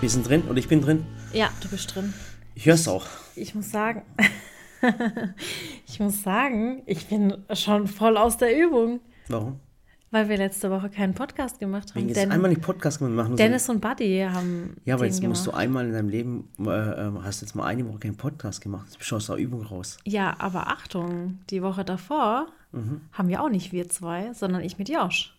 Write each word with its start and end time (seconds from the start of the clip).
Wir 0.00 0.08
sind 0.10 0.28
drin 0.28 0.42
und 0.42 0.56
ich 0.56 0.68
bin 0.68 0.80
drin. 0.80 1.04
Ja, 1.32 1.50
du 1.60 1.68
bist 1.68 1.94
drin. 1.94 2.14
Ich 2.54 2.66
höre 2.66 2.74
es 2.74 2.86
auch. 2.88 3.06
Ich 3.34 3.54
muss 3.54 3.70
sagen, 3.70 4.02
ich 5.86 6.00
muss 6.00 6.22
sagen, 6.22 6.82
ich 6.86 7.06
bin 7.06 7.36
schon 7.52 7.86
voll 7.88 8.16
aus 8.16 8.36
der 8.36 8.56
Übung, 8.56 9.00
Warum? 9.28 9.58
weil 10.10 10.28
wir 10.28 10.36
letzte 10.36 10.70
Woche 10.70 10.88
keinen 10.88 11.14
Podcast 11.14 11.58
gemacht 11.58 11.90
haben. 11.90 11.96
Wegen 11.96 12.08
jetzt 12.08 12.18
Den- 12.18 12.32
einmal 12.32 12.50
nicht 12.50 12.62
Podcast 12.62 12.98
gemacht 12.98 13.14
machen. 13.14 13.36
Dennis 13.36 13.68
und 13.68 13.80
Buddy 13.80 14.26
haben 14.32 14.76
ja, 14.84 14.94
aber 14.94 15.04
jetzt 15.06 15.22
musst 15.22 15.46
du 15.46 15.50
gemacht. 15.50 15.62
einmal 15.64 15.86
in 15.86 15.92
deinem 15.92 16.08
Leben, 16.08 16.48
äh, 16.60 16.70
äh, 16.70 17.10
hast 17.22 17.40
jetzt 17.42 17.54
mal 17.54 17.64
eine 17.66 17.86
Woche 17.88 17.98
keinen 17.98 18.16
Podcast 18.16 18.60
gemacht. 18.60 18.86
Jetzt 18.86 18.98
bist 18.98 19.10
du 19.10 19.16
aus 19.16 19.26
der 19.26 19.36
Übung 19.36 19.62
raus. 19.62 19.98
Ja, 20.04 20.34
aber 20.38 20.68
Achtung, 20.68 21.38
die 21.50 21.62
Woche 21.62 21.84
davor 21.84 22.46
Mhm. 22.72 23.00
haben 23.12 23.28
wir 23.28 23.42
auch 23.42 23.48
nicht 23.48 23.72
wir 23.72 23.88
zwei, 23.88 24.32
sondern 24.34 24.62
ich 24.62 24.78
mit 24.78 24.88
Josh. 24.88 25.34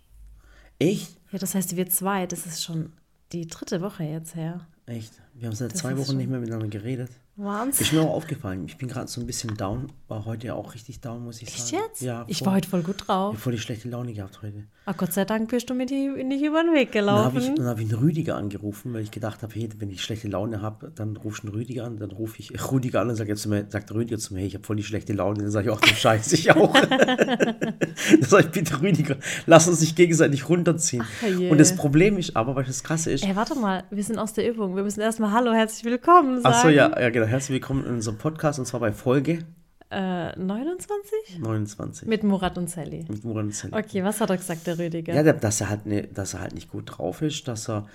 Echt? 0.80 1.16
Ja, 1.32 1.38
das 1.40 1.54
heißt 1.56 1.76
wir 1.76 1.88
zwei, 1.90 2.26
das 2.26 2.46
ist 2.48 2.64
schon 2.64 2.92
die 3.32 3.48
dritte 3.48 3.82
Woche 3.82 4.04
jetzt 4.04 4.36
her. 4.36 4.68
Echt? 4.86 5.14
Wir 5.36 5.48
haben 5.48 5.56
seit 5.56 5.74
Das 5.74 5.80
zwei 5.80 5.98
Wochen 5.98 6.06
schon- 6.08 6.18
nicht 6.18 6.30
mehr 6.30 6.40
miteinander 6.40 6.68
geredet. 6.68 7.10
Wahnsinn. 7.44 7.86
Ist 7.86 7.94
mir 7.94 8.02
auch 8.02 8.14
aufgefallen. 8.14 8.66
Ich 8.68 8.78
bin 8.78 8.88
gerade 8.90 9.08
so 9.08 9.22
ein 9.22 9.28
bisschen 9.28 9.56
down. 9.56 9.88
War 10.08 10.26
heute 10.26 10.48
ja 10.48 10.54
auch 10.56 10.74
richtig 10.74 11.00
down, 11.02 11.24
muss 11.24 11.42
ich 11.42 11.48
Echt 11.48 11.68
sagen. 11.68 11.84
jetzt? 11.88 12.02
Ja. 12.02 12.26
ich 12.28 12.40
voll. 12.40 12.48
war 12.48 12.56
heute 12.56 12.68
voll 12.70 12.82
gut 12.82 12.96
Ich 13.00 13.06
drauf. 13.08 13.28
habe 13.34 13.38
voll 13.38 13.54
die 13.54 13.60
schlechte 13.60 13.88
Laune 13.90 14.14
gehabt 14.14 14.42
heute. 14.42 14.66
Aber 14.86 14.98
Gott 14.98 15.14
sei 15.14 15.24
Dank 15.24 15.50
bist 15.50 15.70
du 15.70 15.74
mir 15.76 15.86
nicht 15.86 16.44
über 16.44 16.64
den 16.64 16.74
Weg 16.74 16.92
Dann 16.92 17.10
habe 17.10 17.38
ich, 17.40 17.46
gelaufen. 17.46 17.56
dann 17.56 17.68
hab 17.68 17.80
ich 17.80 17.92
einen 17.92 18.00
Rüdiger 18.04 18.36
angerufen, 18.36 18.94
weil 18.94 19.02
ich 19.04 19.12
gedacht 19.12 19.44
habe, 19.44 19.54
hey, 19.54 19.70
wenn 19.78 19.90
ich 19.90 20.02
schlechte 20.02 20.28
Laune 20.28 20.62
habe, 20.62 20.92
dann 20.96 21.16
rufst 21.16 21.44
du 21.44 21.48
einen 21.48 21.56
Rüdiger 21.56 21.86
an. 21.86 21.98
Dann 21.98 22.12
rufe 22.12 22.40
ich 22.40 22.52
Rüdiger 22.72 23.02
an 23.02 23.10
und 23.10 23.16
sag 23.16 23.28
jetzt 23.28 23.44
zu 23.44 23.50
mir, 23.50 23.66
sagt 23.70 23.92
Rüdiger 23.94 24.18
zu 24.18 24.34
mir, 24.34 24.40
hey, 24.42 24.48
ich 24.48 24.56
habe 24.56 24.66
voll 24.66 24.76
die 24.78 24.84
schlechte 24.84 25.14
Laune. 25.14 25.40
Dann 25.44 25.52
sage 25.52 25.68
ich 25.70 25.74
auch, 25.74 25.80
du 25.82 25.88
Scheiß, 25.90 26.34
ich 26.34 26.52
auch. 26.52 26.74
dann 26.90 27.76
sage 28.22 28.46
ich, 28.46 28.52
bitte 28.52 28.82
Rüdiger, 28.82 29.18
lass 29.46 29.68
uns 29.68 29.80
nicht 29.82 29.96
gegenseitig 29.96 30.50
runterziehen. 30.50 31.04
Ach 31.06 31.52
und 31.52 31.58
das 31.60 31.76
Problem 31.76 32.18
ist 32.18 32.36
aber, 32.36 32.56
weil 32.56 32.64
das 32.66 32.84
Krasse 32.84 33.12
ist, 33.12 33.24
Ey, 33.24 33.36
warte 33.36 33.56
mal, 33.56 33.84
wir 33.92 34.04
sind 34.04 34.18
aus 34.18 34.34
der 34.34 34.50
Übung. 34.50 34.76
Wir 34.76 34.84
müssen 34.84 35.02
erstmal 35.02 35.32
Hallo, 35.32 35.54
herzlich 35.54 35.86
willkommen 35.86 36.42
sagen. 36.42 36.56
Achso, 36.56 36.70
ja, 36.70 37.00
ja, 37.00 37.10
genau. 37.10 37.29
Herzlich 37.30 37.54
willkommen 37.56 37.86
in 37.86 37.94
unserem 37.96 38.18
Podcast 38.18 38.58
und 38.58 38.66
zwar 38.66 38.80
bei 38.80 38.92
Folge 38.92 39.46
Äh, 39.92 40.36
29? 40.36 41.40
29 41.40 42.08
Mit 42.08 42.24
Murat 42.24 42.58
und 42.58 42.70
Sally. 42.70 43.06
mit 43.08 43.24
Murat 43.24 43.44
und 43.46 43.54
Sally. 43.56 43.74
Okay, 43.76 44.04
was 44.04 44.20
hat 44.20 44.30
er 44.32 44.38
gesagt, 44.38 44.66
der 44.66 44.80
Rüdiger? 44.80 45.14
Ja, 45.14 45.22
dass 45.34 45.62
er 45.62 45.70
halt 45.70 45.86
ne, 45.86 46.08
dass 46.08 46.34
er 46.34 46.42
halt 46.42 46.54
nicht 46.56 46.72
gut 46.72 46.84
drauf 46.88 47.22
ist, 47.22 47.48
dass 47.48 47.70
er, 47.70 47.88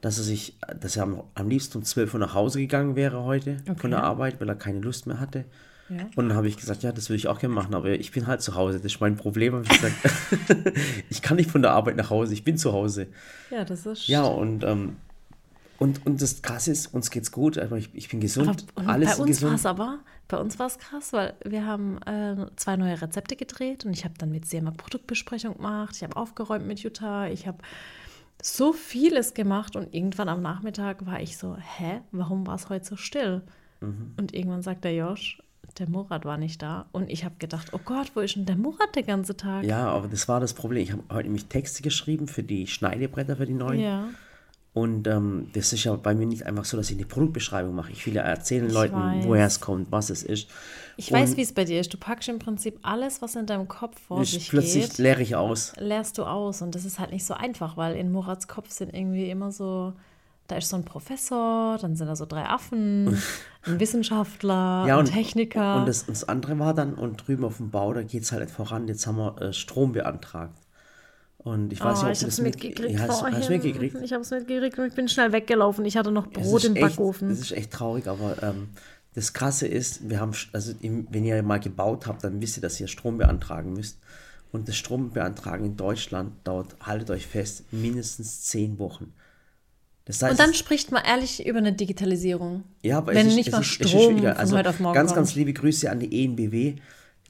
dass 0.00 0.16
er 0.16 0.24
sich, 0.24 0.56
dass 0.80 0.96
er 0.96 1.02
am, 1.02 1.22
am 1.34 1.48
liebsten 1.50 1.78
um 1.78 1.84
12 1.84 2.14
Uhr 2.14 2.20
nach 2.20 2.34
Hause 2.34 2.58
gegangen 2.58 2.96
wäre 2.96 3.22
heute 3.24 3.58
Okay. 3.68 3.78
von 3.80 3.90
der 3.90 4.02
Arbeit, 4.02 4.40
weil 4.40 4.48
er 4.48 4.54
keine 4.56 4.80
Lust 4.80 5.06
mehr 5.06 5.20
hatte. 5.20 5.44
Ja. 5.90 5.98
Und 6.16 6.28
dann 6.28 6.36
habe 6.36 6.48
ich 6.48 6.56
gesagt, 6.56 6.82
ja, 6.82 6.92
das 6.92 7.10
würde 7.10 7.16
ich 7.18 7.28
auch 7.28 7.38
gerne 7.38 7.54
machen, 7.54 7.74
aber 7.74 7.90
ich 7.90 8.12
bin 8.12 8.26
halt 8.28 8.40
zu 8.40 8.54
Hause. 8.54 8.78
Das 8.78 8.86
ist 8.92 9.00
mein 9.00 9.16
Problem. 9.16 9.60
Ich 9.62 9.68
gesagt, 9.68 9.94
ich 11.10 11.20
kann 11.20 11.36
nicht 11.36 11.50
von 11.50 11.60
der 11.62 11.72
Arbeit 11.72 11.96
nach 11.96 12.08
Hause, 12.10 12.32
ich 12.32 12.44
bin 12.44 12.56
zu 12.56 12.72
Hause. 12.72 13.08
Ja, 13.50 13.64
das 13.64 13.84
ist. 13.86 14.06
Ja, 14.08 14.22
und, 14.24 14.64
ähm, 14.64 14.96
und, 15.80 16.04
und 16.04 16.20
das 16.20 16.42
Krasse 16.42 16.70
ist, 16.72 16.92
uns 16.92 17.10
geht's 17.10 17.32
gut, 17.32 17.56
aber 17.56 17.78
ich, 17.78 17.88
ich 17.94 18.10
bin 18.10 18.18
aber, 18.18 18.22
gesund, 18.22 18.66
und 18.74 18.86
alles 18.86 19.16
bei 19.16 19.22
uns 19.22 19.42
war 19.42 19.50
gesund. 19.50 19.54
es 19.54 19.66
aber, 19.66 19.98
bei 20.28 20.36
uns 20.36 20.58
war 20.58 20.66
es 20.66 20.78
krass, 20.78 21.14
weil 21.14 21.34
wir 21.42 21.64
haben 21.64 22.00
äh, 22.02 22.46
zwei 22.56 22.76
neue 22.76 23.00
Rezepte 23.00 23.34
gedreht 23.34 23.86
und 23.86 23.94
ich 23.94 24.04
habe 24.04 24.12
dann 24.18 24.30
mit 24.30 24.44
Sema 24.44 24.72
Produktbesprechung 24.72 25.56
gemacht, 25.56 25.96
ich 25.96 26.02
habe 26.02 26.16
aufgeräumt 26.16 26.66
mit 26.66 26.80
Jutta, 26.80 27.28
ich 27.28 27.46
habe 27.46 27.58
so 28.42 28.74
vieles 28.74 29.32
gemacht 29.32 29.74
und 29.74 29.94
irgendwann 29.94 30.28
am 30.28 30.42
Nachmittag 30.42 31.06
war 31.06 31.18
ich 31.18 31.38
so, 31.38 31.56
hä, 31.56 32.02
warum 32.12 32.46
war 32.46 32.56
es 32.56 32.68
heute 32.68 32.84
so 32.84 32.96
still? 32.96 33.40
Mhm. 33.80 34.12
Und 34.18 34.34
irgendwann 34.34 34.60
sagt 34.60 34.84
der 34.84 34.94
Josh, 34.94 35.42
der 35.78 35.88
Murat 35.88 36.26
war 36.26 36.36
nicht 36.36 36.60
da 36.60 36.90
und 36.92 37.10
ich 37.10 37.24
habe 37.24 37.36
gedacht, 37.38 37.72
oh 37.72 37.80
Gott, 37.82 38.12
wo 38.14 38.20
ist 38.20 38.36
denn 38.36 38.44
der 38.44 38.56
Murat 38.56 38.94
den 38.96 39.06
ganzen 39.06 39.38
Tag? 39.38 39.64
Ja, 39.64 39.88
aber 39.88 40.08
das 40.08 40.28
war 40.28 40.40
das 40.40 40.52
Problem. 40.52 40.82
Ich 40.82 40.92
habe 40.92 41.04
heute 41.10 41.24
nämlich 41.24 41.46
Texte 41.46 41.82
geschrieben 41.82 42.28
für 42.28 42.42
die 42.42 42.66
Schneidebretter, 42.66 43.36
für 43.36 43.46
die 43.46 43.54
neuen. 43.54 43.80
Ja. 43.80 44.08
Und 44.72 45.08
ähm, 45.08 45.48
das 45.52 45.72
ist 45.72 45.82
ja 45.82 45.94
bei 45.96 46.14
mir 46.14 46.26
nicht 46.26 46.46
einfach 46.46 46.64
so, 46.64 46.76
dass 46.76 46.90
ich 46.90 46.96
eine 46.96 47.04
Produktbeschreibung 47.06 47.74
mache. 47.74 47.90
Ich 47.90 48.06
will 48.06 48.14
ja 48.14 48.22
erzählen 48.22 48.66
Ich 48.68 48.72
Leuten, 48.72 48.94
weiß. 48.94 49.24
woher 49.26 49.46
es 49.46 49.58
kommt, 49.60 49.90
was 49.90 50.10
es 50.10 50.22
ist. 50.22 50.48
Ich 50.96 51.10
weiß, 51.10 51.30
Und 51.30 51.36
wie 51.38 51.42
es 51.42 51.52
bei 51.52 51.64
dir 51.64 51.80
ist. 51.80 51.92
Du 51.92 51.98
packst 51.98 52.28
im 52.28 52.38
Prinzip 52.38 52.78
alles, 52.82 53.20
was 53.20 53.34
in 53.34 53.46
deinem 53.46 53.66
Kopf 53.66 54.00
vor 54.06 54.22
ich- 54.22 54.30
sich 54.30 54.48
plötzlich 54.48 54.88
geht, 54.90 54.98
leere 54.98 55.22
ich 55.22 55.34
aus. 55.34 55.72
leerst 55.76 56.18
du 56.18 56.24
aus. 56.24 56.62
Und 56.62 56.76
das 56.76 56.84
ist 56.84 57.00
halt 57.00 57.10
nicht 57.10 57.24
so 57.24 57.34
einfach, 57.34 57.76
weil 57.76 57.96
in 57.96 58.12
Murats 58.12 58.46
Kopf 58.46 58.70
sind 58.70 58.94
irgendwie 58.94 59.28
immer 59.28 59.50
so, 59.50 59.92
da 60.46 60.56
ist 60.56 60.68
so 60.68 60.76
ein 60.76 60.84
Professor, 60.84 61.76
dann 61.80 61.96
sind 61.96 62.06
da 62.06 62.14
so 62.14 62.26
drei 62.26 62.44
Affen, 62.44 63.18
ein 63.66 63.80
Wissenschaftler, 63.80 64.84
Ja, 64.86 64.94
ein 64.94 65.00
und, 65.00 65.12
Techniker. 65.12 65.76
und 65.80 65.88
das, 65.88 66.02
und 66.02 66.10
das 66.10 66.28
andere 66.28 66.58
war 66.60 66.74
dann, 66.74 66.94
und 66.94 67.26
drüben 67.26 67.44
auf 67.44 67.56
dem 67.56 67.70
Bau, 67.70 67.92
da 67.92 68.02
geht 68.02 68.22
es 68.22 68.30
halt 68.30 68.50
voran. 68.52 68.86
Jetzt 68.86 69.06
haben 69.08 69.16
wir 69.18 69.40
äh, 69.42 69.52
Strom 69.52 69.92
beantragt. 69.92 70.54
Und 71.42 71.72
ich 71.72 71.80
weiß 71.80 72.00
oh, 72.02 72.06
nicht, 72.06 72.06
ob 72.06 72.12
ich 72.12 72.18
du 72.18 72.24
habe 72.24 72.28
es 72.30 72.36
das 72.36 72.38
mit- 72.44 72.54
mitgekriegt 72.54 72.98
Ja, 73.00 73.08
hast, 73.08 73.22
hast 73.22 73.48
mitgekriegt? 73.48 73.96
Ich 74.02 74.12
habe 74.12 74.22
es 74.22 74.30
mitgekriegt 74.30 74.78
und 74.78 74.86
ich 74.86 74.94
bin 74.94 75.08
schnell 75.08 75.32
weggelaufen. 75.32 75.84
Ich 75.86 75.96
hatte 75.96 76.10
noch 76.12 76.26
Brot 76.30 76.62
ist 76.64 76.68
im 76.68 76.76
echt, 76.76 76.96
Backofen. 76.96 77.30
Das 77.30 77.38
ist 77.38 77.52
echt 77.52 77.70
traurig, 77.72 78.06
aber 78.08 78.42
ähm, 78.42 78.68
das 79.14 79.32
Krasse 79.32 79.66
ist, 79.66 80.08
wir 80.10 80.20
haben, 80.20 80.32
also 80.52 80.74
wenn 80.82 81.24
ihr 81.24 81.42
mal 81.42 81.58
gebaut 81.58 82.06
habt, 82.06 82.22
dann 82.24 82.40
wisst 82.42 82.58
ihr, 82.58 82.60
dass 82.60 82.78
ihr 82.78 82.88
Strom 82.88 83.16
beantragen 83.18 83.72
müsst. 83.72 83.98
Und 84.52 84.68
das 84.68 84.76
Strom 84.76 85.10
beantragen 85.12 85.64
in 85.64 85.76
Deutschland 85.76 86.32
dauert, 86.44 86.76
haltet 86.82 87.10
euch 87.10 87.26
fest, 87.26 87.64
mindestens 87.72 88.42
zehn 88.42 88.78
Wochen. 88.78 89.12
Das 90.04 90.20
heißt, 90.22 90.32
und 90.32 90.40
dann 90.40 90.54
spricht 90.54 90.90
man 90.92 91.04
ehrlich 91.04 91.46
über 91.46 91.58
eine 91.58 91.72
Digitalisierung. 91.72 92.64
ja, 92.82 92.98
aber 92.98 93.14
wenn 93.14 93.26
es 93.28 93.32
ist, 93.32 93.36
nicht 93.36 93.46
es 93.48 93.52
mal 93.52 93.60
ist, 93.60 93.80
ist 93.80 93.88
Strom 93.90 94.18
von 94.18 94.26
Also 94.26 94.56
heute 94.58 94.68
auf 94.70 94.80
morgen 94.80 94.94
ganz, 94.94 95.10
kommt. 95.10 95.16
ganz 95.18 95.34
liebe 95.36 95.52
Grüße 95.52 95.88
an 95.90 96.00
die 96.00 96.24
ENBW. 96.24 96.74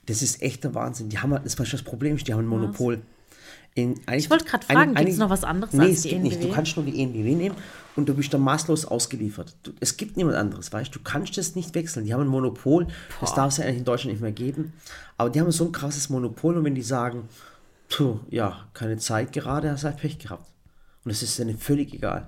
Das 0.06 0.22
ist 0.22 0.40
echter 0.42 0.74
Wahnsinn. 0.74 1.10
Die 1.10 1.18
haben 1.18 1.32
halt- 1.32 1.44
das, 1.44 1.58
was 1.58 1.70
das 1.70 1.82
Problem 1.82 2.16
ist, 2.16 2.26
die 2.26 2.32
haben 2.32 2.40
ein 2.40 2.46
Monopol. 2.46 3.02
In, 3.74 4.00
ich 4.12 4.28
wollte 4.30 4.44
gerade 4.44 4.66
fragen, 4.66 4.94
gibt's 4.96 5.16
noch 5.16 5.30
was 5.30 5.44
anderes 5.44 5.72
nee, 5.72 5.82
als 5.84 5.90
es 5.98 6.02
die 6.02 6.08
gibt 6.10 6.22
nicht. 6.24 6.36
Du 6.36 6.40
ENBW? 6.42 6.54
kannst 6.54 6.76
nur 6.76 6.84
die 6.84 7.00
ENBW 7.00 7.34
nehmen 7.36 7.54
und 7.94 8.08
du 8.08 8.14
bist 8.14 8.34
dann 8.34 8.40
maßlos 8.40 8.84
ausgeliefert. 8.84 9.54
Du, 9.62 9.72
es 9.78 9.96
gibt 9.96 10.16
niemand 10.16 10.36
anderes, 10.36 10.72
weißt 10.72 10.92
du? 10.94 10.98
Du 10.98 11.04
kannst 11.04 11.36
das 11.38 11.54
nicht 11.54 11.74
wechseln. 11.76 12.04
Die 12.04 12.12
haben 12.12 12.22
ein 12.22 12.26
Monopol. 12.28 12.88
Das 13.20 13.32
darf 13.34 13.52
es 13.52 13.58
ja 13.58 13.64
eigentlich 13.64 13.78
in 13.78 13.84
Deutschland 13.84 14.12
nicht 14.14 14.22
mehr 14.22 14.32
geben. 14.32 14.72
Aber 15.16 15.30
die 15.30 15.40
haben 15.40 15.50
so 15.52 15.64
ein 15.66 15.72
krasses 15.72 16.10
Monopol 16.10 16.56
und 16.56 16.64
wenn 16.64 16.74
die 16.74 16.82
sagen, 16.82 17.28
puh, 17.88 18.18
ja, 18.28 18.64
keine 18.74 18.96
Zeit 18.98 19.32
gerade, 19.32 19.70
hast 19.70 19.84
du 19.84 19.88
halt 19.88 19.98
Pech 19.98 20.18
gehabt. 20.18 20.46
Und 21.04 21.12
es 21.12 21.22
ist 21.22 21.38
denen 21.38 21.56
völlig 21.56 21.94
egal. 21.94 22.26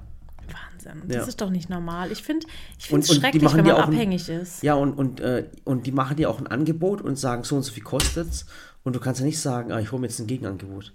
Wahnsinn. 0.48 1.02
Das 1.08 1.16
Ja. 1.16 1.22
ist 1.24 1.40
doch 1.40 1.50
nicht 1.50 1.70
normal. 1.70 2.12
Ich 2.12 2.22
finde 2.22 2.46
es 2.78 2.90
und 2.90 3.08
die 3.08 3.14
schrecklich, 3.14 3.42
wenn 3.54 3.64
man 3.64 3.74
auch 3.74 3.78
ein- 3.88 3.94
abhängig 3.94 4.28
ist. 4.28 4.62
Ja, 4.62 4.74
und, 4.74 4.92
und, 4.94 5.20
äh, 5.20 5.48
und 5.64 5.86
die 5.86 5.92
machen 5.92 6.16
dir 6.16 6.30
auch 6.30 6.38
ein 6.38 6.46
Angebot 6.46 7.00
und 7.02 7.16
sagen, 7.16 7.42
so 7.44 7.56
und 7.56 7.62
so 7.62 7.72
viel 7.72 7.82
kostet 7.82 8.28
es. 8.28 8.46
Und 8.84 8.94
du 8.96 9.00
kannst 9.00 9.20
ja 9.20 9.26
nicht 9.26 9.38
sagen, 9.40 9.70
ah, 9.72 9.78
ich 9.80 9.92
hole 9.92 10.00
mir 10.00 10.08
jetzt 10.08 10.18
ein 10.18 10.26
Gegenangebot. 10.26 10.92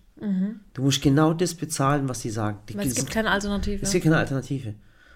Du 0.74 0.82
musst 0.82 1.02
genau 1.02 1.34
das 1.34 1.54
bezahlen, 1.54 2.10
was 2.10 2.22
die 2.22 2.32
sagen. 2.32 2.58
Die, 2.68 2.74
Mhm. 2.74 2.80
Es 2.82 2.96
gibt 2.96 3.12
keine 3.12 3.30
Alternative. 3.30 3.84
es 3.84 3.92
gibt 3.92 4.04
keine 4.04 4.18
Alternative. 4.18 4.74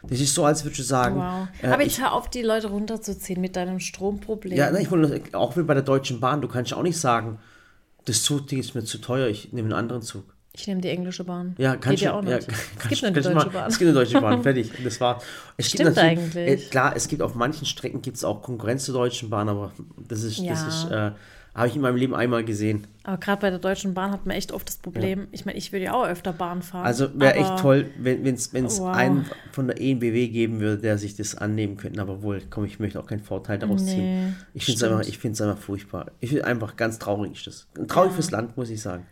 Das 0.08 0.20
ist 0.20 0.34
so, 0.34 0.46
als 0.46 0.64
würdest 0.64 0.80
du 0.80 0.84
sagen, 0.84 1.16
Wow. 1.18 1.48
äh, 1.62 1.68
Aber 1.68 1.82
ich, 1.84 1.90
jetzt 1.98 2.02
hör 2.02 2.14
auf, 2.14 2.30
die 2.30 2.42
Leute 2.44 2.68
runterzuziehen 2.70 3.42
mit 3.42 3.56
deinem 3.56 3.80
Stromproblem. 3.80 4.58
ja, 4.58 4.72
nein, 4.72 4.84
ich 4.84 4.92
wollte 4.92 5.22
auch 5.38 5.58
wie 5.58 5.64
bei 5.64 5.74
der 5.74 5.84
Deutschen 5.84 6.20
Bahn, 6.20 6.42
du 6.42 6.48
kannst 6.48 6.74
auch 6.74 6.82
nicht 6.84 6.98
sagen, 7.00 7.40
das 8.06 8.24
Zugticket 8.24 8.66
ist 8.66 8.74
mir 8.76 8.84
zu 8.84 8.98
teuer, 9.00 9.28
ich 9.28 9.52
nehme 9.54 9.68
einen 9.68 9.74
anderen 9.74 10.02
Zug. 10.02 10.24
Ich 10.54 10.68
nehme 10.68 10.82
die 10.82 10.90
englische 10.90 11.24
Bahn. 11.24 11.56
Ja, 11.58 11.74
Geht 11.74 11.82
kannst 11.82 12.04
ja 12.04 12.12
du. 12.12 12.18
auch 12.18 12.24
Ja, 12.30 12.36
nicht. 12.38 12.48
kann- 12.48 12.58
es 12.80 12.90
gibt 12.90 13.04
eine 13.06 13.14
deutsche 13.22 13.34
mal- 13.36 13.50
Bahn. 13.50 13.70
Es 13.70 13.78
gibt 13.80 13.88
eine 13.90 14.00
deutsche 14.00 14.22
Bahn, 14.22 14.44
fertig. 14.44 14.72
Das 14.84 15.00
war. 15.00 15.22
Es 15.58 15.68
Stimmt 15.70 15.98
eigentlich. 15.98 16.36
Äh, 16.36 16.58
klar, 16.70 16.94
es 16.96 17.08
gibt 17.08 17.22
auf 17.22 17.36
manchen 17.36 17.66
Strecken 17.66 18.02
gibt 18.02 18.18
es 18.18 18.24
auch 18.24 18.42
Konkurrenz 18.42 18.86
zur 18.86 18.96
Deutschen 18.96 19.30
Bahn, 19.30 19.48
aber 19.50 19.72
das 19.98 20.24
ist, 20.24 20.40
das 20.40 20.46
Ja. 20.46 20.68
ist, 20.68 20.92
äh, 20.92 21.12
habe 21.54 21.68
ich 21.68 21.76
in 21.76 21.82
meinem 21.82 21.98
Leben 21.98 22.16
einmal 22.16 22.46
gesehen. 22.46 22.88
Aber 23.04 23.18
gerade 23.18 23.42
bei 23.42 23.50
der 23.50 23.60
Deutschen 23.60 23.94
Bahn 23.94 24.12
hat 24.12 24.26
man 24.26 24.38
echt 24.38 24.52
oft 24.52 24.68
das 24.68 24.78
Problem. 24.78 25.28
Ich 25.32 25.46
meine, 25.46 25.58
ich 25.58 25.72
würde 25.72 25.86
ja 25.86 25.94
auch 25.94 26.06
öfter 26.06 26.32
Bahn 26.34 26.62
fahren. 26.62 26.86
Also 26.86 27.10
wäre 27.20 27.34
echt 27.36 27.58
toll, 27.60 27.90
wenn 27.98 28.26
es 28.26 28.54
Wow. 28.54 28.96
einen 28.96 29.26
von 29.52 29.68
der 29.68 29.82
ENBW 29.82 30.28
geben 30.30 30.60
würde, 30.60 30.82
der 30.82 30.98
sich 30.98 31.16
das 31.16 31.36
annehmen 31.36 31.78
könnte. 31.78 32.00
Aber 32.02 32.22
wohl, 32.22 32.42
komm, 32.50 32.66
ich 32.66 32.80
möchte 32.80 33.00
auch 33.00 33.08
keinen 33.08 33.24
Vorteil 33.24 33.60
daraus 33.60 33.82
Nee, 33.84 33.92
ziehen. 33.96 34.36
Ich 34.54 34.66
finde 34.66 34.78
es 34.78 34.92
einfach, 34.92 35.08
ich 35.08 35.42
einfach 35.42 35.58
furchtbar. 35.62 36.12
Ich 36.20 36.30
finde 36.30 36.46
einfach 36.46 36.78
ganz 36.78 37.00
traurig 37.00 37.34
ist 37.34 37.48
das. 37.48 37.88
Traurig 37.88 38.14
fürs 38.14 38.32
Land, 38.32 38.56
muss 38.56 38.70
ich 38.70 38.82
sagen. 38.82 39.06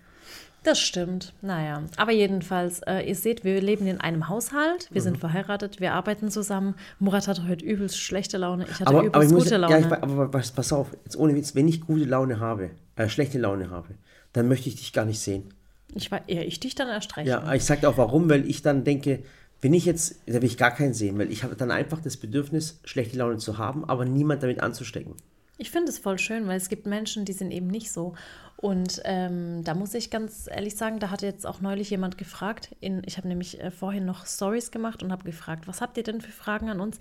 Das 0.63 0.79
stimmt. 0.79 1.33
Naja, 1.41 1.83
aber 1.95 2.11
jedenfalls, 2.11 2.81
äh, 2.81 3.01
ihr 3.07 3.15
seht, 3.15 3.43
wir 3.45 3.61
leben 3.61 3.87
in 3.87 4.01
einem 4.01 4.27
Haushalt, 4.27 4.89
wir 4.91 5.01
Mhm. 5.01 5.03
sind 5.05 5.17
verheiratet, 5.17 5.79
wir 5.79 5.93
arbeiten 5.93 6.29
zusammen. 6.29 6.75
Murat 6.99 7.27
hatte 7.29 7.47
heute 7.47 7.63
übelst 7.63 7.97
schlechte 7.97 8.37
Laune, 8.37 8.65
ich 8.65 8.71
hatte 8.79 8.87
Aber, 8.87 8.99
übelst 8.99 9.15
aber 9.15 9.23
ich 9.25 9.31
muss, 9.31 9.43
gute 9.45 9.55
ja, 9.55 9.57
Laune. 9.57 9.79
ich, 9.79 9.85
aber 9.91 10.27
pass, 10.27 10.51
pass 10.51 10.73
auf, 10.73 10.87
jetzt 11.05 11.17
ohne 11.17 11.33
Witz, 11.35 11.55
wenn 11.55 11.67
ich 11.67 11.81
gute 11.81 12.03
Laune 12.05 12.39
habe, 12.41 12.71
äh, 12.97 13.07
schlechte 13.07 13.39
Laune 13.39 13.69
habe, 13.69 13.89
dann 14.33 14.47
möchte 14.49 14.67
ich 14.69 14.75
dich 14.75 14.91
gar 14.93 15.05
nicht 15.05 15.19
sehen. 15.19 15.53
ich 15.95 16.11
war 16.11 16.27
eher 16.27 16.45
ich 16.45 16.59
dich 16.59 16.75
dann 16.75 16.87
erst 16.89 17.15
recht. 17.17 17.27
Ja, 17.27 17.51
ich 17.53 17.63
sage 17.65 17.87
auch 17.87 17.97
warum, 17.97 18.29
weil 18.29 18.47
ich 18.47 18.61
dann 18.61 18.83
denke, 18.83 19.23
wenn 19.61 19.73
ich 19.73 19.85
jetzt, 19.85 20.19
da 20.27 20.33
will 20.35 20.43
ich 20.45 20.57
gar 20.57 20.71
keinen 20.71 20.93
sehen, 20.93 21.17
weil 21.17 21.31
ich 21.31 21.43
habe 21.43 21.55
dann 21.55 21.71
einfach 21.71 21.99
das 22.01 22.15
Bedürfnis, 22.17 22.79
schlechte 22.83 23.17
Laune 23.17 23.37
zu 23.37 23.57
haben, 23.57 23.85
aber 23.89 24.05
niemand 24.05 24.43
damit 24.43 24.59
anzustecken. 24.61 25.15
Ich 25.61 25.71
finde 25.71 25.91
es 25.91 25.99
voll 25.99 26.17
schön, 26.17 26.47
weil 26.47 26.55
es 26.55 26.69
gibt 26.69 26.85
Menschen, 26.85 27.25
die 27.25 27.33
sind 27.33 27.51
eben 27.51 27.67
nicht 27.67 27.91
so. 27.91 28.13
Und 28.55 29.01
ähm, 29.03 29.61
da 29.65 29.75
muss 29.75 29.93
ich 29.93 30.09
ganz 30.09 30.47
ehrlich 30.49 30.77
sagen, 30.77 30.99
da 30.99 31.09
hat 31.09 31.21
jetzt 31.21 31.45
auch 31.45 31.59
neulich 31.59 31.89
jemand 31.89 32.17
gefragt. 32.17 32.73
In, 32.79 33.01
ich 33.05 33.17
habe 33.17 33.27
nämlich 33.27 33.59
äh, 33.59 33.69
vorhin 33.69 34.05
noch 34.05 34.25
Stories 34.25 34.71
gemacht 34.71 35.03
und 35.03 35.11
habe 35.11 35.25
gefragt, 35.25 35.67
was 35.67 35.81
habt 35.81 35.97
ihr 35.97 36.03
denn 36.03 36.21
für 36.21 36.31
Fragen 36.31 36.69
an 36.69 36.79
uns? 36.79 36.97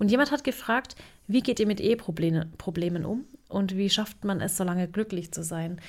Und 0.00 0.10
jemand 0.10 0.32
hat 0.32 0.42
gefragt, 0.42 0.96
wie 1.28 1.40
geht 1.40 1.60
ihr 1.60 1.68
mit 1.68 1.80
Eheproblemen 1.80 2.52
Problemen 2.58 3.04
um 3.04 3.26
und 3.48 3.76
wie 3.76 3.88
schafft 3.88 4.24
man 4.24 4.40
es, 4.40 4.56
so 4.56 4.64
lange 4.64 4.88
glücklich 4.88 5.32
zu 5.32 5.44
sein? 5.44 5.80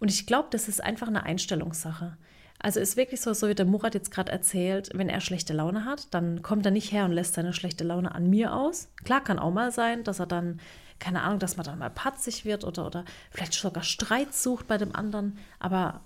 Und 0.00 0.10
ich 0.10 0.26
glaube, 0.26 0.48
das 0.50 0.68
ist 0.68 0.84
einfach 0.84 1.08
eine 1.08 1.22
Einstellungssache. 1.22 2.18
Also 2.62 2.78
ist 2.78 2.98
wirklich 2.98 3.22
so, 3.22 3.32
so 3.32 3.48
wie 3.48 3.54
der 3.54 3.64
Murat 3.64 3.94
jetzt 3.94 4.10
gerade 4.10 4.30
erzählt, 4.30 4.90
wenn 4.92 5.08
er 5.08 5.22
schlechte 5.22 5.54
Laune 5.54 5.86
hat, 5.86 6.12
dann 6.12 6.42
kommt 6.42 6.66
er 6.66 6.70
nicht 6.70 6.92
her 6.92 7.06
und 7.06 7.12
lässt 7.12 7.34
seine 7.34 7.54
schlechte 7.54 7.84
Laune 7.84 8.14
an 8.14 8.28
mir 8.28 8.54
aus. 8.54 8.88
Klar 9.02 9.24
kann 9.24 9.38
auch 9.38 9.50
mal 9.50 9.72
sein, 9.72 10.04
dass 10.04 10.20
er 10.20 10.26
dann, 10.26 10.60
keine 10.98 11.22
Ahnung, 11.22 11.38
dass 11.38 11.56
man 11.56 11.64
dann 11.64 11.78
mal 11.78 11.88
patzig 11.88 12.44
wird 12.44 12.64
oder, 12.64 12.86
oder 12.86 13.04
vielleicht 13.30 13.54
sogar 13.54 13.82
Streit 13.82 14.34
sucht 14.34 14.66
bei 14.66 14.76
dem 14.76 14.94
anderen. 14.94 15.38
Aber 15.58 16.02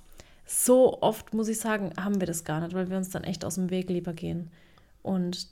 so 0.46 1.02
oft, 1.02 1.34
muss 1.34 1.48
ich 1.48 1.58
sagen, 1.58 1.92
haben 1.98 2.20
wir 2.20 2.26
das 2.28 2.44
gar 2.44 2.60
nicht, 2.60 2.72
weil 2.72 2.88
wir 2.88 2.98
uns 2.98 3.10
dann 3.10 3.24
echt 3.24 3.44
aus 3.44 3.56
dem 3.56 3.70
Weg 3.70 3.90
lieber 3.90 4.12
gehen. 4.12 4.52
Und 5.02 5.48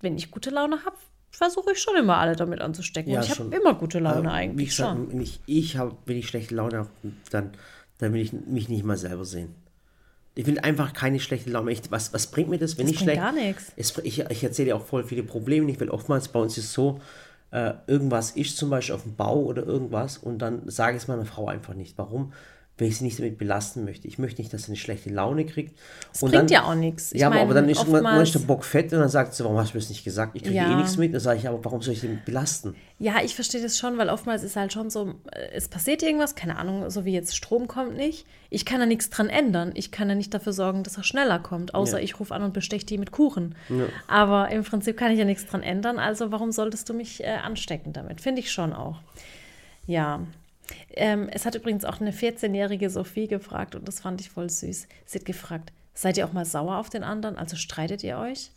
wenn 0.00 0.16
ich 0.16 0.30
gute 0.30 0.48
Laune 0.48 0.82
habe, 0.86 0.96
versuche 1.30 1.72
ich 1.72 1.82
schon 1.82 1.96
immer 1.96 2.16
alle 2.16 2.36
damit 2.36 2.62
anzustecken. 2.62 3.12
Ja, 3.12 3.20
und 3.20 3.26
ich 3.26 3.38
habe 3.38 3.54
immer 3.54 3.74
gute 3.74 3.98
Laune 3.98 4.28
Aber 4.28 4.32
eigentlich 4.32 4.66
Wie 4.66 4.70
gesagt, 4.70 4.96
schon. 4.96 5.12
wenn 5.12 5.20
ich, 5.20 5.40
ich 5.44 5.76
habe, 5.76 5.94
wenn 6.06 6.16
ich 6.16 6.26
schlechte 6.26 6.54
Laune 6.54 6.78
habe, 6.78 6.90
dann, 7.30 7.52
dann 7.98 8.14
will 8.14 8.22
ich 8.22 8.32
mich 8.32 8.70
nicht 8.70 8.84
mal 8.84 8.96
selber 8.96 9.26
sehen. 9.26 9.54
Ich 10.34 10.46
will 10.46 10.58
einfach 10.58 10.92
keine 10.92 11.20
schlechte 11.20 11.50
Laune. 11.50 11.70
Ich, 11.70 11.82
was, 11.90 12.12
was 12.12 12.26
bringt 12.28 12.48
mir 12.50 12.58
das, 12.58 12.76
wenn 12.76 12.86
Das 12.86 12.94
ich 12.94 13.00
schlecht... 13.00 13.20
gar 13.20 13.32
nichts. 13.32 13.72
Es, 13.76 13.96
ich, 14.02 14.18
ich 14.18 14.44
erzähle 14.44 14.70
ja 14.70 14.74
auch 14.74 14.84
voll 14.84 15.04
viele 15.04 15.22
Probleme. 15.22 15.70
Ich 15.70 15.78
will 15.78 15.90
oftmals, 15.90 16.28
bei 16.28 16.40
uns 16.40 16.58
ist 16.58 16.72
so, 16.72 17.00
äh, 17.52 17.74
irgendwas 17.86 18.32
ist 18.32 18.56
zum 18.56 18.70
Beispiel 18.70 18.96
auf 18.96 19.02
dem 19.04 19.14
Bau 19.14 19.40
oder 19.42 19.64
irgendwas 19.64 20.18
und 20.18 20.38
dann 20.38 20.68
sage 20.68 20.96
ich 20.96 21.02
es 21.04 21.08
meiner 21.08 21.24
Frau 21.24 21.46
einfach 21.46 21.74
nicht. 21.74 21.96
Warum? 21.98 22.32
Weil 22.76 22.88
ich 22.88 22.98
sie 22.98 23.04
nicht 23.04 23.20
damit 23.20 23.38
belasten 23.38 23.84
möchte. 23.84 24.08
Ich 24.08 24.18
möchte 24.18 24.40
nicht, 24.42 24.52
dass 24.52 24.64
sie 24.64 24.70
eine 24.72 24.76
schlechte 24.76 25.08
Laune 25.08 25.46
kriegt. 25.46 25.78
Das 26.12 26.24
und 26.24 26.30
bringt 26.32 26.50
dann, 26.50 26.54
ja 26.54 26.64
auch 26.64 26.74
nichts. 26.74 27.12
Ich 27.12 27.20
ja, 27.20 27.28
aber, 27.28 27.36
mein, 27.36 27.44
aber 27.44 27.54
dann 27.54 27.68
ist, 27.68 27.80
ist 27.80 28.34
der 28.34 28.40
Bock 28.40 28.64
fett 28.64 28.92
und 28.92 28.98
dann 28.98 29.08
sagt 29.08 29.32
sie, 29.32 29.44
warum 29.44 29.56
hast 29.58 29.72
du 29.72 29.76
mir 29.76 29.80
das 29.80 29.90
nicht 29.90 30.02
gesagt? 30.02 30.34
Ich 30.34 30.42
kriege 30.42 30.56
Ja. 30.56 30.72
eh 30.72 30.74
nichts 30.74 30.96
mit. 30.96 31.14
Dann 31.14 31.20
sage 31.20 31.38
ich, 31.38 31.46
aber 31.46 31.64
warum 31.64 31.82
soll 31.82 31.94
ich 31.94 32.00
sie 32.00 32.08
belasten? 32.24 32.74
Ja, 32.98 33.22
ich 33.24 33.36
verstehe 33.36 33.62
das 33.62 33.78
schon, 33.78 33.96
weil 33.96 34.08
oftmals 34.08 34.42
ist 34.42 34.56
halt 34.56 34.72
schon 34.72 34.90
so, 34.90 35.14
äh, 35.30 35.50
es 35.52 35.68
passiert 35.68 36.02
irgendwas, 36.02 36.34
keine 36.34 36.58
Ahnung, 36.58 36.90
so 36.90 37.04
wie 37.04 37.12
jetzt 37.12 37.36
Strom 37.36 37.68
kommt 37.68 37.96
nicht. 37.96 38.26
Ich 38.50 38.64
kann 38.66 38.80
da 38.80 38.86
nichts 38.86 39.08
dran 39.08 39.28
ändern. 39.28 39.70
Ich 39.74 39.92
kann 39.92 40.08
ja 40.08 40.16
nicht 40.16 40.34
dafür 40.34 40.52
sorgen, 40.52 40.82
dass 40.82 40.96
er 40.96 41.04
schneller 41.04 41.38
kommt, 41.38 41.76
außer 41.76 41.98
Ja. 41.98 42.04
ich 42.04 42.18
rufe 42.18 42.34
an 42.34 42.42
und 42.42 42.54
besteche 42.54 42.86
die 42.86 42.98
mit 42.98 43.12
Kuchen. 43.12 43.54
Aber 44.08 44.48
im 44.50 44.64
Prinzip 44.64 44.96
kann 44.96 45.12
ich 45.12 45.18
ja 45.20 45.24
nichts 45.24 45.46
dran 45.46 45.62
ändern, 45.62 46.00
also 46.00 46.32
warum 46.32 46.50
solltest 46.50 46.88
du 46.88 46.94
mich 46.94 47.22
äh, 47.22 47.28
anstecken 47.28 47.92
damit? 47.92 48.20
Finde 48.20 48.40
ich 48.40 48.50
schon 48.50 48.72
auch. 48.72 48.96
Ja. 49.86 50.20
Ähm, 50.90 51.28
es 51.30 51.44
hat 51.46 51.54
übrigens 51.54 51.84
auch 51.84 52.00
eine 52.00 52.12
14-jährige 52.12 52.88
Sophie 52.90 53.26
gefragt 53.28 53.74
und 53.74 53.86
das 53.86 54.00
fand 54.00 54.20
ich 54.20 54.30
voll 54.30 54.48
süß. 54.50 54.86
Sie 55.06 55.18
hat 55.18 55.24
gefragt, 55.26 55.72
seid 55.92 56.16
ihr 56.16 56.26
auch 56.26 56.32
mal 56.32 56.44
sauer 56.44 56.78
auf 56.78 56.88
den 56.90 57.04
anderen? 57.04 57.36
Also 57.36 57.56
streitet 57.56 58.02
ihr 58.02 58.18
euch? 58.18 58.50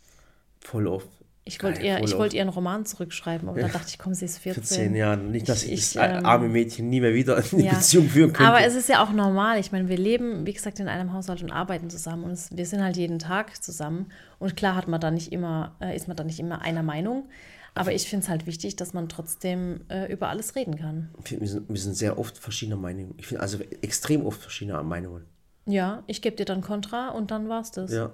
Voll 0.60 0.86
oft. 0.86 1.08
Ich 1.44 1.62
wollte 1.62 1.80
ihr, 1.80 1.96
ich 2.00 2.10
oft. 2.12 2.18
wollte 2.18 2.36
ihren 2.36 2.50
Roman 2.50 2.84
zurückschreiben, 2.84 3.48
aber 3.48 3.58
dann 3.62 3.72
dachte 3.72 3.86
ich, 3.88 3.98
komm, 3.98 4.12
sie 4.12 4.26
ist 4.26 4.36
14. 4.38 4.62
Für 4.62 4.68
zehn 4.68 4.94
Jahren. 4.94 5.30
Nicht, 5.30 5.48
dass 5.48 5.62
ich, 5.62 5.72
Ich- 5.72 5.92
das 5.94 6.18
ähm, 6.18 6.26
arme 6.26 6.48
Mädchen 6.48 6.90
nie 6.90 7.00
mehr 7.00 7.14
wieder 7.14 7.38
in 7.38 7.44
eine 7.54 7.64
Ja. 7.64 7.72
Beziehung 7.74 8.06
führen 8.10 8.34
könnte. 8.34 8.50
Aber 8.52 8.62
es 8.62 8.74
ist 8.74 8.90
ja 8.90 9.02
auch 9.02 9.12
normal. 9.12 9.58
Ich 9.58 9.72
meine, 9.72 9.88
wir 9.88 9.96
leben, 9.96 10.44
wie 10.44 10.52
gesagt, 10.52 10.78
in 10.78 10.88
einem 10.88 11.14
Haushalt 11.14 11.42
und 11.42 11.50
arbeiten 11.50 11.88
zusammen 11.88 12.24
und 12.24 12.32
es, 12.32 12.54
wir 12.54 12.66
sind 12.66 12.82
halt 12.82 12.98
jeden 12.98 13.18
Tag 13.18 13.62
zusammen. 13.62 14.10
Und 14.38 14.56
klar 14.56 14.74
hat 14.76 14.88
man 14.88 15.00
da 15.00 15.10
nicht 15.10 15.32
immer, 15.32 15.74
äh, 15.80 15.96
ist 15.96 16.06
man 16.06 16.18
da 16.18 16.24
nicht 16.24 16.38
immer 16.38 16.60
einer 16.60 16.82
Meinung. 16.82 17.30
Aber 17.80 17.92
ich 17.92 18.08
finde 18.08 18.24
es 18.24 18.28
halt 18.28 18.46
wichtig, 18.46 18.76
dass 18.76 18.92
man 18.92 19.08
trotzdem 19.08 19.80
äh, 19.88 20.10
über 20.12 20.28
alles 20.28 20.54
reden 20.56 20.76
kann. 20.76 21.10
wir, 21.24 21.46
sind, 21.46 21.68
wir 21.68 21.80
sind 21.80 21.94
sehr 21.94 22.18
oft 22.18 22.38
verschiedener 22.38 22.76
Meinungen. 22.76 23.14
Ich 23.18 23.26
finde 23.26 23.42
also 23.42 23.58
extrem 23.82 24.24
oft 24.26 24.40
verschiedener 24.40 24.82
Meinungen. 24.82 25.24
Ja, 25.66 26.02
ich 26.06 26.22
gebe 26.22 26.36
dir 26.36 26.44
dann 26.46 26.60
Kontra 26.62 27.10
und 27.10 27.30
dann 27.30 27.48
war's 27.48 27.70
das. 27.70 27.92
Ja. 27.92 28.10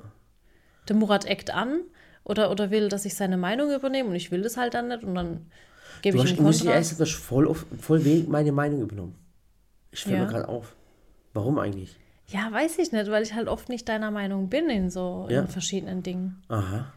Der 0.89 0.97
Murat 0.97 1.25
eckt 1.25 1.51
an 1.53 1.81
oder, 2.25 2.51
oder 2.51 2.71
will, 2.71 2.89
dass 2.89 3.05
ich 3.05 3.15
seine 3.15 3.37
Meinung 3.37 3.73
übernehme 3.73 4.09
und 4.11 4.17
ich 4.17 4.31
will 4.31 4.43
das 4.43 4.57
halt 4.57 4.75
dann 4.75 4.89
nicht 4.89 5.05
und 5.05 5.15
dann 5.15 5.47
gebe 6.03 6.17
ich 6.19 6.37
ihm 6.37 6.43
muss 6.43 6.57
ich 6.57 6.63
Kontra. 6.63 6.77
erst, 6.77 6.99
du 6.99 7.03
hast 7.05 7.13
voll, 7.15 7.47
oft, 7.47 7.67
voll 7.81 8.05
wenig 8.05 8.29
meine 8.29 8.53
Meinung 8.53 8.83
übernommen. 8.83 9.15
Ich 9.93 10.03
fällt 10.03 10.17
Ja. 10.17 10.23
mir 10.25 10.29
gerade 10.31 10.49
auf. 10.49 10.75
Warum 11.33 11.59
eigentlich? 11.59 11.97
Ja, 12.27 12.51
weiß 12.51 12.79
ich 12.79 12.91
nicht, 12.93 13.11
weil 13.11 13.23
ich 13.23 13.35
halt 13.35 13.49
oft 13.49 13.69
nicht 13.69 13.89
deiner 13.89 14.11
Meinung 14.11 14.49
bin 14.49 14.69
in 14.71 14.91
so 14.91 15.27
Ja. 15.31 15.43
in 15.43 15.49
verschiedenen 15.49 16.03
Dingen. 16.03 16.43
Aha. 16.49 16.93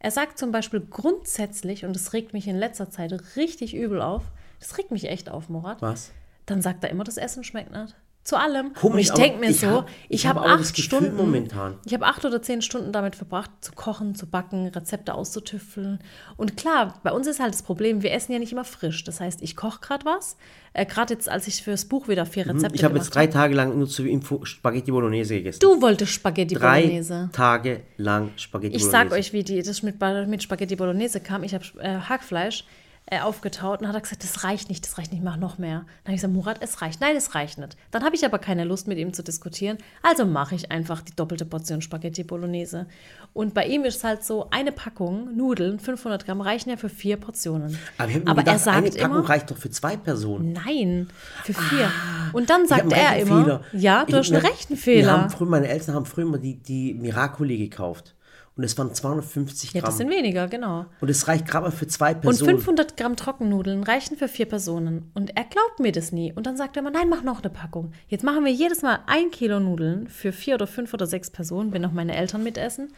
Er 0.00 0.10
sagt 0.10 0.38
zum 0.38 0.52
Beispiel 0.52 0.80
grundsätzlich, 0.80 1.84
und 1.84 1.94
das 1.94 2.12
regt 2.12 2.32
mich 2.32 2.46
in 2.46 2.56
letzter 2.56 2.90
Zeit 2.90 3.12
richtig 3.36 3.74
übel 3.74 4.00
auf, 4.00 4.24
das 4.60 4.78
regt 4.78 4.90
mich 4.90 5.08
echt 5.08 5.28
auf, 5.28 5.48
Murat, 5.48 5.82
Was? 5.82 6.12
dann 6.46 6.62
sagt 6.62 6.84
er 6.84 6.90
immer, 6.90 7.04
das 7.04 7.16
Essen 7.16 7.44
schmeckt 7.44 7.72
nicht. 7.72 7.96
Zu 8.28 8.36
allem. 8.36 8.74
Komisch, 8.74 9.08
und 9.10 9.18
ich 9.18 9.24
denke 9.24 9.38
mir 9.40 9.48
ich 9.50 9.60
so, 9.60 9.68
hab- 9.68 9.88
ich, 10.10 10.20
ich 10.20 10.26
habe 10.26 10.40
hab 10.40 10.60
acht 10.60 10.76
Stunden 10.78 11.16
momentan. 11.16 11.78
Ich 11.86 11.94
habe 11.94 12.04
acht 12.04 12.26
oder 12.26 12.42
zehn 12.42 12.60
Stunden 12.60 12.92
damit 12.92 13.16
verbracht, 13.16 13.50
zu 13.62 13.72
kochen, 13.72 14.14
zu 14.14 14.26
backen, 14.26 14.66
Rezepte 14.68 15.14
auszutüffeln. 15.14 15.98
Und 16.36 16.58
klar, 16.58 17.00
bei 17.02 17.10
uns 17.10 17.26
ist 17.26 17.40
halt 17.40 17.54
das 17.54 17.62
Problem, 17.62 18.02
wir 18.02 18.12
essen 18.12 18.32
ja 18.32 18.38
nicht 18.38 18.52
immer 18.52 18.66
frisch. 18.66 19.02
Das 19.04 19.20
heißt, 19.20 19.40
ich 19.40 19.56
koche 19.56 19.80
gerade 19.80 20.04
was. 20.04 20.36
Äh, 20.74 20.84
gerade 20.84 21.14
jetzt, 21.14 21.26
als 21.26 21.48
ich 21.48 21.62
fürs 21.62 21.86
Buch 21.86 22.06
wieder 22.08 22.26
vier 22.26 22.44
Rezepte 22.46 22.68
Mhm. 22.68 22.74
Ich 22.74 22.84
habe 22.84 22.98
jetzt 22.98 23.14
drei 23.14 23.28
Tage 23.28 23.54
lang 23.54 23.78
nur 23.78 23.88
zur 23.88 24.04
Info 24.04 24.44
Spaghetti 24.44 24.90
Bolognese 24.90 25.36
gegessen. 25.36 25.60
Du 25.60 25.80
wolltest 25.80 26.12
Spaghetti 26.12 26.54
drei 26.54 26.82
Bolognese. 26.82 27.30
Tage 27.32 27.80
lang 27.96 28.32
Spaghetti 28.36 28.76
Ich 28.76 28.82
Bolognese. 28.82 29.08
sag 29.10 29.18
euch, 29.18 29.32
wie 29.32 29.42
die, 29.42 29.62
das 29.62 29.82
mit, 29.82 29.96
mit 30.26 30.42
Spaghetti 30.42 30.76
Bolognese 30.76 31.20
kam. 31.20 31.44
Ich 31.44 31.54
habe 31.54 31.64
äh, 31.78 31.96
Hackfleisch 31.98 32.64
äh, 33.10 33.20
aufgetaut 33.20 33.80
und 33.80 33.88
hat 33.88 33.94
er 33.94 34.00
gesagt, 34.00 34.22
das 34.24 34.44
reicht 34.44 34.68
nicht, 34.68 34.84
das 34.86 34.98
reicht 34.98 35.12
nicht, 35.12 35.22
mach 35.24 35.36
noch 35.36 35.58
mehr. 35.58 35.80
Dann 36.04 36.06
habe 36.06 36.14
ich 36.14 36.16
gesagt, 36.20 36.34
Murat, 36.34 36.56
es 36.60 36.82
reicht. 36.82 37.00
Nein, 37.00 37.16
es 37.16 37.34
reicht 37.34 37.58
nicht. 37.58 37.76
Dann 37.90 38.04
habe 38.04 38.14
ich 38.16 38.24
aber 38.24 38.38
keine 38.38 38.64
Lust, 38.64 38.86
mit 38.86 38.98
ihm 38.98 39.12
zu 39.12 39.22
diskutieren. 39.22 39.78
Also 40.02 40.26
mache 40.26 40.54
ich 40.54 40.70
einfach 40.70 41.00
die 41.02 41.14
doppelte 41.16 41.44
Portion 41.44 41.80
Spaghetti 41.80 42.22
Bolognese. 42.24 42.86
Und 43.32 43.54
bei 43.54 43.66
ihm 43.66 43.84
ist 43.84 43.96
es 43.98 44.04
halt 44.04 44.24
so, 44.24 44.48
eine 44.50 44.72
Packung 44.72 45.36
Nudeln, 45.36 45.78
500 45.80 46.24
Gramm, 46.26 46.40
reichen 46.40 46.70
ja 46.70 46.76
für 46.76 46.88
vier 46.88 47.16
Portionen. 47.16 47.78
aber 47.98 48.10
ich 48.10 48.16
aber 48.26 48.34
gedacht, 48.42 48.46
er 48.56 48.58
sagt 48.58 48.76
eine 48.78 48.90
Packung 48.90 49.16
immer, 49.18 49.28
reicht 49.28 49.50
doch 49.50 49.56
für 49.58 49.70
zwei 49.70 49.96
Personen. 49.96 50.52
nein, 50.52 51.08
für 51.44 51.54
vier. 51.54 51.90
Und 52.32 52.50
dann 52.50 52.62
Ah. 52.62 52.64
Ich 52.64 52.72
hab 52.72 52.78
sagt 52.80 52.92
er 52.92 53.16
immer, 53.20 53.36
Rechenfehler. 53.46 53.60
ja, 53.72 54.02
Ich 54.06 54.10
du 54.12 54.18
hast 54.18 54.32
einen 54.32 54.42
Wir 54.42 54.50
Rechenfehler. 54.50 55.12
haben 55.12 55.30
früher, 55.30 55.48
meine 55.48 55.68
Eltern 55.68 55.94
haben 55.94 56.04
früher 56.06 56.24
immer 56.24 56.38
die, 56.38 56.54
die 56.56 56.94
Miracoli 56.94 57.56
gekauft. 57.58 58.14
Und 58.58 58.64
es 58.64 58.76
waren 58.76 58.92
250 58.92 59.72
Ja, 59.72 59.80
Gramm. 59.80 59.88
das 59.88 59.98
sind 59.98 60.10
weniger, 60.10 60.48
genau. 60.48 60.84
und 61.00 61.08
es 61.08 61.28
reicht 61.28 61.46
gerade 61.46 61.66
mal 61.66 61.70
für 61.70 61.86
zwei 61.86 62.12
Und 62.14 62.22
Personen. 62.22 62.56
500 62.58 62.96
Gramm 62.96 63.14
Trockennudeln 63.16 63.84
reichen 63.84 64.16
für 64.18 64.26
vier 64.28 64.46
Personen. 64.46 65.10
Und 65.14 65.30
er 65.36 65.44
glaubt 65.44 65.78
mir 65.78 65.92
das 65.92 66.10
nie. 66.12 66.32
Und 66.34 66.46
dann 66.46 66.56
sagt 66.56 66.76
er 66.76 66.80
immer, 66.80 66.90
nein, 66.90 67.08
mach 67.08 67.22
noch 67.22 67.40
eine 67.40 67.50
Packung. 67.50 67.92
Jetzt 68.08 68.24
machen 68.24 68.44
wir 68.44 68.52
jedes 68.52 68.82
Mal 68.82 68.98
ein 69.06 69.30
Kilo 69.30 69.60
Nudeln 69.60 70.08
für 70.08 70.32
vier 70.32 70.56
oder 70.56 70.66
fünf 70.66 70.92
oder 70.92 71.06
sechs 71.06 71.30
Personen, 71.30 71.72
wenn 71.72 71.82
noch 71.82 71.92
meine 71.92 72.16
Eltern 72.16 72.42
mitessen. 72.42 72.88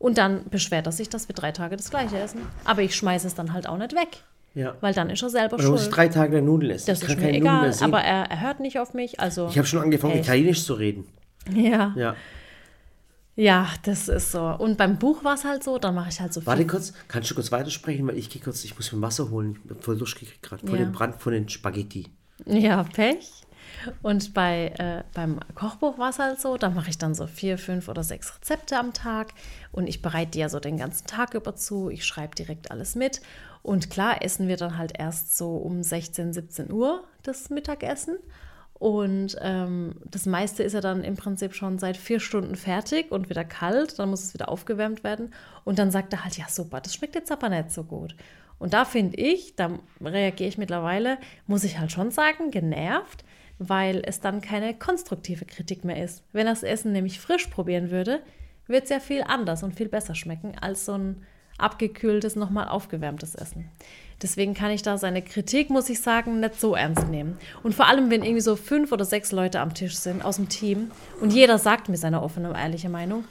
Und 0.00 0.18
dann 0.18 0.50
beschwert 0.50 0.86
er 0.86 0.92
sich, 0.92 1.08
dass 1.08 1.28
wir 1.28 1.34
drei 1.34 1.52
Tage 1.52 1.76
das 1.76 1.88
gleiche 1.90 2.18
essen. 2.18 2.40
Aber 2.64 2.82
ich 2.82 2.94
schmeiße 2.96 3.26
es 3.28 3.36
dann 3.36 3.52
halt 3.52 3.68
auch 3.68 3.78
nicht 3.78 3.94
weg. 3.94 4.24
ja. 4.54 4.74
Weil 4.80 4.94
dann 4.94 5.10
ist 5.10 5.22
er 5.22 5.30
selber 5.30 5.54
Oder 5.54 5.70
muss 5.70 5.80
ich 5.82 5.84
schuld. 5.86 5.96
drei 5.96 6.08
Tage 6.08 6.36
lang 6.38 6.44
Nudeln 6.46 6.72
essen? 6.72 6.86
Das 6.88 7.00
ich 7.02 7.08
ist 7.08 7.14
kann 7.14 7.24
mir 7.24 7.32
egal. 7.32 7.72
Aber 7.82 8.00
er, 8.00 8.24
er 8.32 8.40
hört 8.40 8.58
nicht 8.58 8.80
auf 8.80 8.92
mich. 8.94 9.20
Also, 9.20 9.46
ich 9.48 9.56
habe 9.58 9.66
schon 9.68 9.80
angefangen, 9.80 10.14
Echt? 10.14 10.24
Italienisch 10.24 10.64
zu 10.64 10.74
reden. 10.74 11.06
ja. 11.54 11.92
Ja. 11.96 12.16
Ja, 13.36 13.68
das 13.82 14.08
ist 14.08 14.32
so. 14.32 14.42
Und 14.46 14.76
beim 14.78 14.98
Buch 14.98 15.24
war 15.24 15.34
es 15.34 15.44
halt 15.44 15.64
so, 15.64 15.78
dann 15.78 15.94
mache 15.94 16.08
ich 16.10 16.20
halt 16.20 16.32
so 16.32 16.40
viel. 16.40 16.46
Warte 16.46 16.66
kurz, 16.66 16.92
kannst 17.08 17.30
du 17.30 17.34
kurz 17.34 17.50
weitersprechen? 17.52 18.06
Weil 18.06 18.16
ich 18.18 18.30
gehe 18.30 18.40
kurz, 18.42 18.64
ich 18.64 18.76
muss 18.76 18.92
mir 18.92 19.00
Wasser 19.02 19.30
holen. 19.30 19.56
Ich 19.62 19.68
bin 19.68 19.80
voll 19.80 19.98
durchgekriegt 19.98 20.42
gerade. 20.42 20.66
Von 20.66 20.78
Ja. 20.78 20.84
dem 20.84 20.92
Brand 20.92 21.20
von 21.20 21.32
den 21.32 21.48
Spaghetti. 21.48 22.06
Ja, 22.46 22.82
Pech. 22.84 23.30
Und 24.02 24.34
bei, 24.34 24.68
äh, 24.78 25.02
beim 25.14 25.40
Kochbuch 25.54 25.98
war 25.98 26.10
es 26.10 26.18
halt 26.18 26.40
so, 26.40 26.56
da 26.56 26.70
mache 26.70 26.90
ich 26.90 26.98
dann 26.98 27.14
so 27.14 27.26
vier, 27.26 27.58
fünf 27.58 27.88
oder 27.88 28.02
sechs 28.02 28.34
Rezepte 28.36 28.78
am 28.78 28.92
Tag 28.92 29.32
und 29.72 29.88
ich 29.88 30.00
bereite 30.00 30.32
die 30.32 30.38
ja 30.38 30.48
so 30.48 30.60
den 30.60 30.76
ganzen 30.76 31.06
Tag 31.06 31.34
über 31.34 31.56
zu, 31.56 31.90
ich 31.90 32.04
schreibe 32.04 32.34
direkt 32.34 32.70
alles 32.70 32.94
mit 32.94 33.20
und 33.62 33.90
klar 33.90 34.22
essen 34.22 34.48
wir 34.48 34.56
dann 34.56 34.78
halt 34.78 34.92
erst 34.98 35.36
so 35.36 35.56
um 35.56 35.82
16, 35.82 36.32
17 36.32 36.70
Uhr 36.70 37.04
das 37.24 37.50
Mittagessen 37.50 38.16
und 38.78 39.36
ähm, 39.40 39.94
das 40.04 40.26
meiste 40.26 40.62
ist 40.62 40.72
ja 40.72 40.80
dann 40.80 41.04
im 41.04 41.16
Prinzip 41.16 41.54
schon 41.54 41.78
seit 41.78 41.96
vier 41.96 42.20
Stunden 42.20 42.56
fertig 42.56 43.12
und 43.12 43.30
wieder 43.30 43.44
kalt, 43.44 43.98
dann 43.98 44.10
muss 44.10 44.24
es 44.24 44.34
wieder 44.34 44.48
aufgewärmt 44.48 45.04
werden 45.04 45.32
und 45.64 45.78
dann 45.78 45.90
sagt 45.90 46.12
er 46.12 46.24
halt, 46.24 46.36
ja 46.36 46.48
super, 46.48 46.80
das 46.80 46.94
schmeckt 46.94 47.14
jetzt 47.14 47.32
aber 47.32 47.48
nicht 47.48 47.70
so 47.70 47.84
gut. 47.84 48.16
Und 48.58 48.72
da 48.74 48.84
finde 48.84 49.16
ich, 49.16 49.56
da 49.56 49.78
reagiere 50.00 50.48
ich 50.48 50.58
mittlerweile, 50.58 51.18
muss 51.46 51.64
ich 51.64 51.78
halt 51.78 51.92
schon 51.92 52.10
sagen, 52.10 52.50
genervt, 52.50 53.24
weil 53.58 54.02
es 54.04 54.20
dann 54.20 54.40
keine 54.40 54.74
konstruktive 54.74 55.44
Kritik 55.44 55.84
mehr 55.84 56.02
ist. 56.02 56.24
Wenn 56.32 56.46
das 56.46 56.62
Essen 56.62 56.92
nämlich 56.92 57.20
frisch 57.20 57.46
probieren 57.46 57.90
würde, 57.90 58.20
wird 58.66 58.84
es 58.84 58.90
ja 58.90 59.00
viel 59.00 59.22
anders 59.22 59.62
und 59.62 59.74
viel 59.74 59.88
besser 59.88 60.14
schmecken 60.14 60.56
als 60.60 60.84
so 60.86 60.94
ein 60.94 61.22
abgekühltes, 61.58 62.36
nochmal 62.36 62.68
aufgewärmtes 62.68 63.34
Essen. 63.34 63.70
Deswegen 64.22 64.54
kann 64.54 64.70
ich 64.70 64.82
da 64.82 64.96
seine 64.96 65.22
Kritik, 65.22 65.70
muss 65.70 65.88
ich 65.90 66.00
sagen, 66.00 66.40
nicht 66.40 66.58
so 66.60 66.74
ernst 66.74 67.08
nehmen. 67.08 67.36
Und 67.62 67.74
vor 67.74 67.88
allem, 67.88 68.10
wenn 68.10 68.22
irgendwie 68.22 68.40
so 68.40 68.56
fünf 68.56 68.92
oder 68.92 69.04
sechs 69.04 69.32
Leute 69.32 69.60
am 69.60 69.74
Tisch 69.74 69.96
sind 69.96 70.24
aus 70.24 70.36
dem 70.36 70.48
Team 70.48 70.90
und 71.20 71.32
jeder 71.32 71.58
sagt 71.58 71.88
mir 71.88 71.96
seine 71.96 72.22
offene 72.22 72.48
und 72.50 72.54
ehrliche 72.56 72.88
Meinung, 72.88 73.24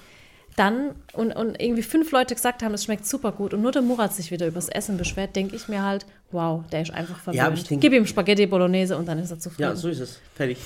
dann 0.56 0.92
und, 1.13 1.32
und 1.32 1.60
irgendwie 1.60 1.82
fünf 1.82 2.12
Leute 2.12 2.36
gesagt 2.36 2.62
haben, 2.62 2.74
es 2.75 2.84
schmeckt 2.84 3.08
super 3.08 3.32
gut 3.32 3.56
und 3.56 3.62
nur 3.63 3.72
der 3.72 3.82
Murat 3.82 4.13
sich 4.13 4.30
wieder 4.30 4.46
übers 4.46 4.70
Essen 4.70 4.98
beschwert, 4.98 5.36
denke 5.36 5.56
ich 5.56 5.68
mir 5.68 5.82
halt, 5.82 6.06
wow, 6.32 6.63
der 6.72 6.82
ist 6.84 6.92
einfach 6.92 7.18
verwöhnt. 7.18 7.38
Ja, 7.42 7.51
ich 7.51 7.63
denk- 7.63 7.82
Gib 7.82 7.94
ihm 7.94 8.06
Spaghetti 8.06 8.46
Bolognese 8.46 8.96
und 8.98 9.08
dann 9.08 9.18
ist 9.18 9.32
er 9.32 9.39
zufrieden. 9.39 9.70
Ja, 9.70 9.75
so 9.75 9.89
ist 9.89 10.00
es. 10.00 10.20
Fertig. 10.36 10.60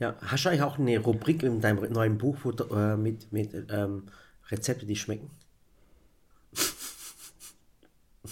Ja, 0.00 0.14
hast 0.26 0.44
du 0.44 0.48
eigentlich 0.48 0.62
auch 0.62 0.78
eine 0.78 0.98
Rubrik 0.98 1.42
in 1.44 1.60
deinem 1.60 1.90
neuen 1.92 2.18
Buch 2.18 2.36
wo, 2.42 2.50
äh, 2.50 2.96
mit, 2.96 3.32
mit 3.32 3.50
ähm, 3.70 4.08
Rezepte, 4.50 4.86
die 4.86 4.96
schmecken? 4.96 5.30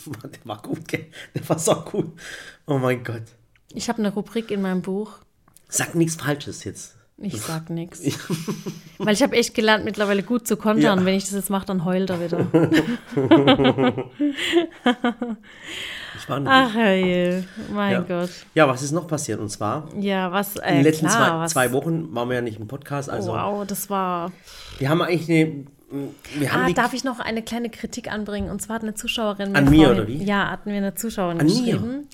Mann, 0.06 0.30
Der 0.32 0.44
war 0.44 0.62
gut, 0.62 0.88
gell? 0.88 1.06
Der 1.34 1.48
war 1.48 1.58
so 1.58 1.74
gut. 1.82 2.12
Oh 2.66 2.78
mein 2.78 3.02
Gott. 3.04 3.22
Ich 3.72 3.88
habe 3.88 3.98
eine 3.98 4.12
Rubrik 4.12 4.50
in 4.50 4.62
meinem 4.62 4.82
Buch. 4.82 5.18
Sag 5.68 5.94
nichts 5.94 6.16
Falsches 6.16 6.64
jetzt. 6.64 6.96
Ich 7.24 7.40
sag 7.40 7.70
nichts. 7.70 8.02
Weil 8.98 9.14
ich 9.14 9.22
habe 9.22 9.34
echt 9.36 9.54
gelernt, 9.54 9.84
mittlerweile 9.84 10.22
gut 10.22 10.46
zu 10.46 10.56
kontern. 10.56 10.98
Ja. 11.00 11.04
Wenn 11.04 11.14
ich 11.14 11.24
das 11.24 11.32
jetzt 11.34 11.50
mache, 11.50 11.66
dann 11.66 11.84
heult 11.84 12.10
er 12.10 12.20
wieder. 12.20 12.46
Ich 16.16 16.28
war 16.28 16.40
Ach, 16.46 16.72
herrje. 16.74 17.44
Mein 17.72 17.92
ja. 17.92 18.00
Gott. 18.00 18.30
ja, 18.54 18.68
was 18.68 18.82
ist 18.82 18.92
noch 18.92 19.06
passiert? 19.06 19.40
Und 19.40 19.50
zwar, 19.50 19.88
Ja, 19.98 20.30
was. 20.32 20.56
Äh, 20.56 20.68
in 20.70 20.74
den 20.76 20.84
letzten 20.84 21.06
klar, 21.06 21.28
zwei, 21.28 21.38
was, 21.38 21.52
zwei 21.52 21.72
Wochen 21.72 22.14
waren 22.14 22.28
wir 22.28 22.36
ja 22.36 22.40
nicht 22.40 22.58
im 22.60 22.66
Podcast. 22.66 23.10
Also, 23.10 23.32
Wow, 23.32 23.66
das 23.66 23.90
war. 23.90 24.30
wir 24.78 24.88
haben 24.88 25.02
eigentlich 25.02 25.28
eine. 25.28 25.64
Wir 26.38 26.52
haben 26.52 26.64
Ah, 26.64 26.72
darf 26.72 26.92
ich 26.94 27.04
noch 27.04 27.20
eine 27.20 27.42
kleine 27.42 27.68
Kritik 27.68 28.10
anbringen? 28.10 28.50
Und 28.50 28.62
zwar 28.62 28.76
hat 28.76 28.82
eine 28.82 28.94
Zuschauerin. 28.94 29.54
An 29.54 29.68
mir 29.68 29.86
vorhin- 29.86 30.00
oder 30.02 30.08
wie? 30.08 30.24
Ja, 30.24 30.50
hatten 30.50 30.70
wir 30.70 30.76
eine 30.78 30.94
Zuschauerin 30.94 31.40
An 31.40 31.46
mir? 31.46 32.04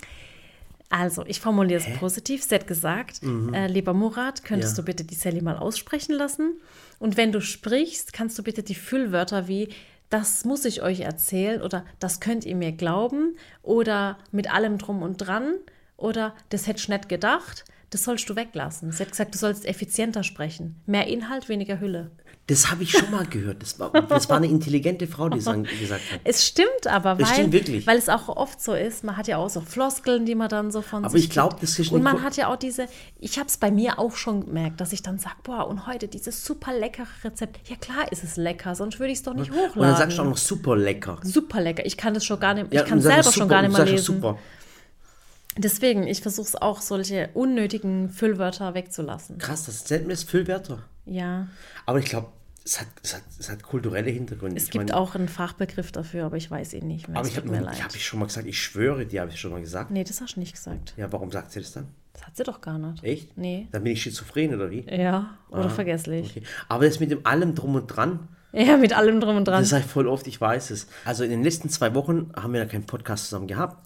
Also, 0.90 1.25
ich 1.26 1.40
formuliere 1.40 1.80
es 1.80 1.99
positiv. 1.99 2.42
Sie 2.42 2.54
hat 2.54 2.66
gesagt, 2.66 3.20
äh, 3.23 3.66
lieber 3.68 3.94
Murat, 3.94 4.44
könntest 4.44 4.73
Mhm. 4.73 4.76
Ja. 4.78 4.82
du 4.82 4.87
bitte 4.87 5.04
die 5.04 5.14
Sally 5.14 5.40
mal 5.40 5.56
aussprechen 5.56 6.14
lassen? 6.16 6.61
Und 6.99 7.16
wenn 7.16 7.30
du 7.32 7.40
sprichst, 7.40 8.12
kannst 8.12 8.37
du 8.38 8.42
bitte 8.42 8.62
die 8.62 8.75
Füllwörter 8.75 9.49
wie 9.49 9.68
das 10.11 10.44
muss 10.44 10.64
ich 10.64 10.82
euch 10.82 11.00
erzählen 11.00 11.62
oder 11.62 11.85
das 12.00 12.18
könnt 12.18 12.44
ihr 12.44 12.56
mir 12.56 12.73
glauben 12.73 13.37
oder 13.62 14.18
mit 14.32 14.52
allem 14.52 14.76
drum 14.76 15.02
und 15.02 15.18
dran 15.18 15.54
oder 15.97 16.35
das 16.49 16.66
hätte 16.66 16.80
ich 16.80 16.88
nicht 16.88 17.09
gedacht, 17.09 17.64
das 17.90 18.04
sollst 18.04 18.28
du 18.30 18.37
weglassen. 18.37 18.92
Sie 18.92 19.02
hat 19.02 19.11
gesagt, 19.11 19.35
du 19.35 19.38
sollst 19.38 19.66
effizienter 19.66 20.23
sprechen. 20.23 20.80
Mehr 20.87 21.06
Inhalt, 21.09 21.49
weniger 21.49 21.80
Hülle. 21.80 22.11
das 22.47 22.70
habe 22.70 22.82
ich 22.85 22.90
schon 22.92 23.11
mal 23.12 23.26
gehört. 23.26 23.62
Das 23.62 23.78
war, 23.78 23.90
das 23.92 24.28
war 24.28 24.37
eine 24.38 24.47
intelligente 24.49 25.06
Frau, 25.06 25.28
die 25.28 25.38
es 25.38 25.47
an- 25.47 25.64
gesagt 25.64 26.02
hat. 26.12 26.20
Es 26.25 26.44
stimmt 26.47 26.87
aber, 26.88 27.18
weil, 27.18 27.26
stimmt 27.26 27.52
wirklich. 27.52 27.87
weil 27.87 27.97
es 27.99 28.09
auch 28.09 28.28
oft 28.28 28.61
so 28.61 28.75
ist. 28.75 29.04
Man 29.04 29.16
hat 29.16 29.28
ja 29.28 29.37
auch 29.38 29.49
so 29.50 29.61
Floskeln, 29.61 30.25
die 30.26 30.35
man 30.35 30.49
dann 30.49 30.70
so 30.73 30.82
von 30.82 31.04
Aber 31.04 31.12
sich 31.12 31.25
ich 31.25 31.30
glaub, 31.30 31.50
gibt. 31.50 31.62
das 31.64 31.78
ist 31.78 31.92
Und 31.92 32.02
man 32.02 32.23
hat 32.23 32.37
ja 32.37 32.49
auch 32.52 32.56
diese, 32.56 32.87
ich 33.20 33.38
habe 33.38 33.49
es 33.49 33.56
bei 33.56 33.70
mir 33.70 33.99
auch 34.00 34.16
schon 34.16 34.47
gemerkt, 34.47 34.80
dass 34.80 34.92
ich 34.92 35.02
dann 35.02 35.18
sage, 35.18 35.37
boah, 35.44 35.66
und 35.68 35.87
heute 35.87 36.09
dieses 36.09 36.44
super 36.44 36.73
leckere 36.73 37.06
Rezept. 37.25 37.68
Ja 37.68 37.76
klar 37.76 38.11
ist 38.11 38.25
es 38.25 38.37
lecker, 38.37 38.75
sonst 38.75 38.99
würde 38.99 39.12
ich 39.12 39.18
es 39.18 39.23
doch 39.25 39.35
nicht 39.35 39.50
hochladen. 39.50 39.75
Und 39.76 39.82
dann 39.82 39.97
sagst 39.97 40.18
du 40.18 40.23
auch 40.23 40.26
noch 40.26 40.37
super 40.37 40.76
lecker. 40.76 41.18
super 41.23 41.61
lecker. 41.61 41.85
Ich 41.87 41.97
kann 41.97 42.14
das 42.14 42.25
schon 42.25 42.40
gar 42.40 42.54
nicht, 42.54 42.73
Ja, 42.73 42.82
ich 42.82 42.88
kann 42.88 43.00
selber 43.00 43.30
schon 43.32 43.49
gar 43.49 43.62
nicht 43.62 43.73
mehr 43.76 43.85
lesen. 43.87 44.04
Super. 44.04 44.38
Deswegen, 45.57 46.07
ich 46.07 46.23
versuche 46.23 46.47
es 46.49 46.57
auch, 46.57 46.80
solche 46.80 47.28
unnötigen 47.35 48.09
Füllwörter 48.09 48.75
wegzulassen. 48.75 49.38
Krass, 49.38 49.66
das 49.66 49.87
sind 49.87 50.07
mir 50.07 50.16
Füllwörter. 50.16 50.83
Ja, 51.07 51.49
Aber 51.87 51.99
ich 51.99 52.04
glaube, 52.04 52.28
es 52.64 52.80
hat, 52.80 52.87
es, 53.02 53.14
hat, 53.14 53.23
es 53.38 53.50
hat 53.50 53.62
kulturelle 53.62 54.11
Hintergründe. 54.11 54.57
es 54.57 54.64
ich 54.64 54.71
gibt 54.71 54.88
mein, 54.90 54.95
auch 54.95 55.14
einen 55.16 55.28
Fachbegriff 55.28 55.90
dafür, 55.92 56.26
aber 56.26 56.37
ich 56.37 56.50
weiß 56.50 56.75
ihn 56.75 56.87
nicht 56.87 57.09
mehr. 57.09 57.16
Aber 57.19 57.26
es 57.26 57.33
ich 57.33 57.37
habe 57.38 57.49
mir 57.49 57.59
hab 57.59 57.64
leid. 57.64 57.95
ich 57.95 58.07
schon 58.07 58.21
mal 58.21 58.26
gesagt, 58.26 58.47
ich 58.47 58.62
schwöre, 58.62 59.07
die 59.07 59.19
habe 59.19 59.30
ich 59.30 59.40
schon 59.40 59.50
mal 59.50 59.61
gesagt. 59.61 59.90
nee, 59.90 60.04
das 60.04 60.21
hast 60.21 60.37
du 60.37 60.40
nicht 60.40 60.54
gesagt. 60.54 60.95
Ja, 60.97 61.11
warum 61.12 61.33
sagt 61.33 61.52
sie 61.52 61.61
das 61.61 61.73
dann? 61.73 61.88
Das 62.12 62.26
hat 62.26 62.37
sie 62.37 62.45
doch 62.45 62.61
gar 62.61 62.78
nicht. 62.78 63.02
Echt? 63.02 63.37
Nee. 63.37 63.66
Dann 63.73 63.83
bin 63.83 63.92
ich 63.95 64.02
schizophren 64.02 64.54
oder 64.54 64.71
wie? 64.71 64.85
Ja, 64.88 65.37
oder 65.49 65.71
vergesslich. 65.71 66.30
Okay. 66.37 66.42
Aber 66.69 66.85
das 66.85 67.00
mit 67.00 67.11
dem 67.11 67.26
allem 67.26 67.54
drum 67.54 67.75
und 67.76 67.87
dran, 67.87 68.28
Ja, 68.52 68.76
mit 68.76 68.92
allem 68.97 69.21
drum 69.21 69.37
und 69.38 69.49
dran. 69.49 69.62
das 69.62 69.71
sage 69.71 69.85
ich 69.87 69.90
voll 69.90 70.07
oft, 70.07 70.26
ich 70.26 70.40
weiß 70.40 70.71
es. 70.71 70.87
Also 71.04 71.25
in 71.25 71.30
den 71.30 71.42
letzten 71.42 71.71
zwei 71.71 71.95
Wochen 71.95 72.30
haben 72.37 72.52
wir 72.52 72.61
ja 72.61 72.66
keinen 72.66 72.85
Podcast 72.85 73.25
zusammen 73.25 73.47
gehabt. 73.47 73.85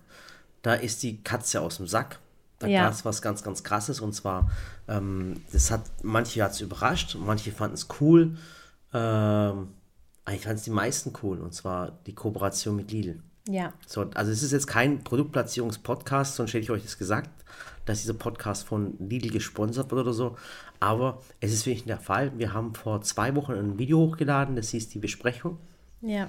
Da 0.64 0.72
ist 0.74 1.02
die 1.02 1.22
Katze 1.22 1.60
aus 1.60 1.76
dem 1.76 1.86
Sack. 1.86 2.18
Da 2.58 2.66
Ja. 2.66 2.84
gab 2.84 2.94
es 2.94 3.04
was 3.04 3.20
ganz, 3.20 3.42
ganz 3.42 3.62
krasses. 3.62 4.00
Und 4.00 4.14
zwar, 4.14 4.50
ähm, 4.88 5.42
das 5.52 5.70
hat, 5.70 5.82
manche 6.02 6.42
hat 6.42 6.52
es 6.52 6.60
überrascht, 6.62 7.16
manche 7.20 7.52
fanden 7.52 7.74
es 7.74 7.86
cool. 8.00 8.38
Ähm, 8.94 9.68
eigentlich 10.24 10.42
fanden 10.42 10.56
es 10.58 10.62
die 10.64 10.70
meisten 10.70 11.12
cool. 11.22 11.40
Und 11.40 11.52
zwar 11.52 11.92
die 12.06 12.14
Kooperation 12.14 12.76
mit 12.76 12.90
Lidl. 12.90 13.20
Ja. 13.46 13.74
So, 13.86 14.08
also 14.14 14.32
es 14.32 14.42
ist 14.42 14.52
jetzt 14.52 14.66
kein 14.66 15.04
Produktplatzierungspodcast, 15.04 16.36
sonst 16.36 16.54
hätte 16.54 16.62
ich 16.64 16.70
euch 16.70 16.82
das 16.82 16.96
gesagt, 16.96 17.28
dass 17.84 18.00
dieser 18.00 18.14
Podcast 18.14 18.66
von 18.66 18.94
Lidl 18.98 19.28
gesponsert 19.28 19.90
wird 19.90 20.00
oder 20.00 20.14
so. 20.14 20.38
Aber 20.80 21.20
es 21.40 21.52
ist 21.52 21.66
wirklich 21.66 21.84
der 21.84 22.00
Fall. 22.00 22.32
Wir 22.38 22.54
haben 22.54 22.74
vor 22.74 23.02
zwei 23.02 23.34
Wochen 23.36 23.52
ein 23.52 23.78
Video 23.78 23.98
hochgeladen, 23.98 24.56
das 24.56 24.70
hieß 24.70 24.88
die 24.88 24.98
Besprechung. 24.98 25.58
Ja. 26.00 26.28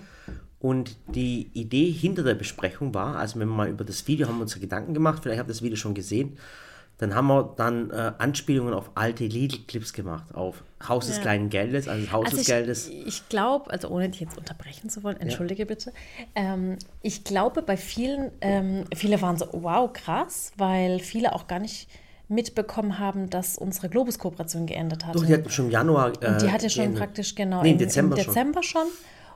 Und 0.59 0.95
die 1.13 1.49
Idee 1.53 1.91
hinter 1.91 2.23
der 2.23 2.35
Besprechung 2.35 2.93
war, 2.93 3.17
also 3.17 3.39
wenn 3.39 3.47
wir 3.49 3.55
mal 3.55 3.69
über 3.69 3.83
das 3.83 4.07
Video 4.07 4.27
haben 4.27 4.37
wir 4.37 4.43
uns 4.43 4.59
Gedanken 4.59 4.93
gemacht, 4.93 5.21
vielleicht 5.23 5.39
habt 5.39 5.49
ihr 5.49 5.53
das 5.53 5.61
Video 5.61 5.75
schon 5.77 5.93
gesehen, 5.93 6.37
dann 6.97 7.13
haben 7.13 7.27
wir 7.27 7.53
dann 7.57 7.91
äh, 7.91 8.13
Anspielungen 8.19 8.73
auf 8.73 8.91
alte 8.95 9.25
Lidl-Clips 9.25 9.91
gemacht, 9.91 10.33
auf 10.33 10.63
Haus 10.87 11.07
des 11.07 11.17
Ja. 11.17 11.23
kleinen 11.23 11.49
Geldes, 11.49 11.89
also 11.89 12.09
Haus 12.11 12.25
Also 12.27 12.37
des 12.37 12.41
ich, 12.43 12.53
Geldes. 12.53 12.87
ich 12.89 13.27
glaube, 13.27 13.69
also 13.69 13.89
ohne 13.89 14.07
dich 14.09 14.21
jetzt 14.21 14.37
unterbrechen 14.37 14.89
zu 14.89 15.03
wollen, 15.03 15.19
entschuldige 15.19 15.65
bitte. 15.65 15.91
Ähm, 16.35 16.77
ich 17.01 17.25
glaube, 17.25 17.61
bei 17.61 17.75
vielen, 17.75 18.31
ähm, 18.39 18.85
viele 18.95 19.21
waren 19.21 19.37
so, 19.37 19.47
wow, 19.51 19.91
krass, 19.91 20.53
weil 20.57 20.99
viele 20.99 21.33
auch 21.33 21.47
gar 21.47 21.59
nicht 21.59 21.89
mitbekommen 22.29 22.97
haben, 22.97 23.29
dass 23.29 23.57
unsere 23.57 23.89
Globus-Kooperation 23.89 24.65
geendet 24.65 25.05
hat. 25.05 25.15
Doch, 25.15 25.25
die 25.25 25.33
hatten 25.33 25.49
schon 25.49 25.65
im 25.65 25.71
Januar. 25.71 26.13
Äh, 26.23 26.37
Die 26.37 26.49
hat 26.51 26.63
ja 26.63 26.69
schon 26.69 26.83
geendet. 26.85 26.99
praktisch 27.03 27.35
genau 27.35 27.61
Nee, 27.61 27.71
im 27.71 27.73
im, 27.73 27.79
Dezember 27.79 28.15
im 28.17 28.23
schon. 28.23 28.33
Dezember 28.33 28.63
schon. 28.63 28.87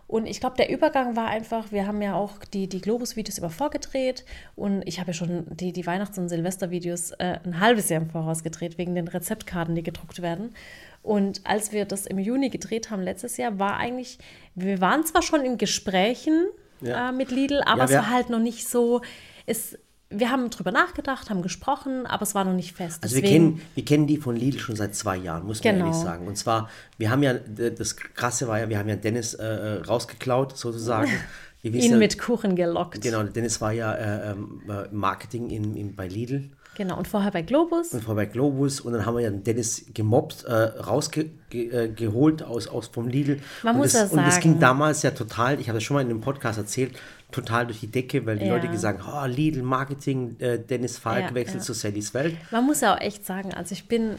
Und 0.09 0.25
ich 0.25 0.39
glaube, 0.39 0.55
der 0.57 0.71
Übergang 0.71 1.15
war 1.15 1.27
einfach, 1.27 1.71
wir 1.71 1.85
haben 1.85 2.01
ja 2.01 2.15
auch 2.15 2.39
die, 2.51 2.67
die 2.67 2.81
Globus-Videos 2.81 3.37
immer 3.37 3.51
vorgedreht 3.51 4.25
und 4.55 4.81
ich 4.87 4.99
habe 4.99 5.09
ja 5.11 5.13
schon 5.13 5.45
die, 5.51 5.71
die 5.71 5.85
Weihnachts- 5.85 6.17
und 6.17 6.29
Silvester-Videos 6.29 7.11
äh, 7.19 7.37
ein 7.45 7.59
halbes 7.59 7.89
Jahr 7.89 8.01
im 8.01 8.09
Voraus 8.09 8.41
gedreht, 8.41 8.79
wegen 8.79 8.95
den 8.95 9.07
Rezeptkarten, 9.07 9.75
die 9.75 9.83
gedruckt 9.83 10.23
werden. 10.23 10.55
Und 11.03 11.41
als 11.43 11.71
wir 11.73 11.85
das 11.85 12.07
im 12.07 12.17
Juni 12.17 12.49
gedreht 12.49 12.89
haben 12.89 13.03
letztes 13.03 13.37
Jahr, 13.37 13.59
war 13.59 13.77
eigentlich, 13.77 14.17
wir 14.55 14.81
waren 14.81 15.05
zwar 15.05 15.21
schon 15.21 15.41
in 15.45 15.59
Gesprächen 15.59 16.47
Ja. 16.81 17.09
äh, 17.09 17.11
mit 17.11 17.29
Lidl, 17.29 17.61
aber 17.67 17.81
Ja, 17.81 17.85
es 17.85 17.93
war 17.93 18.09
halt 18.09 18.31
noch 18.31 18.39
nicht 18.39 18.67
so, 18.67 19.01
es, 19.45 19.77
wir 20.11 20.31
haben 20.31 20.49
drüber 20.49 20.71
nachgedacht, 20.71 21.29
haben 21.29 21.41
gesprochen, 21.41 22.05
aber 22.07 22.23
es 22.23 22.33
war 22.33 22.43
noch 22.43 22.53
nicht 22.53 22.75
fest. 22.75 23.03
Also 23.03 23.15
wir 23.15 23.21
kennen, 23.21 23.61
wir 23.75 23.85
kennen 23.85 24.07
die 24.07 24.17
von 24.17 24.35
Lidl 24.35 24.59
schon 24.59 24.75
seit 24.75 24.95
zwei 24.95 25.17
Jahren, 25.17 25.45
muss 25.45 25.63
man 25.63 25.73
Genau. 25.75 25.85
ehrlich 25.85 26.01
sagen. 26.01 26.27
Und 26.27 26.35
zwar, 26.37 26.69
wir 26.97 27.11
haben 27.11 27.21
ja, 27.21 27.33
das 27.33 27.95
Krasse 27.95 28.47
war 28.47 28.59
ja, 28.59 28.69
wir 28.69 28.79
haben 28.79 28.89
ja 28.89 28.95
Dennis 28.95 29.35
äh, 29.35 29.45
äh, 29.45 29.81
rausgeklaut, 29.83 30.57
sozusagen. 30.57 31.11
Ihn 31.61 31.73
ja, 31.91 31.97
mit 31.97 32.17
Kuchen 32.17 32.55
gelockt. 32.55 33.01
Genau, 33.01 33.21
Dennis 33.23 33.59
war 33.59 33.73
ja 33.73 33.93
äh, 33.93 34.31
ähm, 34.31 34.61
äh, 34.69 34.87
Marketing 34.93 35.49
in, 35.49 35.75
in, 35.75 35.93
bei 35.95 36.07
Lidl 36.07 36.49
Genau, 36.75 36.97
und 36.97 37.09
vorher 37.09 37.31
bei 37.31 37.41
Globus. 37.41 37.91
und 37.93 38.01
vorher 38.05 38.25
bei 38.25 38.31
Globus 38.31 38.79
und 38.79 38.93
dann 38.93 39.05
haben 39.05 39.15
wir 39.15 39.21
ja 39.23 39.29
den 39.29 39.43
Dennis 39.43 39.87
gemobbt, 39.93 40.45
äh, 40.45 40.53
rausgeholt 40.53 41.29
ge, 41.49 41.67
äh, 41.73 42.43
aus, 42.45 42.67
aus 42.69 42.87
vom 42.87 43.09
Lidl. 43.09 43.41
Man 43.63 43.75
und 43.75 43.81
muss 43.81 43.91
das, 43.91 44.11
ja 44.13 44.17
Und 44.17 44.25
das 44.25 44.39
ging 44.39 44.51
sagen- 44.53 44.61
damals 44.61 45.01
ja 45.03 45.11
total, 45.11 45.59
ich 45.59 45.67
habe 45.67 45.75
das 45.77 45.83
schon 45.83 45.95
mal 45.95 46.01
in 46.01 46.09
einem 46.09 46.21
Podcast 46.21 46.57
erzählt, 46.57 46.93
total 47.31 47.67
durch 47.67 47.79
die 47.79 47.91
Decke, 47.91 48.25
weil 48.25 48.39
die 48.39 48.45
Ja. 48.45 48.55
Leute 48.55 48.67
gesagt 48.69 49.03
haben, 49.05 49.31
oh, 49.31 49.35
Lidl, 49.35 49.61
Marketing, 49.61 50.35
äh, 50.39 50.59
Dennis 50.59 50.97
Falk 50.97 51.29
Ja, 51.29 51.35
wechselt 51.35 51.59
ja. 51.59 51.65
zu 51.65 51.73
Sallys 51.73 52.13
Welt. 52.13 52.35
Man 52.51 52.65
muss 52.65 52.81
ja 52.81 52.95
auch 52.95 52.99
echt 53.01 53.25
sagen, 53.25 53.53
also 53.53 53.73
ich 53.73 53.87
bin, 53.87 54.15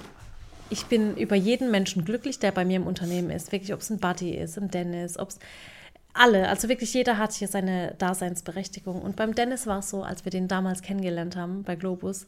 ich 0.69 0.87
bin 0.87 1.17
über 1.17 1.35
jeden 1.35 1.71
Menschen 1.71 2.05
glücklich, 2.05 2.39
der 2.39 2.53
bei 2.53 2.65
mir 2.65 2.77
im 2.77 2.87
Unternehmen 2.87 3.31
ist. 3.31 3.51
Wirklich, 3.53 3.75
ob 3.75 3.81
es 3.81 3.91
ein 3.91 3.99
Buddy 3.99 4.37
ist, 4.37 4.57
ein 4.59 4.71
Dennis, 4.71 5.19
ob 5.19 5.31
es 5.31 5.39
alle, 6.13 6.49
also 6.49 6.69
wirklich 6.69 6.93
jeder 6.95 7.19
hat 7.19 7.33
hier 7.33 7.49
seine 7.49 7.95
Daseinsberechtigung. 7.99 9.01
Und 9.03 9.17
beim 9.17 9.35
Dennis 9.35 9.67
war 9.67 9.79
es 9.81 9.91
so, 9.91 10.03
als 10.03 10.25
wir 10.25 10.31
den 10.31 10.49
damals 10.49 10.83
kennengelernt 10.83 11.37
haben 11.37 11.63
bei 11.63 11.77
Globus, 11.77 12.27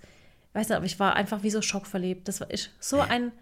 weißt 0.52 0.70
du, 0.70 0.76
aber 0.76 0.86
ich 0.86 0.98
war 1.00 1.14
einfach 1.16 1.42
wie 1.42 1.50
so 1.50 1.62
schockverliebt. 1.62 2.28
Das 2.28 2.40
war 2.40 2.50
ich, 2.50 2.70
so 2.78 3.00
ein, 3.00 3.32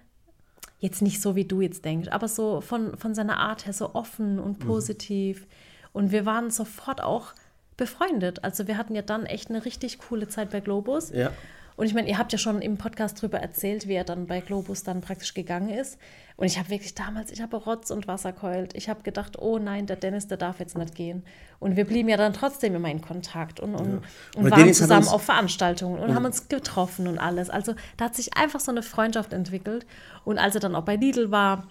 jetzt 0.78 1.02
nicht 1.02 1.20
so, 1.20 1.36
wie 1.36 1.44
du 1.44 1.60
jetzt 1.60 1.84
denkst, 1.84 2.08
aber 2.08 2.28
so 2.28 2.60
von, 2.60 2.96
von 2.96 3.14
seiner 3.14 3.38
Art 3.38 3.66
her 3.66 3.72
so 3.72 3.94
offen 3.94 4.38
und 4.38 4.58
positiv. 4.58 5.46
Und 5.92 6.12
wir 6.12 6.26
waren 6.26 6.50
sofort 6.50 7.02
auch 7.02 7.32
befreundet. 7.76 8.44
Also 8.44 8.66
wir 8.66 8.76
hatten 8.76 8.94
ja 8.94 9.02
dann 9.02 9.26
echt 9.26 9.50
eine 9.50 9.64
richtig 9.64 9.98
coole 9.98 10.28
Zeit 10.28 10.50
bei 10.50 10.60
Globus. 10.60 11.10
Ja. 11.10 11.32
Und 11.80 11.86
ich 11.86 11.94
meine, 11.94 12.10
ihr 12.10 12.18
habt 12.18 12.30
ja 12.30 12.36
schon 12.36 12.60
im 12.60 12.76
Podcast 12.76 13.22
drüber 13.22 13.38
erzählt, 13.38 13.88
wie 13.88 13.94
er 13.94 14.04
dann 14.04 14.26
bei 14.26 14.42
Globus 14.42 14.82
dann 14.82 15.00
praktisch 15.00 15.32
gegangen 15.32 15.70
ist. 15.70 15.98
Und 16.36 16.44
ich 16.44 16.58
habe 16.58 16.68
wirklich 16.68 16.94
damals, 16.94 17.30
ich 17.30 17.40
habe 17.40 17.56
Rotz 17.56 17.90
und 17.90 18.06
Wasser 18.06 18.34
keult. 18.34 18.74
Ich 18.74 18.90
habe 18.90 19.02
gedacht, 19.02 19.38
oh 19.38 19.58
nein, 19.58 19.86
der 19.86 19.96
Dennis, 19.96 20.28
der 20.28 20.36
darf 20.36 20.60
jetzt 20.60 20.76
nicht 20.76 20.94
gehen. 20.94 21.24
Und 21.58 21.76
wir 21.76 21.86
blieben 21.86 22.10
ja 22.10 22.18
dann 22.18 22.34
trotzdem 22.34 22.74
immer 22.74 22.90
in 22.90 23.00
Kontakt 23.00 23.60
und, 23.60 23.74
und, 23.74 23.94
und 23.94 24.02
Aber 24.36 24.50
waren 24.50 24.60
Dennis 24.60 24.76
zusammen 24.76 25.08
auf 25.08 25.22
Veranstaltungen 25.22 25.98
und 25.98 26.14
haben 26.14 26.26
uns 26.26 26.48
getroffen 26.48 27.06
und 27.08 27.18
alles. 27.18 27.48
Also 27.48 27.74
da 27.96 28.06
hat 28.06 28.14
sich 28.14 28.36
einfach 28.36 28.60
so 28.60 28.70
eine 28.70 28.82
Freundschaft 28.82 29.32
entwickelt. 29.32 29.86
Und 30.24 30.36
als 30.36 30.54
er 30.54 30.60
dann 30.60 30.74
auch 30.74 30.84
bei 30.84 30.96
Lidl 30.96 31.30
war, 31.30 31.66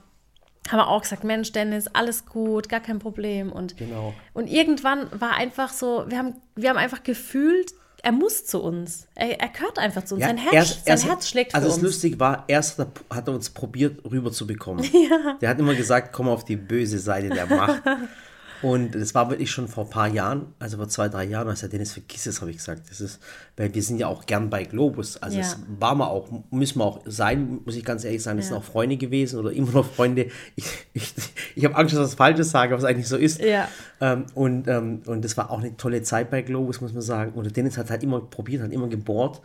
haben 0.68 0.78
wir 0.80 0.88
auch 0.88 1.01
gesagt, 1.01 1.24
Mensch, 1.24 1.51
Dennis, 1.51 1.88
alles 1.88 2.25
gut, 2.25 2.70
gar 2.70 2.80
kein 2.80 3.00
Problem. 3.00 3.51
Und, 3.51 3.78
Genau. 3.78 4.13
und 4.34 4.48
irgendwann 4.48 5.08
war 5.20 5.34
einfach 5.36 5.72
so, 5.72 6.06
wir 6.08 6.18
haben, 6.18 6.36
wir 6.56 6.70
haben 6.70 6.78
einfach 6.78 7.01
gefühlt, 7.04 7.72
er 8.01 8.12
muss 8.13 8.46
zu 8.46 8.62
uns. 8.62 9.08
Er, 9.16 9.39
er 9.42 9.50
gehört 9.50 9.78
einfach 9.78 10.06
zu 10.06 10.16
uns. 10.16 10.24
sein 10.24 10.38
Herz, 10.38 10.54
erst- 10.54 10.86
sein 10.86 10.94
erst- 10.94 11.06
Herz 11.08 11.28
schlägt 11.30 11.54
Also 11.56 11.66
für 11.66 11.70
das 11.70 11.78
uns. 11.78 11.84
Lustige 11.84 12.20
war, 12.20 12.46
erst 12.48 12.78
hat 12.80 12.88
er- 13.10 13.16
hat 13.18 13.28
er 13.28 13.34
uns 13.34 13.50
probiert 13.50 14.04
rüber 14.10 14.32
zu 14.32 14.46
bekommen. 14.48 14.86
Der 15.42 15.50
hat 15.50 15.60
immer 15.60 15.75
gesagt, 15.75 16.13
komm 16.13 16.30
auf 16.30 16.46
die 16.46 16.56
böse 16.56 17.00
Seite 17.00 17.30
der 17.30 17.46
Macht. 17.48 17.82
Und 18.62 18.94
das 18.96 19.16
war 19.16 19.30
wirklich 19.30 19.50
schon 19.51 19.68
vor 19.68 19.86
ein 19.86 19.89
paar 19.89 20.08
Jahren, 20.08 20.54
also 20.60 20.78
vor 20.78 20.89
zwei, 20.89 21.08
drei 21.08 21.24
Jahren, 21.24 21.48
als 21.48 21.62
der 21.62 21.70
Dennis 21.70 21.94
vergiss 21.94 22.25
es, 22.25 22.42
habe 22.42 22.51
ich 22.51 22.58
gesagt. 22.58 22.89
Das 22.89 23.00
ist, 23.00 23.20
weil 23.56 23.74
wir 23.74 23.82
sind 23.82 23.98
ja 24.00 24.08
auch 24.08 24.25
gern 24.25 24.50
bei 24.50 24.63
Globus. 24.66 25.18
Also 25.18 25.38
Ja. 25.38 25.44
es 25.44 25.58
war 25.80 25.96
mal 25.96 26.08
auch, 26.08 26.28
müssen 26.51 26.80
wir 26.80 26.86
auch 26.86 27.01
sein, 27.06 27.60
muss 27.63 27.75
ich 27.75 27.86
ganz 27.86 28.04
ehrlich 28.04 28.22
sagen, 28.22 28.38
das 28.38 28.48
Ja. 28.48 28.56
sind 28.56 28.58
auch 28.60 28.63
Freunde 28.66 28.98
gewesen 28.98 29.39
oder 29.39 29.51
immer 29.51 29.72
noch 29.72 29.86
Freunde. 29.94 30.28
Ich, 30.56 30.66
ich, 30.94 31.13
ich 31.56 31.66
habe 31.66 31.75
Angst, 31.75 31.94
dass 31.94 32.00
ich 32.01 32.06
was 32.12 32.16
Falsches 32.16 32.51
sage, 32.51 32.75
was 32.75 32.84
eigentlich 32.84 33.08
so 33.08 33.16
ist. 33.18 33.39
Ja. 33.39 33.68
Ähm, 34.01 34.25
und, 34.36 34.68
ähm, 34.68 35.01
und 35.06 35.24
das 35.24 35.38
war 35.38 35.51
auch 35.51 35.60
eine 35.60 35.78
tolle 35.78 36.01
Zeit 36.04 36.30
bei 36.30 36.42
Globus, 36.42 36.82
muss 36.82 36.92
man 36.94 37.01
sagen. 37.01 37.32
Und 37.34 37.46
der 37.46 37.54
Dennis 37.54 37.78
hat 37.78 37.89
halt 37.89 38.04
immer 38.04 38.20
probiert, 38.20 38.62
hat 38.63 38.72
immer 38.72 38.88
gebohrt. 38.88 39.42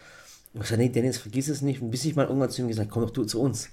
Und 0.55 0.63
ich 0.63 0.69
sagte, 0.69 0.83
nee, 0.83 0.89
Dennis, 0.89 1.19
vergiss 1.19 1.49
es 1.49 1.63
nicht. 1.63 1.81
Und 1.83 1.91
bis 1.91 2.05
ich 2.05 2.17
mal 2.17 2.27
irgendwann 2.27 2.51
zu 2.51 2.63
ihm 2.63 2.69
gesagt, 2.69 2.91
komm 2.91 3.03
doch 3.03 3.11
du 3.11 3.25
zu 3.25 3.41
uns. 3.41 3.69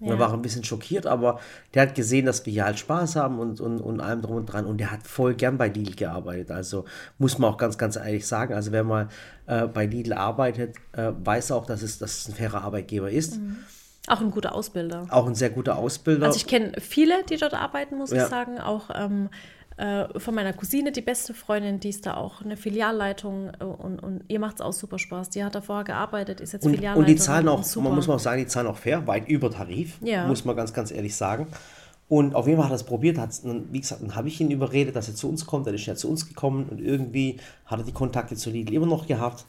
Und 0.00 0.08
er 0.08 0.18
war 0.18 0.32
ein 0.32 0.40
bisschen 0.40 0.64
schockiert, 0.64 1.06
aber 1.06 1.40
der 1.74 1.82
hat 1.82 1.94
gesehen, 1.94 2.24
dass 2.24 2.46
wir 2.46 2.52
hier 2.52 2.64
halt 2.64 2.78
Spaß 2.78 3.16
haben 3.16 3.38
und, 3.38 3.60
und, 3.60 3.80
und 3.80 4.00
allem 4.00 4.22
drum 4.22 4.36
und 4.36 4.46
dran. 4.46 4.64
Und 4.64 4.78
der 4.78 4.90
hat 4.90 5.06
voll 5.06 5.34
gern 5.34 5.58
bei 5.58 5.68
Lidl 5.68 5.94
gearbeitet. 5.94 6.50
Also 6.50 6.86
muss 7.18 7.38
man 7.38 7.52
auch 7.52 7.58
ganz, 7.58 7.76
ganz 7.76 7.96
ehrlich 7.96 8.26
sagen. 8.26 8.54
Also 8.54 8.72
wer 8.72 8.82
mal 8.82 9.08
äh, 9.46 9.66
bei 9.66 9.84
Lidl 9.84 10.14
arbeitet, 10.14 10.76
äh, 10.92 11.12
weiß 11.22 11.52
auch, 11.52 11.66
dass 11.66 11.82
es, 11.82 11.98
dass 11.98 12.18
es 12.20 12.28
ein 12.28 12.34
fairer 12.34 12.62
Arbeitgeber 12.62 13.10
ist. 13.10 13.38
Mhm. 13.38 13.58
Auch 14.06 14.22
ein 14.22 14.30
guter 14.30 14.54
Ausbilder. 14.54 15.06
Auch 15.10 15.26
ein 15.26 15.34
sehr 15.34 15.50
guter 15.50 15.76
Ausbilder. 15.76 16.26
Also 16.26 16.38
ich 16.38 16.46
kenne 16.46 16.72
viele, 16.80 17.22
die 17.28 17.36
dort 17.36 17.52
arbeiten, 17.54 17.98
muss 17.98 18.10
Ja. 18.10 18.22
ich 18.24 18.28
sagen. 18.30 18.58
Auch 18.58 18.88
ähm, 18.94 19.28
äh, 19.80 20.18
von 20.20 20.34
meiner 20.34 20.52
Cousine, 20.52 20.92
die 20.92 21.00
beste 21.00 21.32
Freundin, 21.32 21.80
die 21.80 21.88
ist 21.88 22.04
da 22.04 22.14
auch 22.16 22.42
eine 22.42 22.56
Filialleitung 22.56 23.50
äh, 23.60 23.64
und, 23.64 23.98
und 24.00 24.24
ihr 24.28 24.38
macht 24.38 24.56
es 24.56 24.60
auch 24.60 24.72
super 24.72 24.98
Spaß. 24.98 25.30
Die 25.30 25.42
hat 25.42 25.54
da 25.54 25.60
vorher 25.60 25.84
gearbeitet, 25.84 26.40
ist 26.40 26.52
jetzt 26.52 26.64
Und, 26.66 26.72
Filialleiterin. 26.74 27.00
und 27.00 27.08
die 27.08 27.16
zahlen 27.16 27.48
auch, 27.48 27.62
super. 27.62 27.84
man 27.88 27.94
muss 27.96 28.06
man 28.06 28.16
auch 28.16 28.20
sagen, 28.20 28.40
die 28.42 28.46
zahlen 28.46 28.66
auch 28.66 28.76
fair, 28.76 29.06
weit 29.06 29.28
über 29.28 29.50
Tarif, 29.50 29.96
Ja. 30.02 30.26
muss 30.26 30.44
man 30.44 30.54
ganz, 30.56 30.72
ganz 30.72 30.90
ehrlich 30.90 31.16
sagen. 31.16 31.46
Und 32.08 32.34
auf 32.34 32.46
jeden 32.46 32.56
Fall 32.58 32.66
hat 32.66 32.72
er 32.72 32.76
es 32.76 32.82
probiert, 32.84 33.18
hat's, 33.18 33.42
wie 33.44 33.80
gesagt, 33.80 34.02
dann 34.02 34.16
habe 34.16 34.28
ich 34.28 34.40
ihn 34.40 34.50
überredet, 34.50 34.96
dass 34.96 35.08
er 35.08 35.14
zu 35.14 35.28
uns 35.28 35.46
kommt, 35.46 35.66
dann 35.66 35.74
ist 35.74 35.86
er 35.86 35.94
zu 35.96 36.10
uns 36.10 36.28
gekommen 36.28 36.66
und 36.68 36.80
irgendwie 36.80 37.38
hat 37.66 37.78
er 37.78 37.84
die 37.84 37.92
Kontakte 37.92 38.34
zu 38.36 38.50
Lidl 38.50 38.74
immer 38.74 38.86
noch 38.86 39.06
gehabt. 39.06 39.46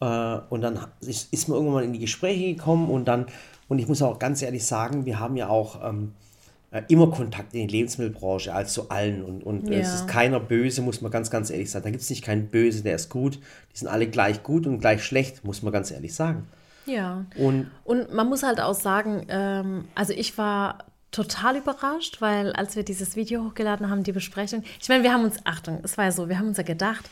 Äh, 0.00 0.38
und 0.48 0.62
dann 0.62 0.78
ist, 1.02 1.32
ist 1.32 1.48
man 1.48 1.58
irgendwann 1.58 1.84
in 1.84 1.92
die 1.92 1.98
Gespräche 1.98 2.54
gekommen 2.54 2.88
und 2.88 3.06
dann, 3.06 3.26
und 3.68 3.78
ich 3.78 3.86
muss 3.88 4.00
auch 4.02 4.18
ganz 4.18 4.40
ehrlich 4.42 4.64
sagen, 4.64 5.04
wir 5.04 5.20
haben 5.20 5.36
ja 5.36 5.48
auch 5.48 5.86
ähm, 5.86 6.14
äh, 6.14 6.27
immer 6.88 7.10
Kontakt 7.10 7.54
in 7.54 7.66
die 7.66 7.76
Lebensmittelbranche, 7.76 8.52
als 8.54 8.72
zu 8.74 8.90
allen. 8.90 9.22
Und, 9.24 9.42
und 9.42 9.70
äh, 9.70 9.80
es 9.80 9.88
Ja. 9.88 9.94
ist 9.94 10.08
keiner 10.08 10.38
böse, 10.40 10.82
muss 10.82 11.00
man 11.00 11.10
ganz, 11.10 11.30
ganz 11.30 11.50
ehrlich 11.50 11.70
sagen. 11.70 11.84
Da 11.84 11.90
gibt 11.90 12.02
es 12.02 12.10
nicht 12.10 12.22
keinen 12.24 12.48
Böse, 12.48 12.82
der 12.82 12.96
ist 12.96 13.08
gut. 13.08 13.36
Die 13.72 13.78
sind 13.78 13.88
alle 13.88 14.06
gleich 14.06 14.42
gut 14.42 14.66
und 14.66 14.78
gleich 14.80 15.02
schlecht, 15.02 15.44
muss 15.44 15.62
man 15.62 15.72
ganz 15.72 15.90
ehrlich 15.90 16.14
sagen. 16.14 16.46
Ja. 16.86 17.24
Und 17.36 17.70
Und 17.84 18.12
man 18.12 18.28
muss 18.28 18.42
halt 18.42 18.60
auch 18.60 18.74
sagen, 18.74 19.24
ähm, 19.28 19.84
also 19.94 20.12
ich 20.12 20.36
war 20.38 20.78
total 21.10 21.56
überrascht, 21.56 22.20
weil 22.20 22.52
als 22.52 22.76
wir 22.76 22.82
dieses 22.82 23.16
Video 23.16 23.44
hochgeladen 23.46 23.88
haben, 23.88 24.02
die 24.04 24.12
Besprechung, 24.12 24.62
ich 24.80 24.88
meine, 24.90 25.02
wir 25.02 25.12
haben 25.12 25.24
uns, 25.24 25.36
Achtung, 25.44 25.80
es 25.82 25.96
war 25.96 26.04
ja 26.04 26.12
so, 26.12 26.28
wir 26.28 26.38
haben 26.38 26.48
uns 26.48 26.58
ja 26.58 26.64
gedacht, 26.64 27.08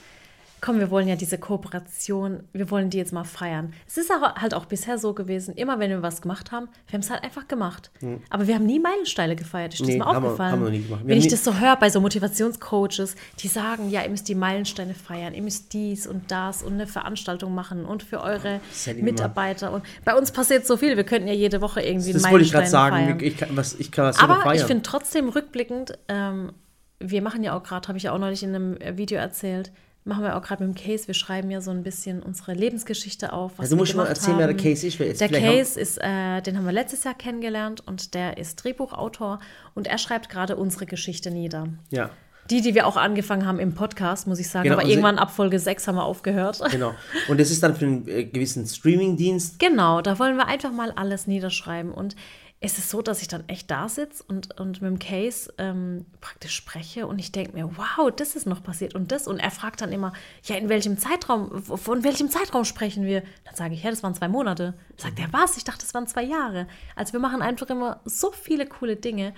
komm, 0.60 0.78
wir 0.78 0.90
wollen 0.90 1.06
ja 1.06 1.16
diese 1.16 1.38
Kooperation, 1.38 2.40
wir 2.52 2.70
wollen 2.70 2.90
die 2.90 2.98
jetzt 2.98 3.12
mal 3.12 3.24
feiern. 3.24 3.72
Es 3.86 3.96
ist 3.98 4.10
aber 4.10 4.34
halt 4.40 4.54
auch 4.54 4.64
bisher 4.64 4.98
so 4.98 5.12
gewesen, 5.12 5.54
immer 5.54 5.78
wenn 5.78 5.90
wir 5.90 6.02
was 6.02 6.22
gemacht 6.22 6.50
haben, 6.52 6.68
wir 6.86 6.94
haben 6.94 7.00
es 7.00 7.10
halt 7.10 7.22
einfach 7.24 7.46
gemacht. 7.46 7.90
Aber 8.30 8.46
wir 8.46 8.54
haben 8.54 8.66
nie 8.66 8.80
Meilensteine 8.80 9.36
gefeiert. 9.36 9.74
Ist 9.74 9.80
das 9.82 9.88
Nee, 9.88 9.98
mal 9.98 10.06
haben 10.06 10.22
wir- 10.22 10.28
aufgefallen? 10.30 10.52
haben 10.52 10.64
wir 10.64 10.70
nie 10.70 10.82
gemacht. 10.82 11.00
Wir 11.04 11.08
Wenn 11.10 11.18
ich 11.18 11.28
das 11.28 11.44
so 11.44 11.54
höre 11.54 11.76
bei 11.76 11.90
so 11.90 12.00
Motivationscoaches, 12.00 13.16
die 13.40 13.48
sagen, 13.48 13.90
ja, 13.90 14.02
ihr 14.02 14.08
müsst 14.10 14.28
die 14.28 14.34
Meilensteine 14.34 14.94
feiern, 14.94 15.34
ihr 15.34 15.42
müsst 15.42 15.72
dies 15.72 16.06
und 16.06 16.30
das 16.30 16.62
und 16.62 16.74
eine 16.74 16.86
Veranstaltung 16.86 17.54
machen 17.54 17.84
und 17.84 18.02
für 18.02 18.20
eure 18.22 18.60
immer- 18.86 19.02
Mitarbeiter. 19.02 19.72
Und 19.72 19.84
bei 20.04 20.14
uns 20.16 20.32
passiert 20.32 20.66
so 20.66 20.76
viel, 20.76 20.96
wir 20.96 21.04
könnten 21.04 21.28
ja 21.28 21.34
jede 21.34 21.60
Woche 21.60 21.80
irgendwie 21.82 22.12
Das 22.12 22.24
einen 22.24 22.32
wollte 22.32 22.46
ich 22.46 22.52
gerade 22.52 22.66
sagen. 22.66 22.96
feiern. 22.96 23.20
Ich 23.20 23.36
kann 23.36 23.48
was, 23.56 23.74
ich 23.74 23.90
kann 23.92 24.12
super 24.12 24.24
Aber 24.24 24.36
ich 24.54 24.58
feiern. 24.60 24.66
finde 24.68 24.82
trotzdem 24.82 25.28
rückblickend, 25.28 25.98
ähm, 26.08 26.52
wir 26.98 27.20
machen 27.20 27.42
ja 27.42 27.54
auch 27.56 27.62
gerade, 27.62 27.88
habe 27.88 27.98
ich 27.98 28.04
ja 28.04 28.12
auch 28.12 28.18
neulich 28.18 28.42
in 28.42 28.54
einem 28.54 28.78
Video 28.96 29.18
erzählt, 29.18 29.70
machen 30.06 30.22
wir 30.24 30.36
auch 30.36 30.42
gerade 30.42 30.64
mit 30.64 30.76
dem 30.78 30.82
Case, 30.82 31.06
wir 31.06 31.14
schreiben 31.14 31.50
ja 31.50 31.60
so 31.60 31.70
ein 31.70 31.82
bisschen 31.82 32.22
unsere 32.22 32.54
Lebensgeschichte 32.54 33.32
auf. 33.32 33.52
Was 33.56 33.60
Also 33.64 33.76
du 33.76 33.80
musst 33.80 33.94
mal 33.94 34.06
erzählen, 34.06 34.38
wer 34.38 34.46
der. 34.46 34.56
Case 34.56 34.86
ist, 34.86 34.98
Der 35.20 35.28
Case 35.28 35.78
ist, 35.78 35.98
äh, 35.98 36.40
den 36.42 36.56
haben 36.56 36.64
wir 36.64 36.72
letztes 36.72 37.04
Jahr 37.04 37.14
kennengelernt 37.14 37.82
und 37.86 38.14
der 38.14 38.38
ist 38.38 38.56
Drehbuchautor 38.62 39.40
und 39.74 39.86
er 39.86 39.98
schreibt 39.98 40.28
gerade 40.28 40.56
unsere 40.56 40.86
Geschichte 40.86 41.30
nieder. 41.30 41.68
ja, 41.90 42.10
Die, 42.50 42.60
die 42.60 42.74
wir 42.76 42.86
auch 42.86 42.96
angefangen 42.96 43.44
haben 43.44 43.58
im 43.58 43.74
Podcast, 43.74 44.28
muss 44.28 44.38
ich 44.38 44.48
sagen. 44.48 44.62
Genau, 44.64 44.74
aber 44.74 44.82
also- 44.82 44.92
irgendwann 44.92 45.18
ab 45.18 45.32
Folge 45.32 45.58
6 45.58 45.88
haben 45.88 45.96
wir 45.96 46.04
aufgehört. 46.04 46.60
genau. 46.70 46.94
Und 47.28 47.40
das 47.40 47.50
ist 47.50 47.62
dann 47.62 47.74
für 47.74 47.86
einen 47.86 48.06
äh, 48.08 48.24
gewissen 48.24 48.64
Streaming-Dienst. 48.66 49.58
Genau, 49.58 50.00
da 50.00 50.18
wollen 50.20 50.36
wir 50.36 50.46
einfach 50.46 50.70
mal 50.72 50.92
alles 50.92 51.26
niederschreiben. 51.26 51.90
Und 51.90 52.14
es 52.60 52.78
ist 52.78 52.88
so, 52.88 53.02
dass 53.02 53.20
ich 53.20 53.28
dann 53.28 53.46
echt 53.48 53.70
da 53.70 53.88
sitze 53.88 54.24
und, 54.26 54.58
und 54.58 54.80
mit 54.80 54.90
dem 54.90 54.98
Case 54.98 55.52
ähm, 55.58 56.06
praktisch 56.22 56.56
spreche 56.56 57.06
und 57.06 57.18
ich 57.18 57.30
denke 57.30 57.52
mir, 57.52 57.76
wow, 57.76 58.10
das 58.14 58.34
ist 58.34 58.46
noch 58.46 58.62
passiert 58.62 58.94
und 58.94 59.12
das. 59.12 59.28
Und 59.28 59.38
er 59.40 59.50
fragt 59.50 59.82
dann 59.82 59.92
immer, 59.92 60.14
ja, 60.44 60.56
in 60.56 60.70
welchem 60.70 60.96
Zeitraum, 60.96 61.62
von 61.62 62.02
welchem 62.02 62.30
Zeitraum 62.30 62.64
sprechen 62.64 63.04
wir? 63.04 63.22
Dann 63.44 63.54
sage 63.54 63.74
ich, 63.74 63.82
ja, 63.82 63.90
das 63.90 64.02
waren 64.02 64.14
zwei 64.14 64.28
Monate. 64.28 64.72
Sagt 64.96 65.18
er, 65.18 65.30
was? 65.32 65.58
Ich 65.58 65.64
dachte, 65.64 65.82
das 65.82 65.92
waren 65.92 66.06
zwei 66.06 66.22
Jahre. 66.22 66.66
Also 66.94 67.12
wir 67.12 67.20
machen 67.20 67.42
einfach 67.42 67.68
immer 67.68 68.00
so 68.06 68.32
viele 68.32 68.66
coole 68.66 68.96
Dinge. 68.96 69.34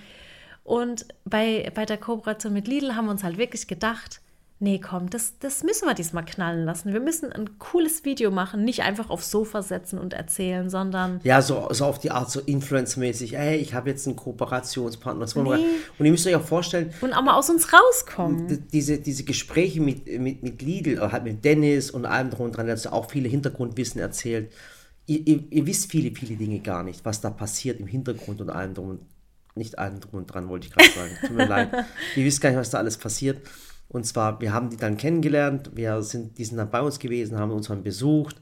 Und 0.62 1.06
bei, 1.24 1.72
bei 1.74 1.86
der 1.86 1.98
Kooperation 1.98 2.52
mit 2.52 2.68
Lidl 2.68 2.94
haben 2.94 3.06
wir 3.06 3.12
uns 3.12 3.24
halt 3.24 3.36
wirklich 3.36 3.66
gedacht, 3.66 4.20
nee, 4.60 4.80
komm, 4.80 5.08
das, 5.08 5.34
das 5.38 5.62
müssen 5.62 5.86
wir 5.86 5.94
diesmal 5.94 6.24
knallen 6.24 6.64
lassen. 6.64 6.92
Wir 6.92 7.00
müssen 7.00 7.32
ein 7.32 7.58
cooles 7.58 8.04
Video 8.04 8.30
machen, 8.30 8.64
nicht 8.64 8.82
einfach 8.82 9.08
aufs 9.08 9.30
Sofa 9.30 9.62
setzen 9.62 9.98
und 9.98 10.14
erzählen, 10.14 10.68
sondern 10.68 11.20
Ja, 11.22 11.42
so, 11.42 11.68
so 11.70 11.84
auf 11.84 11.98
die 11.98 12.10
Art, 12.10 12.30
so 12.30 12.40
Influencer-mäßig. 12.40 13.36
Ey, 13.36 13.56
ich 13.56 13.74
habe 13.74 13.90
jetzt 13.90 14.06
einen 14.06 14.16
Kooperationspartner. 14.16 15.20
Das 15.20 15.36
wir 15.36 15.42
Nee. 15.42 15.64
Und 15.98 16.06
ihr 16.06 16.10
müsst 16.10 16.26
euch 16.26 16.34
auch 16.34 16.42
vorstellen, 16.42 16.92
und 17.00 17.12
auch 17.12 17.22
mal 17.22 17.34
aus 17.34 17.48
uns 17.50 17.68
rauskommen. 17.72 18.66
diese, 18.72 18.98
diese 18.98 19.24
Gespräche 19.24 19.80
mit, 19.80 20.06
mit, 20.06 20.42
mit 20.42 20.60
Lidl, 20.60 20.98
oder 20.98 21.12
halt 21.12 21.24
mit 21.24 21.44
Dennis 21.44 21.90
und 21.90 22.04
allem 22.04 22.30
drum 22.30 22.46
und 22.46 22.56
dran, 22.56 22.66
der 22.66 22.76
hat 22.76 22.86
auch 22.88 23.10
viele 23.10 23.28
Hintergrundwissen 23.28 24.00
erzählt. 24.00 24.52
Ihr, 25.06 25.26
ihr, 25.26 25.44
ihr 25.50 25.66
wisst 25.66 25.90
viele, 25.90 26.14
viele 26.14 26.36
Dinge 26.36 26.58
gar 26.60 26.82
nicht, 26.82 27.04
was 27.04 27.20
da 27.20 27.30
passiert 27.30 27.80
im 27.80 27.86
Hintergrund 27.86 28.40
und 28.40 28.50
allem 28.50 28.74
drum 28.74 28.90
und 28.90 29.00
nicht 29.54 29.78
allem 29.78 30.00
drum 30.00 30.20
und 30.20 30.26
dran, 30.26 30.48
wollte 30.48 30.66
ich 30.66 30.72
gerade 30.72 30.90
sagen. 30.90 31.10
Tut 31.20 31.36
mir 31.36 31.46
leid. 31.48 31.70
Ihr 32.16 32.24
wisst 32.24 32.40
gar 32.40 32.50
nicht, 32.50 32.58
was 32.58 32.70
da 32.70 32.78
alles 32.78 32.96
passiert. 32.96 33.38
Und 33.88 34.04
zwar, 34.04 34.40
wir 34.40 34.52
haben 34.52 34.70
die 34.70 34.76
dann 34.76 34.96
kennengelernt, 34.96 35.70
wir 35.74 36.02
sind, 36.02 36.36
die 36.38 36.44
sind 36.44 36.58
dann 36.58 36.70
bei 36.70 36.80
uns 36.80 36.98
gewesen, 36.98 37.38
haben 37.38 37.50
uns 37.52 37.68
dann 37.68 37.82
besucht. 37.82 38.36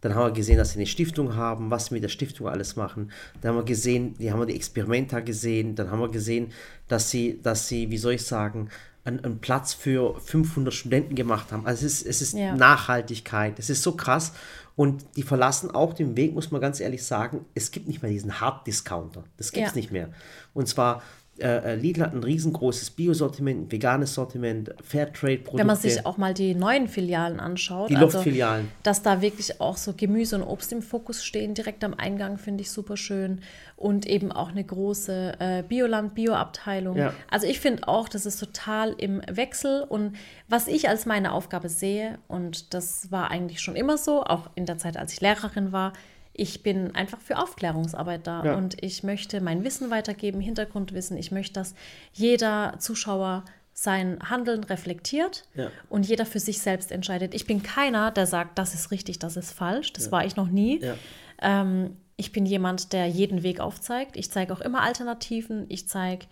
Dann 0.00 0.14
haben 0.14 0.26
wir 0.28 0.32
gesehen, 0.32 0.56
dass 0.58 0.70
sie 0.72 0.78
eine 0.78 0.86
Stiftung 0.86 1.34
haben, 1.34 1.70
was 1.70 1.86
sie 1.86 1.94
mit 1.94 2.04
der 2.04 2.08
Stiftung 2.08 2.46
alles 2.48 2.76
machen. 2.76 3.10
Dann 3.40 3.50
haben 3.50 3.56
wir 3.58 3.64
gesehen, 3.64 4.14
die 4.14 4.30
haben 4.30 4.38
wir 4.40 4.46
die 4.46 4.54
Experimenta 4.54 5.20
gesehen. 5.20 5.74
Dann 5.74 5.90
haben 5.90 6.00
wir 6.00 6.08
gesehen, 6.08 6.52
dass 6.86 7.10
sie, 7.10 7.40
dass 7.42 7.66
sie, 7.68 7.90
wie 7.90 7.98
soll 7.98 8.12
ich 8.12 8.24
sagen, 8.24 8.68
einen, 9.04 9.24
einen 9.24 9.38
Platz 9.40 9.74
für 9.74 10.18
500 10.20 10.72
Studenten 10.72 11.14
gemacht 11.16 11.50
haben. 11.50 11.66
Also 11.66 11.86
es 11.86 12.02
ist, 12.02 12.06
es 12.06 12.22
ist 12.22 12.34
Ja. 12.34 12.54
Nachhaltigkeit. 12.54 13.58
Es 13.58 13.70
ist 13.70 13.82
so 13.82 13.92
krass. 13.92 14.32
Und 14.76 15.04
die 15.16 15.22
verlassen 15.24 15.72
auch 15.72 15.94
den 15.94 16.16
Weg, 16.16 16.32
muss 16.34 16.52
man 16.52 16.60
ganz 16.60 16.78
ehrlich 16.78 17.04
sagen. 17.04 17.44
Es 17.54 17.72
gibt 17.72 17.88
nicht 17.88 18.00
mehr 18.02 18.12
diesen 18.12 18.40
Hard-Discounter. 18.40 19.24
Das 19.36 19.50
gibt 19.50 19.66
es 19.66 19.72
Ja. 19.74 19.76
nicht 19.80 19.90
mehr. 19.90 20.10
Und 20.54 20.68
zwar, 20.68 21.02
äh, 21.40 21.72
äh, 21.72 21.74
Lidl 21.76 22.02
hat 22.02 22.14
ein 22.14 22.22
riesengroßes 22.22 22.90
Biosortiment, 22.90 23.62
ein 23.62 23.72
veganes 23.72 24.14
Sortiment, 24.14 24.74
Fairtrade-Produkte. 24.82 25.58
Wenn 25.58 25.66
man 25.66 25.76
sich 25.76 26.04
auch 26.04 26.16
mal 26.16 26.34
die 26.34 26.54
neuen 26.54 26.88
Filialen 26.88 27.40
anschaut, 27.40 27.90
Die 27.90 27.96
also, 27.96 28.18
Luftfilialen. 28.18 28.68
dass 28.82 29.02
da 29.02 29.20
wirklich 29.20 29.60
auch 29.60 29.76
so 29.76 29.92
Gemüse 29.96 30.36
und 30.36 30.42
Obst 30.42 30.72
im 30.72 30.82
Fokus 30.82 31.24
stehen, 31.24 31.54
direkt 31.54 31.84
am 31.84 31.94
Eingang, 31.94 32.38
finde 32.38 32.62
ich 32.62 32.70
super 32.70 32.96
schön. 32.96 33.40
Und 33.76 34.06
eben 34.06 34.32
auch 34.32 34.50
eine 34.50 34.64
große 34.64 35.34
äh, 35.38 35.62
Bioland-Bio-Abteilung. 35.62 36.96
Ja. 36.96 37.14
Also 37.30 37.46
ich 37.46 37.60
finde 37.60 37.86
auch, 37.86 38.08
das 38.08 38.26
ist 38.26 38.38
total 38.38 38.94
im 38.98 39.22
Wechsel. 39.30 39.84
Und 39.88 40.16
was 40.48 40.66
ich 40.66 40.88
als 40.88 41.06
meine 41.06 41.32
Aufgabe 41.32 41.68
sehe, 41.68 42.18
und 42.26 42.74
das 42.74 43.12
war 43.12 43.30
eigentlich 43.30 43.60
schon 43.60 43.76
immer 43.76 43.96
so, 43.96 44.24
auch 44.24 44.50
in 44.54 44.66
der 44.66 44.78
Zeit, 44.78 44.96
als 44.96 45.12
ich 45.12 45.20
Lehrerin 45.20 45.72
war, 45.72 45.92
ich 46.38 46.62
bin 46.62 46.94
einfach 46.94 47.20
für 47.20 47.36
Aufklärungsarbeit 47.36 48.26
da 48.26 48.44
Ja. 48.44 48.54
und 48.56 48.82
ich 48.82 49.02
möchte 49.02 49.40
mein 49.40 49.64
Wissen 49.64 49.90
weitergeben, 49.90 50.40
Hintergrundwissen. 50.40 51.16
Ich 51.16 51.32
möchte, 51.32 51.54
dass 51.54 51.74
jeder 52.12 52.76
Zuschauer 52.78 53.44
sein 53.74 54.18
Handeln 54.30 54.64
reflektiert 54.64 55.44
Ja. 55.54 55.70
und 55.88 56.06
jeder 56.08 56.24
für 56.26 56.40
sich 56.40 56.60
selbst 56.60 56.90
entscheidet. 56.92 57.34
Ich 57.34 57.44
bin 57.46 57.62
keiner, 57.62 58.10
der 58.12 58.26
sagt, 58.26 58.58
das 58.58 58.72
ist 58.74 58.90
richtig, 58.90 59.18
das 59.18 59.36
ist 59.36 59.52
falsch. 59.52 59.92
Das 59.92 60.10
war 60.12 60.24
ich 60.24 60.36
noch 60.36 60.48
nie. 60.48 60.80
Ja. 60.80 60.94
Ähm, 61.42 61.96
ich 62.16 62.32
bin 62.32 62.46
jemand, 62.46 62.92
der 62.92 63.06
jeden 63.06 63.42
Weg 63.42 63.60
aufzeigt. 63.60 64.16
Ich 64.16 64.30
zeige 64.30 64.52
auch 64.52 64.60
immer 64.60 64.82
Alternativen. 64.82 65.66
Ich 65.68 65.88
zeige 65.88 66.26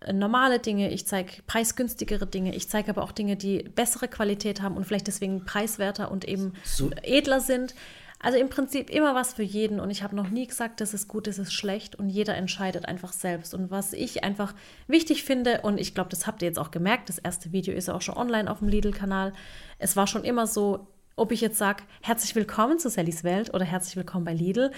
äh, 0.00 0.12
normale 0.12 0.58
Dinge. 0.60 0.90
Ich 0.92 1.06
zeige 1.06 1.42
preisgünstigere 1.46 2.26
Dinge. 2.26 2.54
Ich 2.54 2.68
zeige 2.68 2.90
aber 2.90 3.02
auch 3.02 3.12
Dinge, 3.12 3.36
die 3.36 3.62
bessere 3.64 4.08
Qualität 4.08 4.62
haben 4.62 4.76
und 4.76 4.84
vielleicht 4.86 5.06
deswegen 5.08 5.44
preiswerter 5.44 6.10
und 6.10 6.24
eben 6.24 6.52
So- 6.64 6.90
edler 7.02 7.40
sind. 7.40 7.74
Also 8.18 8.38
im 8.38 8.48
Prinzip 8.48 8.90
immer 8.90 9.14
was 9.14 9.34
für 9.34 9.42
jeden 9.42 9.78
und 9.78 9.90
ich 9.90 10.02
habe 10.02 10.16
noch 10.16 10.30
nie 10.30 10.46
gesagt, 10.46 10.80
das 10.80 10.94
ist 10.94 11.06
gut, 11.06 11.26
das 11.26 11.38
ist 11.38 11.52
schlecht 11.52 11.96
und 11.96 12.08
jeder 12.08 12.34
entscheidet 12.34 12.86
einfach 12.86 13.12
selbst. 13.12 13.54
Und 13.54 13.70
was 13.70 13.92
ich 13.92 14.24
einfach 14.24 14.54
wichtig 14.86 15.24
finde 15.24 15.60
und 15.62 15.78
ich 15.78 15.94
glaube, 15.94 16.10
das 16.10 16.26
habt 16.26 16.42
ihr 16.42 16.48
jetzt 16.48 16.58
auch 16.58 16.70
gemerkt, 16.70 17.08
das 17.08 17.18
erste 17.18 17.52
Video 17.52 17.74
ist 17.74 17.88
ja 17.88 17.94
auch 17.94 18.02
schon 18.02 18.16
online 18.16 18.50
auf 18.50 18.60
dem 18.60 18.68
Lidl-Kanal. 18.68 19.32
Es 19.78 19.96
war 19.96 20.06
schon 20.06 20.24
immer 20.24 20.46
so, 20.46 20.86
ob 21.14 21.30
ich 21.30 21.40
jetzt 21.40 21.58
sage, 21.58 21.82
herzlich 22.00 22.34
willkommen 22.34 22.78
zu 22.78 22.88
Sallys 22.88 23.22
Welt 23.22 23.52
oder 23.52 23.64
herzlich 23.64 23.96
willkommen 23.96 24.24
bei 24.24 24.34
Lidl. 24.34 24.70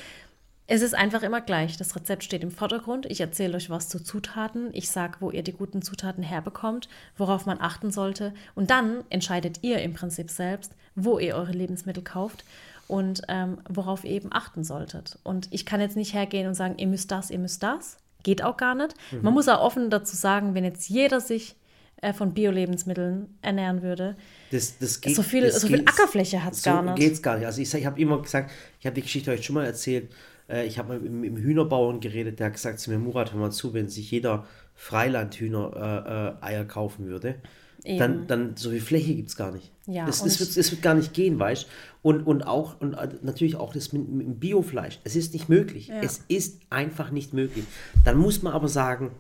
Es 0.71 0.83
ist 0.83 0.95
einfach 0.95 1.23
immer 1.23 1.41
gleich. 1.41 1.79
Das 1.79 1.97
Rezept 1.97 2.25
steht 2.25 2.43
im 2.43 2.51
Vordergrund. 2.51 3.07
Ich 3.07 3.23
erzähle 3.23 3.57
euch 3.57 3.71
was 3.71 3.89
zu 3.89 4.01
Zutaten. 4.05 4.69
Ich 4.75 4.91
sage, 4.91 5.17
wo 5.21 5.31
ihr 5.31 5.43
die 5.43 5.55
guten 5.55 5.81
Zutaten 5.81 6.23
herbekommt, 6.23 6.91
worauf 7.17 7.47
man 7.47 7.59
achten 7.59 7.91
sollte. 7.91 8.35
Und 8.55 8.71
dann 8.71 9.03
entscheidet 9.09 9.61
ihr 9.63 9.81
im 9.81 9.95
Prinzip 9.95 10.29
selbst, 10.29 10.73
wo 10.95 11.19
ihr 11.19 11.37
eure 11.37 11.53
Lebensmittel 11.53 12.05
kauft 12.05 12.45
und 12.89 13.23
ähm, 13.29 13.59
worauf 13.69 14.03
ihr 14.05 14.11
eben 14.11 14.31
achten 14.33 14.65
solltet. 14.65 15.19
Und 15.23 15.47
ich 15.53 15.65
kann 15.65 15.81
jetzt 15.81 15.97
nicht 15.97 16.13
hergehen 16.15 16.49
und 16.49 16.55
sagen, 16.55 16.75
ihr 16.79 16.87
müsst 16.89 17.11
das, 17.13 17.31
ihr 17.31 17.39
müsst 17.39 17.63
das. 17.63 17.99
Geht 18.25 18.43
auch 18.43 18.57
gar 18.57 18.75
nicht. 18.75 18.95
Man 19.23 19.33
muss 19.33 19.47
auch 19.49 19.61
offen 19.61 19.91
dazu 19.91 20.17
sagen, 20.17 20.55
wenn 20.55 20.65
jetzt 20.65 20.89
jeder 20.89 21.21
sich 21.21 21.55
äh, 22.03 22.13
von 22.13 22.35
Bio-Lebensmitteln 22.35 23.39
ernähren 23.43 23.83
würde, 23.83 24.17
Das, 24.51 24.77
das 24.79 25.01
geht, 25.01 25.15
So 25.15 25.23
viel- 25.23 25.45
das 25.45 25.61
so 25.61 25.67
viel 25.69 25.79
geht- 25.79 25.89
Ackerfläche 25.89 26.45
hat's 26.45 26.63
so 26.63 26.71
gar 26.71 26.83
nicht. 26.83 26.97
geht's 26.97 27.23
gar 27.23 27.37
nicht. 27.37 27.47
Also 27.47 27.61
ich, 27.63 27.73
ich 27.73 27.87
habe 27.87 28.01
immer 28.01 28.21
gesagt, 28.21 28.51
ich 28.81 28.87
habe 28.87 28.95
die 28.95 29.03
Geschichte 29.03 29.31
euch 29.31 29.45
schon 29.45 29.55
mal 29.55 29.65
erzählt. 29.67 30.11
Äh, 30.49 30.67
ich 30.67 30.79
habe 30.79 30.99
mit, 30.99 31.11
einem 31.27 31.37
Hühnerbauern 31.37 32.01
geredet, 32.01 32.39
der 32.41 32.47
hat 32.47 32.55
gesagt 32.55 32.81
zu 32.81 32.91
mir, 32.91 32.99
Murat, 32.99 33.33
hör 33.33 33.41
mal 33.41 33.51
zu, 33.53 33.75
wenn 33.75 33.89
sich 33.89 34.11
jeder 34.11 34.47
Freilandhühner 34.75 36.35
äh, 36.43 36.49
äh, 36.49 36.53
Eier 36.55 36.65
kaufen 36.65 37.07
würde, 37.07 37.37
dann, 37.85 38.27
dann 38.27 38.57
so 38.57 38.71
viel 38.71 38.81
Fläche 38.81 39.15
gibt 39.15 39.29
es 39.29 39.37
gar 39.37 39.53
nicht. 39.53 39.73
Ja, 39.87 40.05
das, 40.05 40.21
und 40.21 40.27
das, 40.31 40.41
wird, 40.41 40.57
das 40.57 40.71
wird 40.71 40.83
gar 40.83 40.95
nicht 40.95 41.15
gehen, 41.15 41.39
weißt 41.39 41.65
du? 41.65 41.69
Und, 42.09 42.27
und 42.27 42.47
auch, 42.47 42.81
und 42.81 42.95
äh, 42.95 43.09
natürlich 43.23 43.57
auch 43.57 43.73
das 43.73 43.93
mit, 43.93 44.09
mit 44.09 44.27
dem 44.27 44.39
Biofleisch. 44.39 45.01
Es 45.05 45.17
ist 45.17 45.33
nicht 45.33 45.49
möglich. 45.49 45.91
Es 46.03 46.23
ist 46.29 46.61
einfach 46.71 47.11
nicht 47.11 47.33
möglich. 47.33 47.65
Dann 48.05 48.19
muss 48.19 48.43
man 48.43 48.53
aber 48.53 48.69
sagen, 48.69 49.13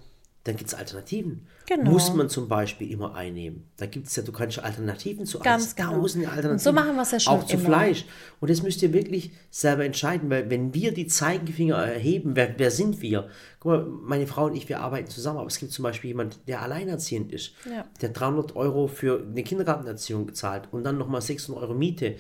dann 0.48 0.56
gibt 0.56 0.68
es 0.70 0.74
Alternativen. 0.74 1.46
Genau. 1.66 1.90
Muss 1.90 2.14
man 2.14 2.30
zum 2.30 2.48
Beispiel 2.48 2.90
immer 2.90 3.14
einnehmen. 3.14 3.64
Da 3.76 3.84
gibt 3.84 4.06
es 4.06 4.16
ja, 4.16 4.22
du 4.22 4.32
kannst 4.32 4.58
Alternativen 4.58 5.26
zu 5.26 5.38
Ganz 5.40 5.76
genau. 5.76 5.92
tausende 6.00 6.26
Alternativen. 6.28 6.52
Und 6.52 6.58
so 6.60 6.72
machen 6.72 6.96
wir's 6.96 7.10
ja 7.10 7.20
schon 7.20 7.34
Auch 7.34 7.44
zu 7.46 7.54
immer. 7.56 7.64
Fleisch. 7.66 8.06
Und 8.40 8.50
das 8.50 8.62
müsst 8.62 8.82
ihr 8.82 8.92
wirklich 8.94 9.30
selber 9.50 9.84
entscheiden, 9.84 10.30
weil 10.30 10.48
wenn 10.48 10.72
wir 10.72 10.92
die 10.94 11.06
Zeigefinger 11.06 11.76
erheben, 11.76 12.34
wer, 12.34 12.58
wer 12.58 12.70
sind 12.70 13.02
wir? 13.02 13.28
Guck 13.60 13.70
mal, 13.72 13.84
meine 13.84 14.26
Frau 14.26 14.46
und 14.46 14.56
ich, 14.56 14.68
wir 14.70 14.80
arbeiten 14.80 15.10
zusammen, 15.10 15.38
aber 15.38 15.48
es 15.48 15.58
gibt 15.58 15.70
zum 15.72 15.82
Beispiel 15.82 16.08
jemand, 16.08 16.38
der 16.48 16.62
alleinerziehend 16.62 17.30
ist, 17.32 17.52
Ja. 17.70 17.84
der 18.00 18.08
300 18.08 18.56
Euro 18.56 18.86
für 18.88 19.22
eine 19.22 19.42
Kindergartenerziehung 19.42 20.24
bezahlt 20.24 20.68
und 20.72 20.84
dann 20.84 20.96
nochmal 20.96 21.20
600 21.20 21.62
Euro 21.62 21.74
Miete. 21.74 22.16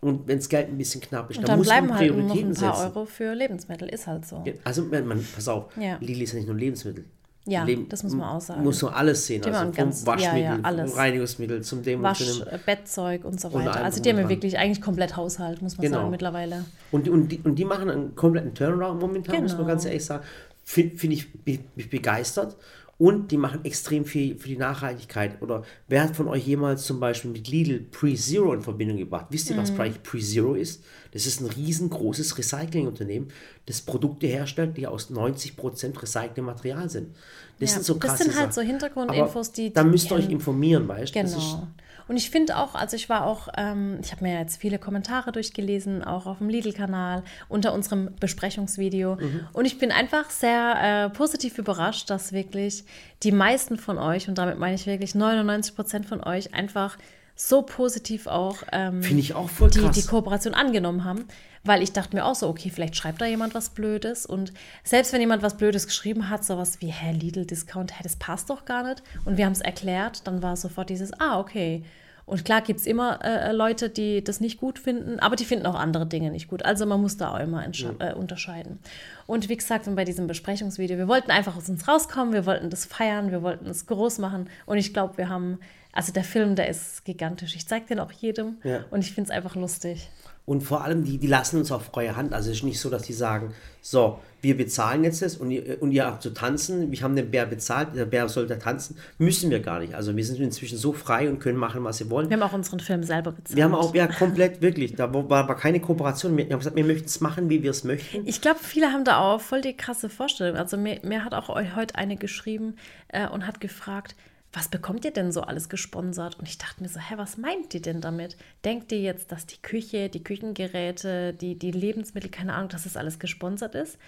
Und 0.00 0.28
wenn 0.28 0.38
das 0.38 0.48
Geld 0.48 0.68
ein 0.68 0.78
bisschen 0.78 1.00
knapp 1.00 1.28
ist, 1.30 1.38
Und 1.38 1.42
dann, 1.44 1.50
dann 1.52 1.58
muss 1.58 1.66
bleiben 1.68 1.86
man 1.88 1.98
halt 1.98 2.08
nur 2.12 2.18
noch 2.22 2.34
Prioritäten 2.34 2.56
ein 2.64 2.70
paar 2.70 2.76
setzen. 2.76 2.96
Euro 2.96 3.04
für 3.06 3.34
Lebensmittel, 3.34 3.88
ist 3.88 4.06
halt 4.06 4.26
so. 4.26 4.44
Also, 4.64 4.82
man, 4.84 5.06
man, 5.06 5.26
pass 5.34 5.48
auf, 5.48 5.76
Ja. 5.76 5.96
Lidl 6.00 6.22
ist 6.22 6.32
ja 6.32 6.38
nicht 6.38 6.46
nur 6.48 6.56
Lebensmittel. 6.56 7.04
Ja, 7.48 7.64
Leben- 7.64 7.88
das 7.88 8.02
muss 8.02 8.12
man 8.14 8.28
auch 8.28 8.40
sagen. 8.40 8.62
Muss 8.62 8.82
man 8.82 8.92
alles 8.94 9.26
sehen. 9.26 9.40
Thema 9.42 9.56
Also 9.56 9.68
und 9.68 9.74
vom 9.76 9.84
ganz- 9.86 10.06
Waschmittel, 10.06 10.38
ja, 10.42 10.54
ja, 10.56 10.60
alles. 10.62 10.96
Reinigungsmittel 10.96 11.62
zum 11.62 11.82
dem 11.82 12.00
und 12.00 12.04
Wasch, 12.04 12.20
äh, 12.42 12.58
Bettzeug 12.64 13.24
und 13.24 13.40
so 13.40 13.48
Und 13.48 13.54
weiter. 13.64 13.82
Also 13.82 13.96
drum 13.96 14.02
die 14.02 14.08
haben 14.10 14.16
und 14.16 14.20
ja 14.22 14.22
dran. 14.22 14.30
wirklich 14.30 14.58
eigentlich 14.58 14.82
komplett 14.82 15.16
Haushalt, 15.16 15.62
muss 15.62 15.76
man 15.78 15.86
Genau. 15.86 15.98
sagen, 15.98 16.10
mittlerweile. 16.10 16.64
Und, 16.92 17.06
die- 17.06 17.10
und, 17.10 17.28
die, 17.32 17.38
und 17.42 17.54
die 17.56 17.64
machen 17.64 17.88
einen 17.90 18.14
kompletten 18.14 18.54
Turnaround 18.54 19.00
momentan, 19.00 19.42
muss 19.42 19.52
man 19.52 19.58
Genau. 19.60 19.68
ganz 19.68 19.84
ehrlich 19.86 20.04
sagen. 20.04 20.24
Finde 20.62 20.96
find 20.98 21.12
ich 21.14 21.32
bin 21.32 21.60
ich 21.76 21.88
begeistert. 21.88 22.54
Und 22.98 23.30
die 23.30 23.36
machen 23.36 23.64
extrem 23.64 24.04
viel 24.04 24.36
für 24.36 24.48
die 24.48 24.56
Nachhaltigkeit. 24.56 25.40
Oder 25.40 25.62
wer 25.86 26.02
hat 26.02 26.16
von 26.16 26.26
euch 26.26 26.44
jemals 26.44 26.82
zum 26.84 26.98
Beispiel 26.98 27.30
mit 27.30 27.46
Lidl 27.46 27.78
Pre-Zero 27.78 28.52
in 28.54 28.60
Verbindung 28.62 28.96
gebracht? 28.96 29.26
Wisst 29.30 29.48
ihr, 29.50 29.56
Mhm. 29.56 29.60
was 29.60 29.70
eigentlich 29.78 30.02
Pre-Zero 30.02 30.54
ist? 30.54 30.82
Das 31.12 31.24
ist 31.24 31.40
ein 31.40 31.46
riesengroßes 31.46 32.36
Recyclingunternehmen, 32.36 33.28
das 33.66 33.80
Produkte 33.82 34.26
herstellt, 34.26 34.76
die 34.76 34.88
aus 34.88 35.10
90% 35.10 36.02
recyceltem 36.02 36.44
Material 36.44 36.90
sind. 36.90 37.14
Das 37.60 37.70
Ja, 37.70 37.74
sind 37.76 37.84
so 37.86 37.94
das 37.94 38.02
krasse 38.10 38.24
sind 38.24 38.36
halt 38.36 38.52
so 38.52 38.60
Sachen. 38.62 38.70
Hintergrundinfos, 38.70 39.48
Aber 39.48 39.54
die- 39.56 39.72
Da 39.72 39.84
die 39.84 39.90
müsst 39.90 40.10
ihr 40.10 40.16
euch 40.16 40.28
informieren, 40.28 40.88
weißt 40.88 41.14
du? 41.14 41.22
Das 41.22 41.32
Genau. 41.34 41.68
Und 42.08 42.16
ich 42.16 42.30
finde 42.30 42.56
auch, 42.56 42.74
also 42.74 42.96
ich 42.96 43.08
war 43.08 43.26
auch, 43.26 43.48
ähm, 43.56 43.98
ich 44.02 44.12
habe 44.12 44.24
mir 44.24 44.38
jetzt 44.38 44.60
viele 44.60 44.78
Kommentare 44.78 45.30
durchgelesen, 45.30 46.02
auch 46.02 46.26
auf 46.26 46.38
dem 46.38 46.48
Lidl-Kanal, 46.48 47.22
unter 47.48 47.72
unserem 47.72 48.14
Besprechungsvideo. 48.18 49.16
Mhm. 49.16 49.46
Und 49.52 49.66
ich 49.66 49.78
bin 49.78 49.92
einfach 49.92 50.30
sehr 50.30 50.76
äh, 51.06 51.10
positiv 51.10 51.58
überrascht, 51.58 52.10
dass 52.10 52.32
wirklich 52.32 52.84
die 53.22 53.32
meisten 53.32 53.76
von 53.76 53.98
euch, 53.98 54.28
und 54.28 54.38
damit 54.38 54.58
meine 54.58 54.74
ich 54.74 54.86
wirklich 54.86 55.14
99 55.14 55.76
Prozent 55.76 56.06
von 56.06 56.22
euch, 56.22 56.54
einfach 56.54 56.96
so 57.40 57.62
positiv 57.62 58.26
auch 58.26 58.64
ähm, 58.72 59.00
Finde 59.00 59.20
ich 59.20 59.34
auch 59.34 59.48
voll 59.48 59.70
die, 59.70 59.78
krass. 59.78 59.94
die 59.94 60.02
Kooperation 60.02 60.54
angenommen 60.54 61.04
haben, 61.04 61.24
weil 61.62 61.82
ich 61.82 61.92
dachte 61.92 62.16
mir 62.16 62.24
auch 62.24 62.34
so, 62.34 62.48
okay, 62.48 62.68
vielleicht 62.68 62.96
schreibt 62.96 63.20
da 63.20 63.26
jemand 63.26 63.54
was 63.54 63.70
Blödes 63.70 64.26
und 64.26 64.52
selbst 64.82 65.12
wenn 65.12 65.20
jemand 65.20 65.42
was 65.42 65.56
Blödes 65.56 65.86
geschrieben 65.86 66.30
hat, 66.30 66.44
sowas 66.44 66.80
wie, 66.80 66.88
hä, 66.88 67.12
Lidl-Discount, 67.12 67.96
hä, 67.96 68.02
das 68.02 68.16
passt 68.16 68.50
doch 68.50 68.64
gar 68.64 68.82
nicht 68.82 69.04
und 69.24 69.36
wir 69.36 69.46
haben 69.46 69.52
es 69.52 69.60
erklärt, 69.60 70.26
dann 70.26 70.42
war 70.42 70.56
sofort 70.56 70.90
dieses, 70.90 71.12
ah, 71.20 71.38
okay. 71.38 71.84
Und 72.26 72.44
klar 72.44 72.60
gibt 72.60 72.80
es 72.80 72.86
immer 72.86 73.24
äh, 73.24 73.52
Leute, 73.52 73.88
die 73.88 74.22
das 74.22 74.40
nicht 74.40 74.60
gut 74.60 74.78
finden, 74.78 75.18
aber 75.18 75.34
die 75.34 75.46
finden 75.46 75.64
auch 75.64 75.76
andere 75.76 76.06
Dinge 76.06 76.30
nicht 76.30 76.48
gut. 76.48 76.62
Also 76.62 76.84
man 76.84 77.00
muss 77.00 77.16
da 77.16 77.32
auch 77.32 77.40
immer 77.40 77.64
äh, 77.64 78.12
unterscheiden. 78.12 78.80
Und 79.26 79.48
wie 79.48 79.56
gesagt, 79.56 79.88
bei 79.94 80.04
diesem 80.04 80.26
Besprechungsvideo, 80.26 80.98
wir 80.98 81.08
wollten 81.08 81.30
einfach 81.30 81.56
aus 81.56 81.70
uns 81.70 81.88
rauskommen, 81.88 82.34
wir 82.34 82.44
wollten 82.44 82.68
das 82.68 82.84
feiern, 82.84 83.30
wir 83.30 83.42
wollten 83.42 83.66
es 83.70 83.86
groß 83.86 84.18
machen 84.18 84.50
und 84.66 84.76
ich 84.76 84.92
glaube, 84.92 85.16
wir 85.16 85.30
haben, 85.30 85.58
also 85.92 86.12
der 86.12 86.24
Film, 86.24 86.54
der 86.54 86.68
ist 86.68 87.04
gigantisch. 87.04 87.56
Ich 87.56 87.66
zeige 87.66 87.86
den 87.86 88.00
auch 88.00 88.12
jedem 88.12 88.58
Ja. 88.64 88.84
und 88.90 89.00
ich 89.00 89.12
finde 89.12 89.30
es 89.30 89.36
einfach 89.36 89.54
lustig. 89.56 90.08
Und 90.44 90.62
vor 90.62 90.82
allem, 90.82 91.04
die, 91.04 91.18
die 91.18 91.26
lassen 91.26 91.58
uns 91.58 91.70
auf 91.70 91.84
freie 91.86 92.16
Hand. 92.16 92.32
Also 92.32 92.50
es 92.50 92.58
ist 92.58 92.62
nicht 92.62 92.80
so, 92.80 92.88
dass 92.88 93.02
die 93.02 93.12
sagen, 93.12 93.52
so, 93.82 94.18
wir 94.40 94.56
bezahlen 94.56 95.04
jetzt 95.04 95.20
das 95.20 95.36
und 95.36 95.50
ihr, 95.50 95.76
und 95.82 95.92
ihr 95.92 96.06
habt 96.06 96.22
zu 96.22 96.30
tanzen, 96.30 96.90
wir 96.90 96.98
haben 97.02 97.14
den 97.16 97.30
Bär 97.30 97.44
bezahlt, 97.44 97.88
der 97.94 98.06
Bär 98.06 98.26
soll 98.30 98.46
da 98.46 98.56
tanzen. 98.56 98.96
Müssen 99.18 99.50
wir 99.50 99.60
gar 99.60 99.78
nicht. 99.78 99.94
Also 99.94 100.16
wir 100.16 100.24
sind 100.24 100.40
inzwischen 100.40 100.78
so 100.78 100.94
frei 100.94 101.28
und 101.28 101.38
können 101.38 101.58
machen, 101.58 101.84
was 101.84 102.00
wir 102.00 102.08
wollen. 102.08 102.30
Wir 102.30 102.38
haben 102.38 102.42
auch 102.48 102.54
unseren 102.54 102.80
Film 102.80 103.02
selber 103.02 103.32
bezahlt. 103.32 103.56
Wir 103.56 103.64
haben 103.64 103.74
auch, 103.74 103.94
ja, 103.94 104.06
komplett, 104.06 104.62
wirklich, 104.62 104.94
da 104.94 105.12
war, 105.12 105.28
war 105.28 105.54
keine 105.56 105.80
Kooperation. 105.80 106.34
Wir 106.34 106.44
haben 106.46 106.58
gesagt, 106.58 106.76
wir 106.76 106.84
möchten 106.84 107.06
es 107.08 107.20
machen, 107.20 107.50
wie 107.50 107.62
wir 107.62 107.70
es 107.72 107.84
möchten. 107.84 108.26
Ich 108.26 108.40
glaube, 108.40 108.60
viele 108.62 108.90
haben 108.90 109.04
da 109.04 109.18
auch 109.18 109.42
voll 109.42 109.60
die 109.60 109.76
krasse 109.76 110.08
Vorstellung. 110.08 110.56
Also 110.56 110.78
mir, 110.78 110.98
mir 111.02 111.26
hat 111.26 111.34
auch 111.34 111.50
eu- 111.50 111.76
heute 111.76 111.96
eine 111.96 112.16
geschrieben 112.16 112.76
äh, 113.08 113.28
und 113.28 113.46
hat 113.46 113.60
gefragt, 113.60 114.14
was 114.52 114.68
bekommt 114.68 115.04
ihr 115.04 115.12
denn 115.12 115.30
so 115.30 115.42
alles 115.42 115.68
gesponsert? 115.68 116.38
Und 116.38 116.48
ich 116.48 116.58
dachte 116.58 116.82
mir 116.82 116.88
so, 116.88 117.00
hä, 117.00 117.14
was 117.16 117.36
meint 117.36 117.74
ihr 117.74 117.82
denn 117.82 118.00
damit? 118.00 118.36
Denkt 118.64 118.90
ihr 118.92 119.00
jetzt, 119.00 119.30
dass 119.30 119.46
die 119.46 119.60
Küche, 119.60 120.08
die 120.08 120.24
Küchengeräte, 120.24 121.34
die, 121.34 121.58
die 121.58 121.70
Lebensmittel, 121.70 122.30
keine 122.30 122.54
Ahnung, 122.54 122.70
dass 122.70 122.84
das 122.84 122.96
alles 122.96 123.18
gesponsert 123.18 123.74
ist? 123.74 123.98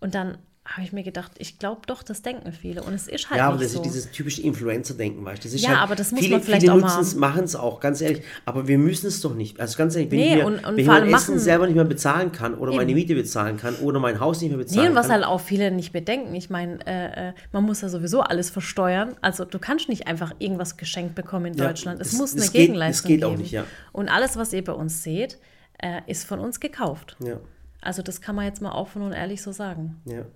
Und 0.00 0.14
dann 0.14 0.38
habe 0.66 0.82
ich 0.82 0.92
mir 0.92 1.02
gedacht, 1.02 1.32
ich 1.38 1.58
glaube 1.58 1.80
doch, 1.86 2.02
das 2.02 2.22
denken 2.22 2.52
viele. 2.52 2.82
Und 2.82 2.92
es 2.92 3.08
ist 3.08 3.28
halt 3.30 3.38
Ja, 3.38 3.48
aber 3.48 3.56
das 3.58 3.72
so. 3.72 3.78
ist 3.80 3.86
dieses 3.86 4.10
typische 4.12 4.42
Influencer-Denken, 4.42 5.24
weißt 5.24 5.42
du? 5.42 5.48
Das 5.48 5.54
ist 5.54 5.62
Ja, 5.62 5.70
halt, 5.70 5.78
aber 5.80 5.96
das 5.96 6.12
muss 6.12 6.20
viele, 6.20 6.36
man 6.36 6.42
vielleicht 6.42 6.60
viele 6.62 6.74
auch 6.74 6.78
nutzen 6.80 7.00
es, 7.00 7.14
machen 7.16 7.44
es 7.44 7.56
auch, 7.56 7.80
ganz 7.80 8.00
ehrlich. 8.02 8.22
Aber 8.44 8.68
wir 8.68 8.78
müssen 8.78 9.06
es 9.08 9.20
doch 9.20 9.34
nicht. 9.34 9.58
Also 9.58 9.76
ganz 9.78 9.96
ehrlich, 9.96 10.10
wenn 10.12 10.18
Nee, 10.18 10.28
ich 10.28 10.34
mir, 10.36 10.46
und- 10.46 10.58
und 10.64 10.64
wenn 10.76 10.78
ich 10.78 10.86
mein 10.86 11.02
Essen 11.04 11.10
machen- 11.10 11.38
selber 11.40 11.66
nicht 11.66 11.74
mehr 11.76 11.84
bezahlen 11.86 12.30
kann 12.30 12.54
oder 12.54 12.72
meine 12.72 12.90
Eben. 12.90 13.00
Miete 13.00 13.14
bezahlen 13.14 13.56
kann 13.56 13.74
oder 13.76 13.98
mein 14.00 14.20
Haus 14.20 14.40
nicht 14.42 14.50
mehr 14.50 14.58
Nee, 14.58 14.64
bezahlen 14.64 14.88
und 14.90 14.94
was 14.94 15.06
kann. 15.08 15.14
halt 15.16 15.24
auch 15.24 15.40
viele 15.40 15.70
nicht 15.72 15.92
bedenken. 15.92 16.34
Ich 16.34 16.50
meine, 16.50 16.78
äh, 16.86 17.30
äh, 17.30 17.32
man 17.52 17.64
muss 17.64 17.80
ja 17.80 17.88
sowieso 17.88 18.20
alles 18.20 18.50
versteuern. 18.50 19.16
Also 19.22 19.46
du 19.46 19.58
kannst 19.58 19.88
nicht 19.88 20.06
einfach 20.06 20.34
irgendwas 20.38 20.76
geschenkt 20.76 21.14
bekommen 21.14 21.46
in 21.46 21.54
Ja, 21.54 21.66
Deutschland. 21.68 22.00
Es 22.00 22.10
das- 22.10 22.18
muss 22.18 22.32
eine 22.32 22.42
das 22.42 22.52
geht- 22.52 22.60
das 22.60 22.66
Gegenleistung 22.66 23.08
geht 23.08 23.24
auch 23.24 23.30
geben. 23.30 23.42
nicht, 23.42 23.52
ja. 23.52 23.64
Und 23.92 24.08
alles, 24.08 24.36
was 24.36 24.52
ihr 24.52 24.62
bei 24.62 24.72
uns 24.74 25.02
seht, 25.02 25.38
äh, 25.82 26.02
ist 26.06 26.24
von 26.24 26.38
uns 26.38 26.60
gekauft. 26.60 27.16
ja, 27.24 27.40
Also 27.80 28.02
das 28.02 28.20
kann 28.20 28.36
man 28.36 28.44
jetzt 28.44 28.60
mal 28.60 28.72
offen 28.72 29.00
und 29.00 29.12
ehrlich 29.12 29.42
so 29.42 29.50
sagen. 29.52 30.02
ja. 30.04 30.26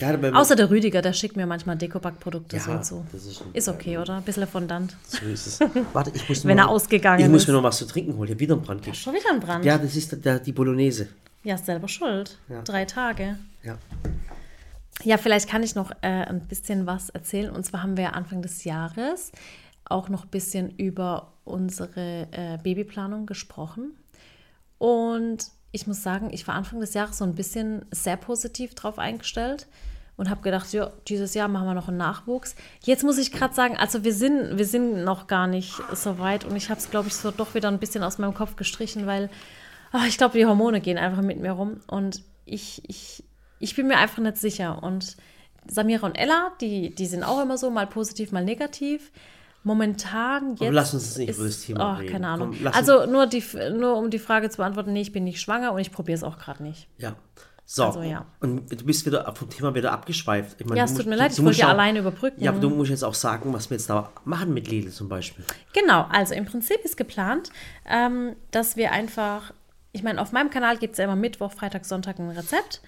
Ja, 0.00 0.16
Außer 0.34 0.54
der 0.56 0.70
Rüdiger, 0.70 1.02
der 1.02 1.12
schickt 1.12 1.36
mir 1.36 1.46
manchmal 1.46 1.76
Dekopack-Produkte 1.76 2.56
Ja, 2.56 2.62
so 2.62 2.78
zu. 2.80 3.06
das 3.12 3.24
ist- 3.26 3.42
Ist 3.52 3.68
okay, 3.68 3.98
oder? 3.98 4.16
Ein 4.18 4.22
bisschen 4.22 4.46
fondant. 4.46 4.96
So 5.06 5.24
ist 5.26 5.46
es. 5.46 5.60
Warte, 5.92 6.12
ich 6.14 6.28
muss 6.28 6.44
Wenn 6.44 6.54
mir 6.56 6.62
er 6.62 6.66
noch- 6.66 6.72
ausgegangen 6.72 7.20
Ich 7.24 7.28
muss 7.28 7.42
ist. 7.42 7.48
mir 7.48 7.54
noch 7.54 7.62
was 7.62 7.78
zu 7.78 7.86
trinken 7.86 8.14
holen. 8.16 8.24
Ich 8.28 8.30
habe 8.34 8.40
wieder 8.40 8.54
einen 8.54 8.62
Brand 8.62 8.80
gekriegt. 8.82 8.96
Schon 9.02 9.14
wieder 9.14 9.30
ein 9.32 9.40
Brand. 9.40 9.64
Ja, 9.64 9.76
das 9.78 9.96
ist 9.96 10.12
der, 10.12 10.18
der, 10.18 10.38
die 10.40 10.52
Bolognese. 10.52 11.08
Ja, 11.44 11.54
ist 11.56 11.66
selber 11.66 11.88
schuld. 11.88 12.38
Ja. 12.48 12.62
Drei 12.62 12.84
Tage. 12.84 13.38
Ja. 13.62 13.76
Ja, 15.04 15.16
vielleicht 15.16 15.48
kann 15.48 15.62
ich 15.62 15.74
noch 15.74 15.90
äh, 16.02 16.06
ein 16.08 16.40
bisschen 16.40 16.86
was 16.86 17.08
erzählen. 17.10 17.50
Und 17.54 17.64
zwar 17.64 17.82
haben 17.82 17.96
wir 17.96 18.14
Anfang 18.14 18.42
des 18.42 18.64
Jahres 18.64 19.32
auch 19.84 20.08
noch 20.08 20.24
ein 20.24 20.30
bisschen 20.30 20.70
über 20.76 21.32
unsere 21.44 22.26
äh, 22.32 22.58
Babyplanung 22.62 23.24
gesprochen. 23.26 23.92
Und 24.78 25.46
ich 25.72 25.86
muss 25.86 26.02
sagen, 26.02 26.30
ich 26.32 26.46
war 26.48 26.54
Anfang 26.54 26.80
des 26.80 26.94
Jahres 26.94 27.18
so 27.18 27.24
ein 27.24 27.34
bisschen 27.34 27.84
sehr 27.90 28.16
positiv 28.16 28.74
drauf 28.74 28.98
eingestellt 28.98 29.66
und 30.18 30.28
habe 30.28 30.42
gedacht, 30.42 30.70
ja, 30.72 30.90
dieses 31.06 31.32
Jahr 31.32 31.48
machen 31.48 31.66
wir 31.66 31.74
noch 31.74 31.88
einen 31.88 31.96
Nachwuchs. 31.96 32.56
Jetzt 32.84 33.04
muss 33.04 33.16
ich 33.18 33.32
gerade 33.32 33.54
sagen, 33.54 33.76
also 33.78 34.04
wir 34.04 34.12
sind, 34.12 34.58
wir 34.58 34.66
sind 34.66 35.04
noch 35.04 35.28
gar 35.28 35.46
nicht 35.46 35.80
so 35.94 36.18
weit 36.18 36.44
und 36.44 36.56
ich 36.56 36.68
habe 36.68 36.80
es, 36.80 36.90
glaube 36.90 37.08
ich, 37.08 37.14
so 37.14 37.30
doch 37.30 37.54
wieder 37.54 37.68
ein 37.68 37.78
bisschen 37.78 38.02
aus 38.02 38.18
meinem 38.18 38.34
Kopf 38.34 38.56
gestrichen, 38.56 39.06
weil 39.06 39.30
ah, 39.92 40.04
ich 40.08 40.18
glaube, 40.18 40.36
die 40.36 40.44
Hormone 40.44 40.80
gehen 40.80 40.98
einfach 40.98 41.22
mit 41.22 41.40
mir 41.40 41.52
rum 41.52 41.80
und 41.86 42.22
ich, 42.44 42.82
ich, 42.88 43.22
ich 43.60 43.76
bin 43.76 43.86
mir 43.86 43.98
einfach 43.98 44.18
nicht 44.18 44.38
sicher. 44.38 44.82
Und 44.82 45.16
Samira 45.68 46.06
und 46.06 46.18
Ella, 46.18 46.50
die, 46.60 46.92
die 46.92 47.06
sind 47.06 47.22
auch 47.22 47.40
immer 47.40 47.56
so, 47.56 47.70
mal 47.70 47.86
positiv, 47.86 48.32
mal 48.32 48.44
negativ. 48.44 49.12
Momentan 49.62 50.56
jetzt. 50.56 50.72
lass 50.72 50.94
uns 50.94 51.16
nicht 51.16 51.28
ist, 51.28 51.36
über 51.36 51.46
das 51.46 51.60
Thema 51.60 51.92
oh, 51.92 51.98
reden. 51.98 52.12
Keine 52.12 52.28
Ahnung. 52.28 52.56
Komm, 52.56 52.72
also 52.72 53.06
nur, 53.06 53.26
die, 53.26 53.44
nur 53.72 53.96
um 53.96 54.10
die 54.10 54.18
Frage 54.18 54.50
zu 54.50 54.56
beantworten, 54.56 54.92
nee, 54.92 55.02
ich 55.02 55.12
bin 55.12 55.24
nicht 55.24 55.40
schwanger 55.40 55.72
und 55.72 55.78
ich 55.78 55.92
probiere 55.92 56.16
es 56.16 56.24
auch 56.24 56.38
gerade 56.38 56.62
nicht. 56.62 56.88
Ja. 56.98 57.16
So, 57.70 57.84
Also, 57.84 58.00
ja. 58.00 58.24
und 58.40 58.72
du 58.72 58.84
bist 58.86 59.04
wieder 59.04 59.30
vom 59.34 59.50
Thema 59.50 59.74
wieder 59.74 59.92
abgeschweift. 59.92 60.58
Ich 60.58 60.64
meine, 60.66 60.78
Ja, 60.78 60.84
es 60.86 60.94
tut 60.94 61.04
mir 61.04 61.16
leid, 61.16 61.32
ich 61.32 61.44
wollte 61.44 61.58
ja 61.58 61.66
auch- 61.66 61.70
alleine 61.72 61.98
überbrücken. 61.98 62.42
Ja, 62.42 62.50
aber 62.50 62.60
du 62.60 62.70
musst 62.70 62.88
jetzt 62.90 63.04
auch 63.04 63.12
sagen, 63.12 63.52
was 63.52 63.68
wir 63.68 63.76
jetzt 63.76 63.90
da 63.90 64.10
machen 64.24 64.54
mit 64.54 64.68
Lidl 64.68 64.90
zum 64.90 65.10
Beispiel. 65.10 65.44
Genau, 65.74 66.06
also 66.10 66.32
im 66.32 66.46
Prinzip 66.46 66.78
ist 66.82 66.96
geplant, 66.96 67.50
ähm, 67.86 68.36
dass 68.52 68.76
wir 68.78 68.92
einfach, 68.92 69.52
ich 69.92 70.02
meine, 70.02 70.18
auf 70.22 70.32
meinem 70.32 70.48
Kanal 70.48 70.78
gibt 70.78 70.92
es 70.92 70.98
ja 70.98 71.04
immer 71.04 71.14
Mittwoch, 71.16 71.52
Freitag, 71.52 71.84
Sonntag 71.84 72.18
ein 72.18 72.30
Rezept. 72.30 72.80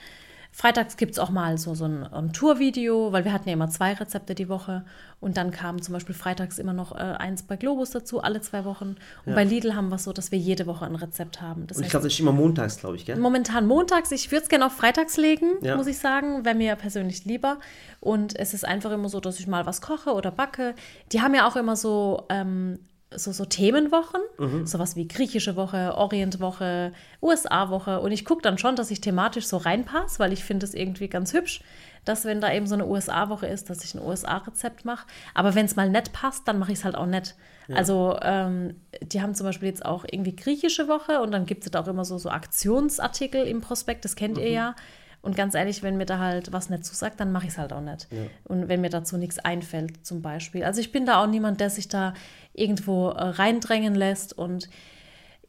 Freitags 0.52 0.96
gibt 0.96 1.12
es 1.12 1.18
auch 1.18 1.30
mal 1.30 1.58
so, 1.58 1.74
so 1.74 1.84
ein, 1.84 2.04
ein 2.04 2.32
Tourvideo, 2.32 3.12
weil 3.12 3.24
wir 3.24 3.32
hatten 3.32 3.48
ja 3.48 3.52
immer 3.54 3.68
zwei 3.70 3.92
Rezepte 3.92 4.34
die 4.34 4.48
Woche. 4.48 4.84
Und 5.20 5.36
dann 5.36 5.50
kam 5.52 5.80
zum 5.80 5.92
Beispiel 5.92 6.14
freitags 6.14 6.58
immer 6.58 6.72
noch 6.72 6.92
äh, 6.92 6.98
eins 6.98 7.42
bei 7.44 7.56
Globus 7.56 7.90
dazu, 7.90 8.20
alle 8.20 8.40
zwei 8.40 8.64
Wochen. 8.64 8.96
Und 9.26 9.34
bei 9.34 9.44
Lidl 9.44 9.74
haben 9.74 9.88
wir 9.90 9.96
es 9.96 10.04
so, 10.04 10.12
dass 10.12 10.32
wir 10.32 10.38
jede 10.38 10.66
Woche 10.66 10.84
ein 10.86 10.96
Rezept 10.96 11.40
haben. 11.40 11.66
Das 11.66 11.76
Und 11.78 11.84
ich 11.84 11.90
glaube, 11.90 12.04
das 12.04 12.14
ist 12.14 12.20
immer 12.20 12.32
montags, 12.32 12.78
glaube 12.78 12.96
ich, 12.96 13.06
gell? 13.06 13.16
Momentan 13.16 13.66
montags. 13.66 14.10
Ich 14.12 14.30
würde 14.32 14.42
es 14.42 14.48
gerne 14.48 14.66
auf 14.66 14.72
freitags 14.72 15.16
legen, 15.16 15.46
Ja. 15.62 15.76
muss 15.76 15.86
ich 15.86 15.98
sagen. 15.98 16.44
Wäre 16.44 16.56
mir 16.56 16.74
persönlich 16.76 17.24
lieber. 17.24 17.58
Und 18.00 18.36
es 18.36 18.52
ist 18.54 18.64
einfach 18.66 18.90
immer 18.90 19.08
so, 19.08 19.20
dass 19.20 19.38
ich 19.38 19.46
mal 19.46 19.66
was 19.66 19.80
koche 19.80 20.12
oder 20.14 20.30
backe. 20.30 20.74
Die 21.12 21.20
haben 21.20 21.34
ja 21.34 21.46
auch 21.46 21.56
immer 21.56 21.76
so 21.76 22.24
ähm, 22.28 22.78
so, 23.14 23.33
so 23.33 23.44
Themenwochen, 23.44 24.20
Mhm. 24.38 24.66
sowas 24.66 24.94
wie 24.96 25.09
griechische 25.09 25.57
Woche, 25.57 25.94
Orientwoche, 25.96 26.92
USA-Woche. 27.23 28.01
Und 28.01 28.12
ich 28.12 28.25
gucke 28.25 28.42
dann 28.42 28.59
schon, 28.59 28.77
dass 28.77 28.90
ich 28.90 29.01
thematisch 29.01 29.46
so 29.46 29.57
reinpasse, 29.57 30.18
weil 30.18 30.33
ich 30.33 30.44
finde 30.44 30.64
es 30.66 30.75
irgendwie 30.75 31.09
ganz 31.09 31.33
hübsch, 31.33 31.61
dass 32.05 32.25
wenn 32.25 32.40
da 32.40 32.53
eben 32.53 32.66
so 32.66 32.75
eine 32.75 32.87
USA-Woche 32.87 33.46
ist, 33.46 33.68
dass 33.68 33.85
ich 33.85 33.94
ein 33.94 34.01
USA-Rezept 34.03 34.85
mache. 34.85 35.07
Aber 35.35 35.55
wenn 35.55 35.66
es 35.66 35.77
mal 35.77 35.90
nett 35.90 36.12
passt, 36.12 36.46
dann 36.49 36.59
mache 36.59 36.73
ich 36.73 36.79
es 36.79 36.85
halt 36.85 36.94
auch 36.96 37.07
nett. 37.07 37.35
Also 37.73 38.18
ähm, 38.23 38.81
die 39.01 39.23
haben 39.23 39.35
zum 39.37 39.46
Beispiel 39.46 39.68
jetzt 39.68 39.85
auch 39.85 40.05
irgendwie 40.11 40.35
griechische 40.35 40.88
Woche 40.88 41.20
und 41.20 41.31
dann 41.31 41.46
gibt 41.46 41.64
es 41.64 41.70
da 41.70 41.81
auch 41.81 41.87
immer 41.87 42.05
so, 42.05 42.18
so 42.18 42.29
Aktionsartikel 42.29 43.46
im 43.46 43.61
Prospekt, 43.61 44.05
das 44.05 44.16
kennt 44.16 44.37
Mhm. 44.38 44.42
ihr 44.42 44.51
ja. 44.51 44.75
Und 45.22 45.37
ganz 45.37 45.54
ehrlich, 45.54 45.83
wenn 45.83 45.96
mir 45.96 46.06
da 46.06 46.18
halt 46.18 46.52
was 46.52 46.70
nicht 46.70 46.85
zusagt, 46.85 47.20
dann 47.20 47.30
mache 47.30 47.44
ich 47.44 47.52
es 47.52 47.59
halt 47.59 47.72
auch 47.72 47.83
nicht. 47.83 48.09
Und 48.44 48.68
wenn 48.68 48.80
mir 48.80 48.88
dazu 48.88 49.18
nichts 49.18 49.38
einfällt, 49.38 50.06
zum 50.06 50.22
Beispiel. 50.22 50.64
Also 50.64 50.80
ich 50.80 50.92
bin 50.92 51.04
da 51.04 51.22
auch 51.22 51.26
niemand, 51.26 51.61
der 51.61 51.68
sich 51.68 51.88
da 51.88 52.14
irgendwo 52.54 53.11
äh, 53.11 53.22
reindrängen 53.22 53.94
lässt. 53.94 54.37
Und 54.37 54.68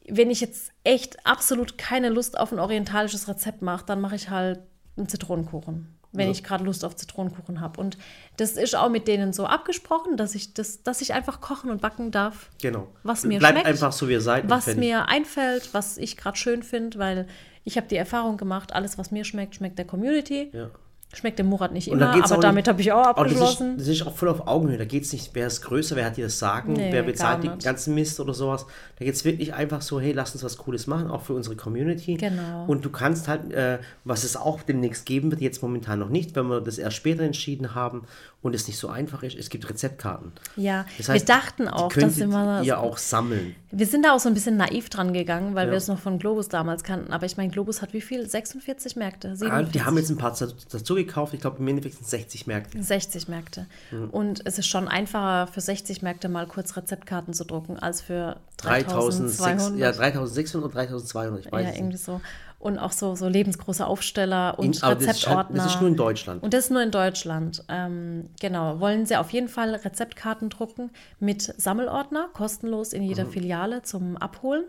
wenn 0.06 0.30
ich 0.30 0.40
jetzt 0.40 0.72
echt 0.84 1.26
absolut 1.26 1.78
keine 1.78 2.10
Lust 2.10 2.38
auf 2.38 2.52
ein 2.52 2.58
orientalisches 2.58 3.28
Rezept 3.28 3.62
mache, 3.62 3.86
dann 3.86 4.00
mache 4.00 4.16
ich 4.16 4.28
halt 4.28 4.60
einen 4.96 5.08
Zitronenkuchen. 5.08 5.88
Wenn 6.12 6.26
Ja. 6.26 6.32
ich 6.32 6.44
gerade 6.44 6.62
Lust 6.64 6.84
auf 6.84 6.94
Zitronenkuchen 6.94 7.60
habe. 7.60 7.80
Und 7.80 7.96
das 8.36 8.52
ist 8.52 8.76
auch 8.76 8.90
mit 8.90 9.08
denen 9.08 9.32
so 9.32 9.46
abgesprochen, 9.46 10.16
dass 10.16 10.34
ich, 10.34 10.52
das, 10.54 10.82
dass 10.82 11.00
ich 11.00 11.14
einfach 11.14 11.40
kochen 11.40 11.70
und 11.70 11.80
backen 11.80 12.10
darf. 12.10 12.50
Genau. 12.60 12.88
Was 13.02 13.24
mir 13.24 13.38
Bleibt 13.38 13.54
schmeckt, 13.54 13.66
einfach 13.68 13.92
so, 13.92 14.08
wie 14.08 14.12
ihr 14.12 14.20
seid. 14.20 14.48
was 14.50 14.66
mir 14.76 15.08
einfällt, 15.08 15.72
was 15.72 15.96
ich 15.96 16.16
gerade 16.16 16.36
schön 16.36 16.62
finde, 16.62 16.98
weil 16.98 17.26
ich 17.64 17.76
habe 17.76 17.86
die 17.88 17.96
Erfahrung 17.96 18.36
gemacht, 18.36 18.72
alles, 18.74 18.98
was 18.98 19.10
mir 19.10 19.24
schmeckt, 19.24 19.54
schmeckt 19.54 19.78
der 19.78 19.86
Community. 19.86 20.50
Ja. 20.52 20.70
Schmeckt 21.14 21.38
dem 21.38 21.46
Murat 21.46 21.72
nicht 21.72 21.88
immer, 21.88 22.08
aber 22.08 22.24
auch 22.24 22.40
damit 22.40 22.64
nicht- 22.64 22.68
habe 22.68 22.80
ich 22.80 22.90
auch 22.92 23.06
Aber 23.06 23.24
das 23.24 23.32
ist, 23.34 23.38
abgeschlossen. 23.40 23.76
das 23.76 23.86
ist 23.88 24.06
auch 24.06 24.14
voll 24.16 24.28
auf 24.30 24.46
Augenhöhe. 24.46 24.78
Da 24.78 24.86
geht 24.86 25.02
es 25.04 25.12
nicht, 25.12 25.30
wer 25.34 25.46
ist 25.46 25.60
größer, 25.60 25.94
wer 25.94 26.06
hat 26.06 26.16
dir 26.16 26.24
das 26.24 26.38
Sagen, 26.38 26.72
Nee, 26.72 26.88
wer 26.90 27.02
bezahlt 27.02 27.44
den 27.44 27.52
nicht. 27.52 27.64
ganzen 27.64 27.94
Mist 27.94 28.18
oder 28.18 28.32
sowas. 28.32 28.64
Da 28.98 29.04
geht 29.04 29.14
es 29.14 29.24
wirklich 29.24 29.52
einfach 29.52 29.82
so, 29.82 30.00
hey, 30.00 30.12
lass 30.12 30.32
uns 30.32 30.42
was 30.42 30.56
Cooles 30.56 30.86
machen, 30.86 31.10
auch 31.10 31.20
für 31.22 31.34
unsere 31.34 31.54
Community. 31.54 32.14
Genau. 32.14 32.64
Und 32.66 32.84
du 32.84 32.90
kannst 32.90 33.28
halt, 33.28 33.52
äh, 33.52 33.78
was 34.04 34.24
es 34.24 34.36
auch 34.36 34.62
demnächst 34.62 35.04
geben 35.04 35.30
wird, 35.30 35.42
jetzt 35.42 35.62
momentan 35.62 35.98
noch 35.98 36.08
nicht, 36.08 36.34
wenn 36.34 36.46
wir 36.46 36.60
das 36.62 36.78
erst 36.78 36.96
später 36.96 37.22
entschieden 37.24 37.74
haben 37.74 38.02
und 38.42 38.54
es 38.54 38.66
nicht 38.66 38.76
so 38.78 38.88
einfach 38.88 39.22
ist, 39.22 39.36
es 39.36 39.48
gibt 39.50 39.68
Rezeptkarten. 39.70 40.32
Ja, 40.56 40.84
Das 40.98 41.08
heißt, 41.08 41.28
wir 41.28 41.34
dachten 41.34 41.68
auch, 41.68 41.92
dass 41.92 42.16
wir, 42.18 42.62
ihr 42.64 42.78
auch 42.80 42.98
sammeln. 42.98 43.54
wir 43.70 43.86
sind 43.86 44.04
da 44.04 44.14
auch 44.14 44.18
so 44.18 44.28
ein 44.28 44.34
bisschen 44.34 44.56
naiv 44.56 44.90
dran 44.90 45.12
gegangen, 45.12 45.54
weil 45.54 45.66
Ja. 45.66 45.70
wir 45.72 45.78
es 45.78 45.86
noch 45.88 45.98
von 46.00 46.18
Globus 46.18 46.48
damals 46.48 46.82
kannten. 46.82 47.12
Aber 47.12 47.24
ich 47.24 47.36
meine, 47.36 47.50
Globus 47.52 47.82
hat 47.82 47.92
wie 47.92 48.00
viel? 48.00 48.28
46 48.28 48.96
Märkte? 48.96 49.28
Ah, 49.28 49.36
47? 49.36 49.72
die 49.72 49.82
haben 49.82 49.96
jetzt 49.96 50.10
ein 50.10 50.18
paar 50.18 50.36
dazu, 50.70 50.94
gekauft. 50.96 51.34
Ich 51.34 51.40
glaube, 51.40 51.58
im 51.58 51.68
Endeffekt 51.68 51.94
sind 51.94 52.04
es 52.04 52.10
60 52.10 52.46
Märkte. 52.48 52.82
60 52.82 53.28
Märkte. 53.28 53.66
Mhm. 53.92 54.10
Und 54.10 54.42
es 54.44 54.58
ist 54.58 54.66
schon 54.66 54.88
einfacher 54.88 55.46
für 55.46 55.60
60 55.60 56.02
Märkte 56.02 56.28
mal 56.28 56.46
kurz 56.46 56.76
Rezeptkarten 56.76 57.34
zu 57.34 57.44
drucken, 57.44 57.78
als 57.78 58.00
für 58.00 58.36
3600, 58.56 59.38
3200. 59.38 59.78
ja, 59.78 59.92
3600 59.92 60.64
oder 60.64 60.74
3200, 60.74 61.46
ich 61.46 61.52
weiß 61.52 61.64
Ja, 61.66 61.72
irgendwie 61.74 61.92
nicht. 61.92 62.04
so. 62.04 62.20
Und 62.62 62.78
auch 62.78 62.92
so, 62.92 63.16
so 63.16 63.26
lebensgroße 63.26 63.84
Aufsteller 63.84 64.56
und 64.56 64.76
In- 64.76 64.82
aber 64.84 64.94
das 64.94 65.02
ist, 65.02 65.08
halt- 65.08 65.16
Rezeptordner. 65.16 65.56
das 65.64 65.74
ist 65.74 65.80
nur 65.80 65.88
in 65.90 65.96
Deutschland. 65.96 66.42
Und 66.44 66.54
das 66.54 66.64
ist 66.66 66.70
nur 66.70 66.80
in 66.82 66.92
Deutschland. 66.92 67.64
Ähm, 67.68 68.28
genau. 68.40 68.78
Wollen 68.78 69.04
Sie 69.04 69.16
auf 69.16 69.30
jeden 69.30 69.48
Fall 69.48 69.74
Rezeptkarten 69.74 70.48
drucken 70.48 70.90
mit 71.18 71.42
Sammelordner, 71.60 72.28
kostenlos 72.32 72.92
in 72.92 73.02
Mhm. 73.02 73.08
jeder 73.08 73.26
Filiale 73.26 73.82
zum 73.82 74.16
Abholen. 74.16 74.62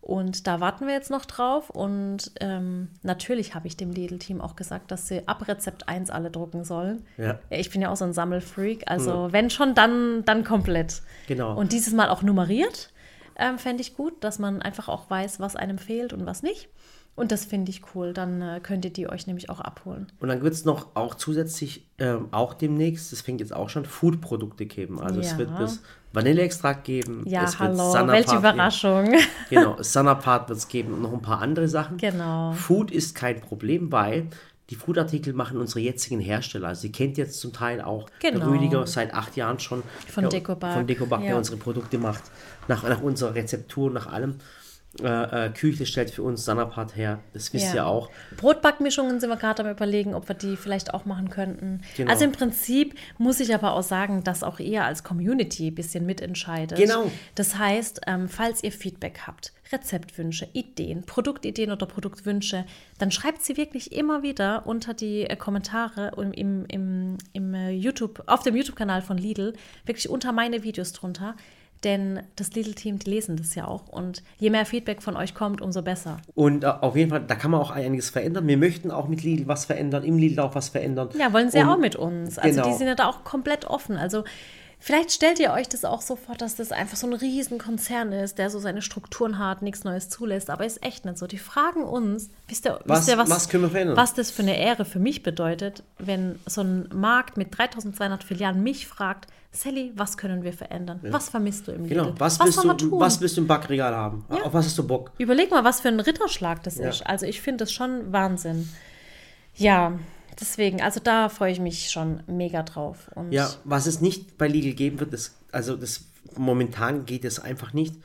Und 0.00 0.48
da 0.48 0.58
warten 0.60 0.88
wir 0.88 0.94
jetzt 0.94 1.10
noch 1.12 1.24
drauf. 1.24 1.70
Und 1.70 2.32
ähm, 2.40 2.88
natürlich 3.04 3.54
habe 3.54 3.68
ich 3.68 3.76
dem 3.76 3.92
Lidl-Team 3.92 4.40
auch 4.40 4.56
gesagt, 4.56 4.90
dass 4.90 5.06
sie 5.06 5.28
ab 5.28 5.46
Rezept 5.46 5.88
1 5.88 6.10
alle 6.10 6.32
drucken 6.32 6.64
sollen. 6.64 7.06
Ja. 7.16 7.38
Ich 7.48 7.70
bin 7.70 7.80
ja 7.80 7.90
auch 7.92 7.96
so 7.96 8.04
ein 8.06 8.12
Sammelfreak. 8.12 8.84
Also 8.90 9.28
wenn 9.30 9.50
schon, 9.50 9.76
dann, 9.76 10.24
dann 10.24 10.42
komplett. 10.42 11.02
Genau. 11.28 11.56
Und 11.56 11.70
dieses 11.70 11.92
Mal 11.92 12.08
auch 12.08 12.22
nummeriert. 12.22 12.90
Ähm, 13.36 13.56
Fände 13.58 13.82
ich 13.82 13.96
gut, 13.96 14.24
dass 14.24 14.38
man 14.40 14.60
einfach 14.60 14.88
auch 14.88 15.08
weiß, 15.08 15.38
was 15.38 15.54
einem 15.54 15.78
fehlt 15.78 16.12
und 16.12 16.26
was 16.26 16.42
nicht. 16.42 16.68
Und 17.20 17.32
das 17.32 17.44
finde 17.44 17.70
ich 17.70 17.82
cool. 17.94 18.12
Dann 18.12 18.40
äh, 18.40 18.60
könnt 18.62 18.84
ihr 18.84 18.92
die 18.92 19.08
euch 19.08 19.26
nämlich 19.26 19.50
auch 19.50 19.60
abholen. 19.60 20.06
Und 20.20 20.28
dann 20.28 20.42
wird 20.42 20.54
es 20.54 20.64
noch 20.64 20.86
auch 20.94 21.14
zusätzlich, 21.14 21.86
ähm, 21.98 22.28
auch 22.30 22.54
demnächst, 22.54 23.12
das 23.12 23.20
fängt 23.20 23.40
jetzt 23.40 23.52
auch 23.54 23.68
schon, 23.68 23.84
Food-Produkte 23.84 24.64
geben. 24.66 25.00
Also 25.00 25.20
es 25.20 25.32
Ja. 25.32 25.38
wird 25.38 25.50
das 25.58 25.80
Vanilleextrakt 26.12 26.84
geben. 26.84 27.22
Ja, 27.26 27.44
es 27.44 27.60
wird 27.60 27.70
hallo, 27.70 27.92
Sanapart 27.92 28.08
welche 28.16 28.28
geben. 28.30 28.38
Überraschung. 28.38 29.14
Genau, 29.50 29.76
Sanapart 29.82 30.48
wird 30.48 30.58
es 30.58 30.68
geben 30.68 30.94
und 30.94 31.02
noch 31.02 31.12
ein 31.12 31.22
paar 31.22 31.40
andere 31.40 31.68
Sachen. 31.68 31.98
Genau. 31.98 32.52
Food 32.52 32.90
ist 32.90 33.14
kein 33.14 33.40
Problem, 33.40 33.92
weil 33.92 34.28
die 34.70 34.76
Food-Artikel 34.76 35.32
machen 35.34 35.58
unsere 35.58 35.80
jetzigen 35.80 36.20
Hersteller. 36.20 36.68
Also 36.68 36.86
ihr 36.86 36.92
kennt 36.92 37.18
jetzt 37.18 37.40
zum 37.40 37.52
Teil 37.52 37.80
auch 37.80 38.08
Genau. 38.20 38.46
Rüdiger 38.48 38.86
seit 38.86 39.12
acht 39.12 39.36
Jahren 39.36 39.58
schon. 39.58 39.82
Von 40.08 40.28
Decobag, 40.28 40.74
Von 40.74 40.86
Decobag, 40.86 41.20
der 41.22 41.30
ja. 41.30 41.36
unsere 41.36 41.56
Produkte 41.56 41.98
macht. 41.98 42.22
Nach, 42.68 42.82
nach 42.84 43.02
unserer 43.02 43.34
Rezeptur, 43.34 43.90
nach 43.90 44.06
allem. 44.06 44.36
Äh, 44.98 45.46
äh, 45.46 45.50
Küche 45.50 45.86
stellt 45.86 46.10
für 46.10 46.24
uns 46.24 46.44
Sanapart 46.44 46.96
her. 46.96 47.20
Das 47.32 47.52
wisst 47.52 47.74
ihr 47.74 47.86
auch. 47.86 48.10
Brotbackmischungen 48.36 49.20
sind 49.20 49.30
wir 49.30 49.36
gerade 49.36 49.62
am 49.62 49.70
überlegen, 49.70 50.14
ob 50.14 50.26
wir 50.28 50.34
die 50.34 50.56
vielleicht 50.56 50.92
auch 50.94 51.04
machen 51.04 51.30
könnten. 51.30 51.82
Genau. 51.96 52.10
Also 52.10 52.24
im 52.24 52.32
Prinzip 52.32 52.96
muss 53.16 53.38
ich 53.38 53.54
aber 53.54 53.74
auch 53.74 53.84
sagen, 53.84 54.24
dass 54.24 54.42
auch 54.42 54.58
ihr 54.58 54.84
als 54.84 55.04
Community 55.04 55.68
ein 55.68 55.76
bisschen 55.76 56.06
mitentscheidet. 56.06 56.76
Genau. 56.76 57.08
Das 57.36 57.56
heißt, 57.56 58.00
ähm, 58.08 58.28
falls 58.28 58.64
ihr 58.64 58.72
Feedback 58.72 59.20
habt, 59.28 59.52
Rezeptwünsche, 59.70 60.48
Ideen, 60.54 61.04
Produktideen 61.04 61.70
oder 61.70 61.86
Produktwünsche, 61.86 62.64
dann 62.98 63.12
schreibt 63.12 63.44
sie 63.44 63.56
wirklich 63.56 63.92
immer 63.92 64.24
wieder 64.24 64.66
unter 64.66 64.92
die 64.92 65.22
äh, 65.22 65.36
Kommentare 65.36 66.10
im, 66.16 66.32
im, 66.32 66.64
im, 66.66 67.18
im 67.32 67.54
äh, 67.54 67.70
YouTube, 67.70 68.24
auf 68.26 68.42
dem 68.42 68.56
YouTube-Kanal 68.56 69.02
von 69.02 69.18
Lidl, 69.18 69.52
wirklich 69.86 70.08
unter 70.08 70.32
meine 70.32 70.64
Videos 70.64 70.92
drunter. 70.92 71.36
Denn 71.84 72.20
das 72.36 72.52
Lidl-Team, 72.52 72.98
die 72.98 73.10
lesen 73.10 73.36
das 73.36 73.54
ja 73.54 73.66
auch. 73.66 73.88
Und 73.88 74.22
je 74.38 74.50
mehr 74.50 74.66
Feedback 74.66 75.02
von 75.02 75.16
euch 75.16 75.34
kommt, 75.34 75.62
umso 75.62 75.80
besser. 75.80 76.18
Und 76.34 76.64
äh, 76.64 76.66
auf 76.66 76.94
jeden 76.94 77.10
Fall, 77.10 77.22
da 77.26 77.34
kann 77.34 77.50
man 77.50 77.60
auch 77.60 77.70
einiges 77.70 78.10
verändern. 78.10 78.46
Wir 78.46 78.58
möchten 78.58 78.90
auch 78.90 79.08
mit 79.08 79.22
Lidl 79.22 79.48
was 79.48 79.64
verändern, 79.64 80.04
im 80.04 80.18
Lidl 80.18 80.40
auch 80.40 80.54
was 80.54 80.68
verändern. 80.68 81.08
Ja, 81.18 81.32
wollen 81.32 81.50
sie 81.50 81.58
ja 81.58 81.72
auch 81.72 81.78
mit 81.78 81.96
uns. 81.96 82.38
Also 82.38 82.60
genau. 82.60 82.72
die 82.72 82.78
sind 82.78 82.86
ja 82.86 82.94
da 82.94 83.08
auch 83.08 83.24
komplett 83.24 83.64
offen. 83.64 83.96
Also 83.96 84.24
vielleicht 84.80 85.12
stellt 85.12 85.38
ihr 85.38 85.52
euch 85.52 85.68
das 85.68 85.84
auch 85.84 86.00
so 86.02 86.16
vor, 86.16 86.34
dass 86.34 86.56
das 86.56 86.72
einfach 86.72 86.96
so 86.96 87.06
ein 87.06 87.12
Riesenkonzern 87.12 88.12
ist, 88.12 88.38
der 88.38 88.50
so 88.50 88.58
seine 88.58 88.82
Strukturen 88.82 89.38
hat, 89.38 89.62
nichts 89.62 89.84
Neues 89.84 90.08
zulässt. 90.08 90.50
Aber 90.50 90.64
ist 90.66 90.82
echt 90.84 91.04
nicht 91.04 91.18
so. 91.18 91.26
Die 91.26 91.38
fragen 91.38 91.84
uns, 91.84 92.30
wisst 92.48 92.66
ihr, 92.66 92.80
Was- 92.86 93.00
wisst 93.00 93.08
ihr, 93.10 93.18
was, 93.18 93.30
was 93.30 93.48
können 93.48 93.64
wir 93.64 93.70
verändern? 93.70 93.96
was 93.96 94.14
das 94.14 94.30
für 94.30 94.42
eine 94.42 94.58
Ehre 94.58 94.84
für 94.84 94.98
mich 94.98 95.22
bedeutet, 95.22 95.82
wenn 95.98 96.38
so 96.46 96.62
ein 96.62 96.88
Markt 96.92 97.36
mit 97.36 97.56
3200 97.56 98.24
Filialen 98.24 98.62
mich 98.62 98.86
fragt, 98.86 99.28
Sally, 99.52 99.92
was 99.96 100.16
können 100.16 100.44
wir 100.44 100.52
verändern? 100.52 101.00
Was 101.02 101.28
vermisst 101.28 101.66
du 101.66 101.72
im 101.72 101.82
Lidl? 101.82 101.94
Genau, 102.04 102.14
was, 102.18 102.38
willst 102.38 102.54
sollen 102.54 102.68
wir 102.68 102.74
du, 102.74 102.88
tun? 102.90 103.00
was 103.00 103.20
willst 103.20 103.36
du 103.36 103.40
im 103.40 103.48
Backregal 103.48 103.94
haben? 103.96 104.24
Ja. 104.30 104.44
Auf 104.44 104.54
was 104.54 104.66
hast 104.66 104.78
du 104.78 104.86
Bock? 104.86 105.10
Überleg 105.18 105.50
mal, 105.50 105.64
was 105.64 105.80
für 105.80 105.88
ein 105.88 105.98
Ritterschlag 105.98 106.62
das 106.62 106.76
Ja. 106.76 106.88
ist. 106.88 107.04
Also 107.04 107.26
ich 107.26 107.40
finde 107.40 107.64
das 107.64 107.72
schon 107.72 108.12
Wahnsinn. 108.12 108.68
Ja, 109.56 109.92
deswegen, 110.40 110.80
also 110.80 111.00
da 111.00 111.28
freue 111.28 111.52
ich 111.52 111.60
mich 111.60 111.90
schon 111.90 112.22
mega 112.26 112.62
drauf. 112.62 113.10
Und 113.14 113.32
Ja, 113.32 113.50
was 113.64 113.86
es 113.86 114.00
nicht 114.00 114.38
bei 114.38 114.48
Lidl 114.48 114.74
geben 114.74 115.00
wird, 115.00 115.12
ist, 115.12 115.36
also 115.52 115.76
das 115.76 116.04
momentan 116.36 117.06
geht 117.06 117.24
es 117.24 117.38
einfach 117.38 117.72
nicht. 117.72 117.96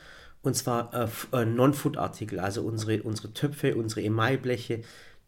Und 0.42 0.56
zwar 0.56 0.94
äh, 0.94 1.08
äh, 1.42 1.46
Non-Food-Artikel, 1.46 2.40
also 2.40 2.62
unsere, 2.62 3.02
unsere 3.02 3.34
Töpfe, 3.34 3.76
unsere 3.76 4.04
Emailbleche. 4.04 4.84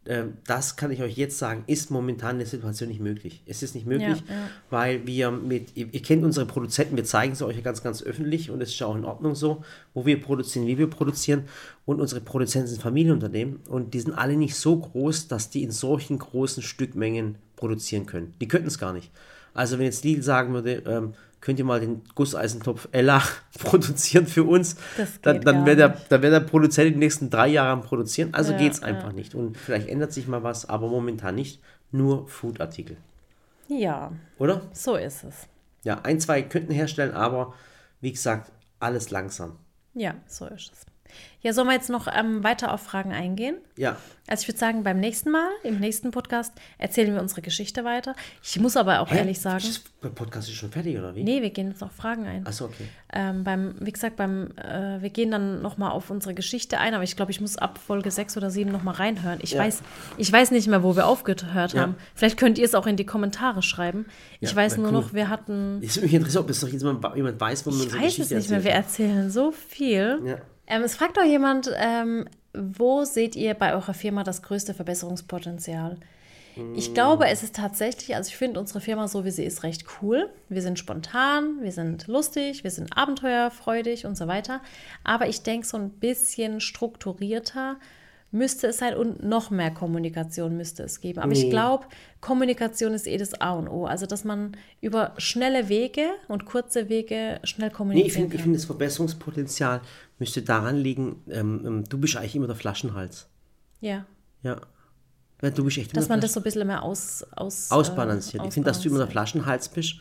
Äh, 0.07 0.25
das 0.45 0.75
kann 0.75 0.91
ich 0.91 1.01
euch 1.01 1.17
jetzt 1.17 1.37
sagen, 1.37 1.63
ist 1.67 1.91
momentan 1.91 2.31
in 2.31 2.39
der 2.39 2.47
Situation 2.47 2.89
nicht 2.89 3.01
möglich. 3.01 3.43
Es 3.45 3.61
ist 3.61 3.75
nicht 3.75 3.85
möglich, 3.85 4.23
Ja, 4.27 4.35
ja. 4.35 4.49
weil 4.69 5.05
wir 5.05 5.31
mit, 5.31 5.75
ihr, 5.75 5.87
ihr 5.91 6.01
kennt 6.01 6.23
unsere 6.23 6.45
Produzenten, 6.45 6.95
wir 6.95 7.03
zeigen 7.03 7.35
sie 7.35 7.45
euch 7.45 7.57
ja 7.57 7.61
ganz, 7.61 7.83
ganz 7.83 8.01
öffentlich 8.01 8.49
und 8.49 8.61
es 8.61 8.69
ist 8.69 8.79
ja 8.79 8.87
auch 8.87 8.95
in 8.95 9.05
Ordnung 9.05 9.35
so, 9.35 9.63
wo 9.93 10.05
wir 10.05 10.19
produzieren, 10.21 10.67
wie 10.67 10.77
wir 10.77 10.87
produzieren. 10.89 11.43
Und 11.85 12.01
unsere 12.01 12.21
Produzenten 12.21 12.67
sind 12.67 12.81
Familienunternehmen 12.81 13.57
und 13.67 13.93
die 13.93 13.99
sind 13.99 14.13
alle 14.13 14.35
nicht 14.35 14.55
so 14.55 14.77
groß, 14.77 15.27
dass 15.27 15.49
die 15.49 15.63
in 15.63 15.71
solchen 15.71 16.19
großen 16.19 16.63
Stückmengen 16.63 17.35
produzieren 17.55 18.05
können. 18.05 18.33
Die 18.41 18.47
könnten 18.47 18.67
es 18.67 18.79
gar 18.79 18.93
nicht. 18.93 19.11
Also 19.53 19.77
wenn 19.79 19.85
jetzt 19.85 20.03
Lidl 20.03 20.21
sagen 20.21 20.53
würde, 20.53 20.83
ähm, 20.85 21.13
könnt 21.41 21.59
ihr 21.59 21.65
mal 21.65 21.79
den 21.79 22.03
Gusseisentopf 22.15 22.87
Ella 22.91 23.21
produzieren 23.59 24.27
für 24.27 24.43
uns, 24.43 24.75
Das 24.97 25.21
dann, 25.21 25.37
geht 25.37 25.47
dann 25.47 25.65
wäre 25.65 25.75
der, 25.75 25.89
dann 26.09 26.21
wär 26.21 26.29
der 26.29 26.39
Produzent 26.41 26.95
die 26.95 26.99
nächsten 26.99 27.29
drei 27.29 27.47
Jahre 27.47 27.69
am 27.69 27.81
Produzieren. 27.81 28.33
Also 28.33 28.53
Ja, 28.53 28.57
geht 28.57 28.73
es 28.73 28.79
ja. 28.79 28.87
einfach 28.87 29.11
nicht. 29.11 29.35
Und 29.35 29.57
vielleicht 29.57 29.87
ändert 29.87 30.13
sich 30.13 30.27
mal 30.27 30.43
was, 30.43 30.67
aber 30.67 30.87
momentan 30.87 31.35
nicht. 31.35 31.61
Nur 31.91 32.27
Food-Artikel. 32.27 32.97
ja, 33.69 34.11
Oder? 34.39 34.61
so 34.73 34.95
ist 34.95 35.23
es. 35.23 35.47
Ja, 35.83 36.01
ein, 36.03 36.19
zwei 36.19 36.41
könnten 36.41 36.73
herstellen, 36.73 37.13
aber 37.13 37.53
wie 38.01 38.11
gesagt, 38.11 38.51
alles 38.79 39.09
langsam. 39.09 39.53
Ja, 39.93 40.15
so 40.27 40.45
ist 40.47 40.71
es. 40.73 40.85
Ja, 41.41 41.53
sollen 41.53 41.67
wir 41.67 41.73
jetzt 41.75 41.89
noch 41.89 42.07
ähm, 42.13 42.43
weiter 42.43 42.73
auf 42.73 42.81
Fragen 42.81 43.13
eingehen? 43.13 43.57
Ja. 43.77 43.95
Also 44.27 44.41
ich 44.41 44.47
würde 44.49 44.57
sagen, 44.59 44.83
beim 44.83 44.99
nächsten 44.99 45.29
Mal, 45.31 45.47
im 45.63 45.79
nächsten 45.79 46.11
Podcast, 46.11 46.51
erzählen 46.79 47.13
wir 47.13 47.21
unsere 47.21 47.41
Geschichte 47.41 47.85
weiter. 47.85 48.15
Ich 48.43 48.59
muss 48.59 48.75
aber 48.75 48.99
auch 48.99 49.09
Hä? 49.11 49.19
ehrlich 49.19 49.39
sagen, 49.39 49.63
der 50.03 50.09
Podcast 50.09 50.49
ist 50.49 50.55
schon 50.55 50.71
fertig, 50.71 50.97
oder 50.97 51.15
wie? 51.15 51.23
nee, 51.23 51.41
wir 51.41 51.51
gehen 51.51 51.69
jetzt 51.69 51.81
auf 51.83 51.91
Fragen 51.93 52.25
ein. 52.25 52.45
Achso, 52.45 52.65
okay. 52.65 52.87
Ähm, 53.13 53.43
beim, 53.45 53.75
wie 53.79 53.91
gesagt, 53.93 54.17
beim, 54.17 54.51
äh, 54.57 55.01
wir 55.01 55.09
gehen 55.11 55.31
dann 55.31 55.61
nochmal 55.61 55.91
auf 55.91 56.09
unsere 56.09 56.33
Geschichte 56.33 56.79
ein, 56.79 56.93
aber 56.93 57.03
ich 57.03 57.15
glaube, 57.15 57.31
ich 57.31 57.39
muss 57.39 57.57
ab 57.57 57.77
Folge 57.77 58.11
6 58.11 58.35
oder 58.35 58.49
7 58.49 58.69
nochmal 58.71 58.95
reinhören. 58.95 59.39
Ich, 59.41 59.51
Ja. 59.51 59.59
weiß, 59.59 59.81
ich 60.17 60.31
weiß 60.31 60.51
nicht 60.51 60.67
mehr, 60.67 60.83
wo 60.83 60.95
wir 60.97 61.05
aufgehört 61.07 61.73
Ja. 61.73 61.81
haben. 61.81 61.95
Vielleicht 62.15 62.37
könnt 62.37 62.57
ihr 62.57 62.65
es 62.65 62.75
auch 62.75 62.87
in 62.87 62.97
die 62.97 63.05
Kommentare 63.05 63.61
schreiben. 63.61 64.07
Ich 64.41 64.49
Ja, 64.51 64.55
weiß 64.57 64.73
wär 64.73 64.79
nur 64.79 64.87
cool. 64.91 65.01
noch, 65.01 65.13
wir 65.13 65.29
hatten. 65.29 65.79
Es 65.83 65.95
würde 65.95 66.07
mich 66.07 66.13
interessieren, 66.15 66.41
ob 66.41 66.47
das 66.47 66.61
mal 66.63 67.15
jemand 67.15 67.39
weiß, 67.39 67.65
wo 67.65 67.69
man 67.69 67.79
Ich 67.79 67.85
unsere 67.85 68.01
weiß 68.03 68.07
es 68.11 68.15
Geschichte 68.17 68.35
nicht 68.35 68.49
mehr, 68.49 68.63
wir 68.65 68.71
erzählt. 68.71 69.09
erzählen 69.11 69.29
so 69.31 69.51
viel. 69.51 70.19
Ja. 70.25 70.37
Ähm, 70.67 70.83
es 70.83 70.95
fragt 70.95 71.17
auch 71.17 71.23
jemand, 71.23 71.71
ähm, 71.75 72.27
wo 72.53 73.03
seht 73.05 73.35
ihr 73.35 73.53
bei 73.53 73.73
eurer 73.73 73.93
Firma 73.93 74.23
das 74.23 74.41
größte 74.41 74.73
Verbesserungspotenzial? 74.73 75.97
Ich 76.75 76.95
glaube, 76.95 77.27
es 77.27 77.43
ist 77.43 77.55
tatsächlich, 77.55 78.15
also 78.15 78.29
ich 78.29 78.37
finde 78.37 78.59
unsere 78.59 78.81
Firma 78.81 79.07
so, 79.07 79.25
wie 79.25 79.31
sie 79.31 79.43
ist, 79.43 79.61
recht 79.61 79.85
cool. 80.01 80.29
Wir 80.49 80.63
sind 80.63 80.79
spontan, 80.79 81.61
wir 81.61 81.71
sind 81.71 82.07
lustig, 82.07 82.63
wir 82.63 82.71
sind 82.71 82.97
abenteuerfreudig 82.97 84.07
und 84.07 84.17
so 84.17 84.27
weiter. 84.27 84.61
Aber 85.03 85.27
ich 85.27 85.43
denke, 85.43 85.67
so 85.67 85.77
ein 85.77 85.91
bisschen 85.91 86.59
strukturierter 86.59 87.77
müsste 88.31 88.67
es 88.67 88.77
sein 88.79 88.95
und 88.95 89.23
noch 89.23 89.49
mehr 89.51 89.71
Kommunikation 89.71 90.57
müsste 90.57 90.83
es 90.83 90.99
geben. 90.99 91.19
Aber 91.19 91.31
ich 91.31 91.43
Nee. 91.43 91.49
glaube, 91.49 91.85
Kommunikation 92.19 92.93
ist 92.93 93.07
eh 93.07 93.17
das 93.17 93.33
A 93.39 93.53
und 93.53 93.67
O. 93.69 93.85
Also, 93.85 94.05
dass 94.05 94.23
man 94.23 94.57
über 94.81 95.13
schnelle 95.17 95.69
Wege 95.69 96.09
und 96.27 96.45
kurze 96.45 96.89
Wege 96.89 97.39
schnell 97.43 97.69
Nee, 97.69 97.73
kommunizieren 97.75 98.07
ich 98.07 98.13
finde, 98.13 98.35
ich 98.35 98.41
find, 98.41 98.55
das 98.55 98.65
Verbesserungspotenzial 98.65 99.81
müsste 100.19 100.41
daran 100.41 100.75
liegen, 100.75 101.23
ähm, 101.29 101.63
ähm, 101.65 101.83
du 101.87 101.97
bist 101.97 102.17
eigentlich 102.17 102.35
immer 102.35 102.47
der 102.47 102.55
Flaschenhals. 102.55 103.27
ja. 103.81 104.05
Ja. 104.43 104.61
ja 105.41 105.49
du 105.49 105.63
bist 105.63 105.77
echt 105.77 105.95
Dass 105.97 106.09
man 106.09 106.21
das 106.21 106.33
so 106.33 106.39
ein 106.39 106.43
bisschen 106.43 106.67
mehr 106.67 106.83
aus, 106.83 107.25
aus, 107.35 107.71
ausbalanciert. 107.71 108.43
äh, 108.43 108.47
ich 108.47 108.53
finde, 108.53 108.69
dass 108.69 108.81
du 108.81 108.89
immer 108.89 108.99
der. 108.99 109.07
Flaschenhals 109.07 109.69
bist. 109.69 109.95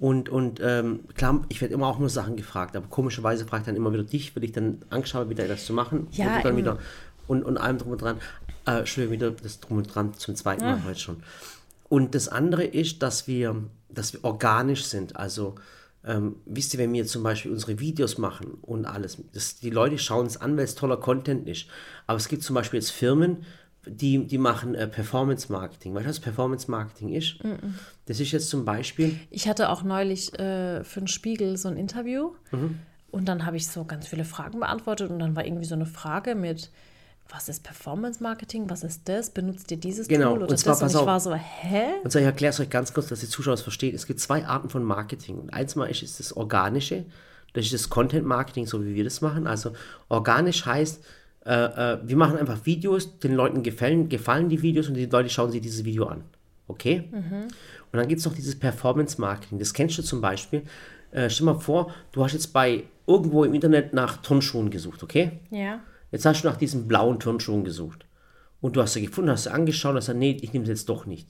Und, 0.00 0.28
und 0.28 0.60
ähm, 0.62 1.00
klar, 1.14 1.44
ich 1.48 1.60
werde 1.60 1.74
immer 1.74 1.88
auch 1.88 1.98
nur 1.98 2.08
Sachen 2.08 2.36
gefragt, 2.36 2.76
aber 2.76 2.86
komischerweise 2.86 3.44
frage 3.46 3.62
ich 3.62 3.66
dann 3.66 3.74
immer 3.76 3.92
wieder 3.92 4.04
dich, 4.04 4.36
weil 4.36 4.44
ich 4.44 4.52
dann 4.52 4.78
Angst 4.90 5.12
habe, 5.14 5.28
wieder 5.28 5.48
das 5.48 5.66
zu 5.66 5.72
machen. 5.72 6.06
Ja, 6.12 6.36
und 6.36 6.44
dann 6.44 6.56
wieder 6.56 6.78
und, 7.28 7.44
und 7.44 7.56
allem 7.56 7.78
drum 7.78 7.92
und 7.92 8.02
dran. 8.02 8.18
Äh, 8.66 8.84
schon 8.86 9.10
wieder 9.10 9.30
das 9.30 9.60
drum 9.60 9.78
und 9.78 9.94
dran 9.94 10.14
zum 10.14 10.34
zweiten 10.34 10.64
Mal 10.64 10.84
heute 10.84 10.98
schon. 10.98 11.22
Und 11.88 12.14
das 12.14 12.28
andere 12.28 12.64
ist, 12.64 13.02
dass 13.02 13.26
wir, 13.28 13.56
dass 13.88 14.12
wir 14.12 14.24
organisch 14.24 14.84
sind. 14.84 15.16
Also 15.16 15.54
ähm, 16.04 16.36
wisst 16.44 16.74
ihr, 16.74 16.80
wenn 16.80 16.92
wir 16.92 17.06
zum 17.06 17.22
Beispiel 17.22 17.50
unsere 17.52 17.80
Videos 17.80 18.18
machen 18.18 18.58
und 18.62 18.84
alles, 18.84 19.18
das, 19.32 19.58
die 19.60 19.70
Leute 19.70 19.98
schauen 19.98 20.26
es 20.26 20.36
an, 20.38 20.56
weil 20.56 20.64
es 20.64 20.74
toller 20.74 20.96
Content 20.98 21.48
ist. 21.48 21.66
Aber 22.06 22.16
es 22.18 22.28
gibt 22.28 22.42
zum 22.42 22.54
Beispiel 22.54 22.78
jetzt 22.80 22.90
Firmen, 22.90 23.44
die, 23.86 24.26
die 24.26 24.36
machen 24.36 24.74
äh, 24.74 24.86
Performance 24.86 25.50
Marketing. 25.50 25.94
Weißt 25.94 26.04
du, 26.04 26.10
was 26.10 26.20
Performance 26.20 26.70
Marketing 26.70 27.08
ist? 27.14 27.36
Das 28.04 28.20
ist 28.20 28.32
jetzt 28.32 28.50
zum 28.50 28.66
Beispiel, 28.66 29.18
Ich 29.30 29.48
hatte 29.48 29.70
auch 29.70 29.82
neulich 29.82 30.38
äh, 30.38 30.84
für 30.84 31.00
den 31.00 31.08
Spiegel 31.08 31.56
so 31.56 31.68
ein 31.68 31.76
Interview 31.78 32.32
Mhm. 32.52 32.80
und 33.10 33.26
dann 33.28 33.46
habe 33.46 33.56
ich 33.56 33.66
so 33.66 33.84
ganz 33.86 34.06
viele 34.06 34.24
Fragen 34.26 34.60
beantwortet 34.60 35.10
und 35.10 35.18
dann 35.20 35.34
war 35.36 35.46
irgendwie 35.46 35.64
so 35.64 35.74
eine 35.74 35.86
Frage 35.86 36.34
mit, 36.34 36.70
was 37.30 37.48
ist 37.48 37.62
Performance 37.62 38.22
Marketing, 38.22 38.70
was 38.70 38.82
ist 38.84 39.08
das, 39.08 39.30
benutzt 39.30 39.70
ihr 39.70 39.76
dieses 39.76 40.08
Genau, 40.08 40.30
Tool 40.30 40.42
oder 40.44 40.50
und 40.50 40.56
zwar, 40.58 40.72
das? 40.72 40.82
Und 40.82 40.86
pass 40.86 40.94
ich 40.94 41.00
auf. 41.00 41.06
war 41.06 41.20
so, 41.20 41.34
hä? 41.34 41.84
und 42.02 42.10
zwar, 42.10 42.22
ich 42.22 42.26
erkläre 42.26 42.50
es 42.50 42.60
euch 42.60 42.70
ganz 42.70 42.94
kurz, 42.94 43.08
dass 43.08 43.20
die 43.20 43.28
Zuschauer 43.28 43.54
es 43.54 43.62
verstehen. 43.62 43.94
Es 43.94 44.06
gibt 44.06 44.20
zwei 44.20 44.46
Arten 44.46 44.70
von 44.70 44.82
Marketing. 44.82 45.38
Und 45.38 45.52
eins 45.52 45.76
mal 45.76 45.86
ist, 45.86 46.02
ist 46.02 46.18
das 46.20 46.36
Organische, 46.36 47.04
das 47.52 47.66
ist 47.66 47.74
das 47.74 47.90
Content 47.90 48.26
Marketing, 48.26 48.66
so 48.66 48.84
wie 48.84 48.94
wir 48.94 49.04
das 49.04 49.20
machen. 49.20 49.46
Also 49.46 49.72
organisch 50.08 50.64
heißt, 50.64 51.04
äh, 51.44 51.52
äh, 51.52 51.98
wir 52.02 52.16
machen 52.16 52.36
einfach 52.36 52.64
Videos, 52.66 53.18
den 53.18 53.34
Leuten 53.34 53.62
gefallen, 53.62 54.08
gefallen 54.08 54.48
die 54.48 54.62
Videos 54.62 54.88
und 54.88 54.94
die 54.94 55.06
Leute 55.06 55.28
schauen 55.28 55.50
sich 55.50 55.60
dieses 55.60 55.84
Video 55.84 56.06
an. 56.06 56.24
Okay? 56.66 57.08
Und 57.10 57.48
dann 57.92 58.06
gibt 58.08 58.20
es 58.20 58.26
noch 58.26 58.34
dieses 58.34 58.58
Performance 58.58 59.18
Marketing. 59.18 59.58
Das 59.58 59.72
kennst 59.72 59.96
du 59.96 60.02
zum 60.02 60.20
Beispiel. 60.20 60.62
Äh, 61.10 61.30
stell 61.30 61.46
mal 61.46 61.58
vor, 61.58 61.94
du 62.12 62.22
hast 62.22 62.34
jetzt 62.34 62.52
bei 62.52 62.84
irgendwo 63.06 63.44
im 63.44 63.54
Internet 63.54 63.94
nach 63.94 64.18
Turnschuhen 64.18 64.68
gesucht, 64.68 65.02
okay? 65.02 65.32
Ja. 65.50 65.80
Jetzt 66.10 66.24
hast 66.26 66.42
du 66.42 66.48
nach 66.48 66.56
diesen 66.56 66.88
blauen 66.88 67.18
Turnschuhen 67.20 67.64
gesucht. 67.64 68.06
Und 68.60 68.76
du 68.76 68.82
hast 68.82 68.94
sie 68.94 69.02
gefunden, 69.06 69.30
hast 69.30 69.44
sie 69.44 69.52
angeschaut, 69.52 69.94
hast 69.94 70.06
gesagt, 70.06 70.18
nee, 70.18 70.36
ich 70.40 70.52
nehme 70.52 70.64
sie 70.64 70.72
jetzt 70.72 70.88
doch 70.88 71.06
nicht. 71.06 71.28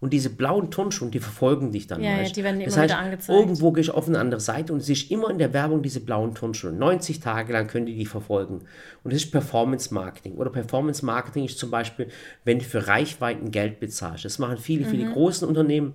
Und 0.00 0.12
diese 0.12 0.30
blauen 0.30 0.70
Turnschuhe, 0.70 1.10
die 1.10 1.18
verfolgen 1.18 1.72
dich 1.72 1.88
dann. 1.88 2.00
Ja, 2.00 2.22
ja, 2.22 2.28
die 2.28 2.44
werden 2.44 2.60
das 2.60 2.74
immer 2.74 2.82
heißt, 2.82 2.94
wieder 2.94 2.98
angezeigt. 3.02 3.36
Irgendwo 3.36 3.72
gehst 3.72 3.88
du 3.88 3.94
auf 3.94 4.06
eine 4.06 4.20
andere 4.20 4.40
Seite 4.40 4.72
und 4.72 4.80
siehst 4.80 5.10
immer 5.10 5.28
in 5.28 5.38
der 5.38 5.52
Werbung 5.52 5.82
diese 5.82 5.98
blauen 5.98 6.36
Turnschuhe. 6.36 6.70
90 6.70 7.18
Tage 7.18 7.52
lang 7.52 7.66
können 7.66 7.86
die 7.86 7.96
die 7.96 8.06
verfolgen. 8.06 8.60
Und 9.02 9.12
das 9.12 9.24
ist 9.24 9.32
Performance 9.32 9.92
Marketing. 9.92 10.34
Oder 10.34 10.50
Performance 10.50 11.04
Marketing 11.04 11.46
ist 11.46 11.58
zum 11.58 11.72
Beispiel, 11.72 12.06
wenn 12.44 12.60
du 12.60 12.64
für 12.64 12.86
Reichweiten 12.86 13.50
Geld 13.50 13.80
bezahlst. 13.80 14.24
Das 14.24 14.38
machen 14.38 14.58
viele, 14.58 14.86
Mhm. 14.86 14.90
viele 14.90 15.10
großen 15.12 15.48
Unternehmen 15.48 15.94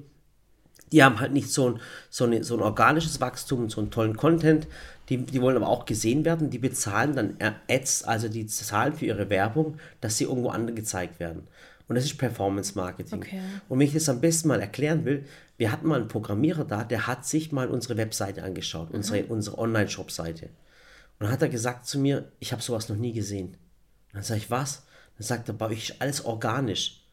die 0.93 1.03
haben 1.03 1.19
halt 1.19 1.33
nicht 1.33 1.51
so 1.51 1.71
ein, 1.71 1.79
so, 2.11 2.23
eine, 2.23 2.43
so 2.43 2.55
ein 2.55 2.61
organisches 2.61 3.19
Wachstum, 3.19 3.69
so 3.69 3.81
einen 3.81 3.89
tollen 3.89 4.15
Content. 4.15 4.67
Die, 5.09 5.17
die 5.17 5.41
wollen 5.41 5.57
aber 5.57 5.67
auch 5.67 5.85
gesehen 5.85 6.23
werden. 6.23 6.51
Die 6.51 6.59
bezahlen 6.59 7.15
dann 7.15 7.37
Ads, 7.67 8.03
also 8.03 8.29
die 8.29 8.45
zahlen 8.45 8.93
für 8.93 9.05
ihre 9.05 9.29
Werbung, 9.29 9.77
dass 10.01 10.17
sie 10.17 10.25
irgendwo 10.25 10.49
angezeigt 10.49 11.19
werden. 11.19 11.47
Und 11.87 11.95
das 11.95 12.05
ist 12.05 12.17
Performance 12.17 12.75
Marketing. 12.75 13.19
Okay. 13.19 13.41
Und 13.67 13.79
wenn 13.79 13.87
ich 13.87 13.93
das 13.93 14.07
am 14.07 14.21
besten 14.21 14.47
mal 14.47 14.61
erklären 14.61 15.03
will, 15.03 15.25
wir 15.57 15.71
hatten 15.71 15.87
mal 15.87 15.99
einen 15.99 16.07
Programmierer 16.07 16.63
da, 16.63 16.83
der 16.83 17.07
hat 17.07 17.25
sich 17.25 17.51
mal 17.51 17.67
unsere 17.69 17.97
Webseite 17.97 18.43
angeschaut, 18.43 18.91
unsere, 18.91 19.25
unsere 19.25 19.57
Online-Shop-Seite. 19.57 20.45
Und 20.45 21.25
dann 21.25 21.31
hat 21.31 21.41
er 21.41 21.49
gesagt 21.49 21.87
zu 21.87 21.99
mir, 21.99 22.31
ich 22.39 22.51
habe 22.51 22.61
sowas 22.61 22.87
noch 22.87 22.97
nie 22.97 23.13
gesehen. 23.13 23.47
Und 23.47 24.13
dann 24.13 24.23
sage 24.23 24.39
ich, 24.39 24.51
was? 24.51 24.85
Dann 25.17 25.25
sagt 25.25 25.47
er, 25.47 25.55
bei 25.55 25.67
euch 25.67 25.89
ist 25.89 26.01
alles 26.01 26.23
organisch. 26.23 27.03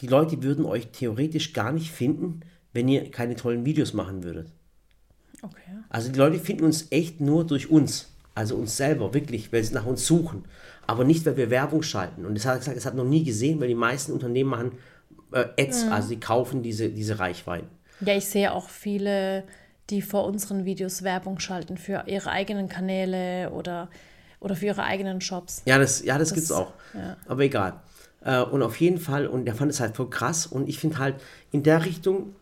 Die 0.00 0.06
Leute 0.06 0.42
würden 0.42 0.64
euch 0.64 0.88
theoretisch 0.88 1.52
gar 1.52 1.72
nicht 1.72 1.90
finden, 1.90 2.40
wenn 2.74 2.88
ihr 2.88 3.10
keine 3.10 3.36
tollen 3.36 3.64
Videos 3.64 3.94
machen 3.94 4.22
würdet. 4.22 4.48
Okay. 5.40 5.78
Also 5.88 6.12
die 6.12 6.18
Leute 6.18 6.38
finden 6.38 6.64
uns 6.64 6.88
echt 6.90 7.20
nur 7.20 7.46
durch 7.46 7.70
uns. 7.70 8.10
Also 8.34 8.56
uns 8.56 8.76
selber, 8.76 9.14
wirklich, 9.14 9.52
weil 9.52 9.62
sie 9.62 9.74
nach 9.74 9.86
uns 9.86 10.06
suchen. 10.06 10.44
Aber 10.86 11.04
nicht, 11.04 11.24
weil 11.24 11.36
wir 11.36 11.50
Werbung 11.50 11.82
schalten. 11.82 12.26
Und 12.26 12.34
das 12.34 12.44
hat 12.44 12.54
er 12.54 12.58
gesagt, 12.58 12.76
es 12.76 12.84
hat 12.84 12.94
noch 12.94 13.04
nie 13.04 13.24
gesehen, 13.24 13.60
weil 13.60 13.68
die 13.68 13.74
meisten 13.74 14.12
Unternehmen 14.12 14.50
machen 14.50 14.72
äh, 15.32 15.46
Ads, 15.58 15.86
also 15.90 16.08
die 16.08 16.20
kaufen 16.20 16.62
diese, 16.62 16.88
diese 16.88 17.18
Reichweiten. 17.18 17.68
Ja, 18.00 18.14
ich 18.16 18.26
sehe 18.26 18.52
auch 18.52 18.68
viele, 18.68 19.44
die 19.90 20.02
vor 20.02 20.26
unseren 20.26 20.64
Videos 20.64 21.02
Werbung 21.02 21.38
schalten 21.38 21.76
für 21.76 22.04
ihre 22.06 22.30
eigenen 22.30 22.68
Kanäle 22.68 23.50
oder, 23.50 23.88
oder 24.40 24.56
für 24.56 24.66
ihre 24.66 24.82
eigenen 24.82 25.20
Shops. 25.20 25.62
Ja, 25.64 25.78
das, 25.78 26.04
ja, 26.04 26.18
das, 26.18 26.34
gibt's 26.34 26.50
auch. 26.50 26.72
ja. 26.94 27.16
Aber 27.26 27.42
egal. 27.42 27.80
Äh, 28.24 28.40
und 28.40 28.62
auf 28.62 28.80
jeden 28.80 28.98
Fall, 28.98 29.26
und 29.26 29.46
er 29.46 29.54
fand 29.54 29.70
es 29.70 29.80
halt 29.80 29.96
voll 29.96 30.10
krass. 30.10 30.46
Und 30.46 30.68
ich 30.68 30.78
finde 30.78 30.98
halt, 30.98 31.16
in 31.52 31.62
der 31.62 31.84
Richtung 31.84 32.34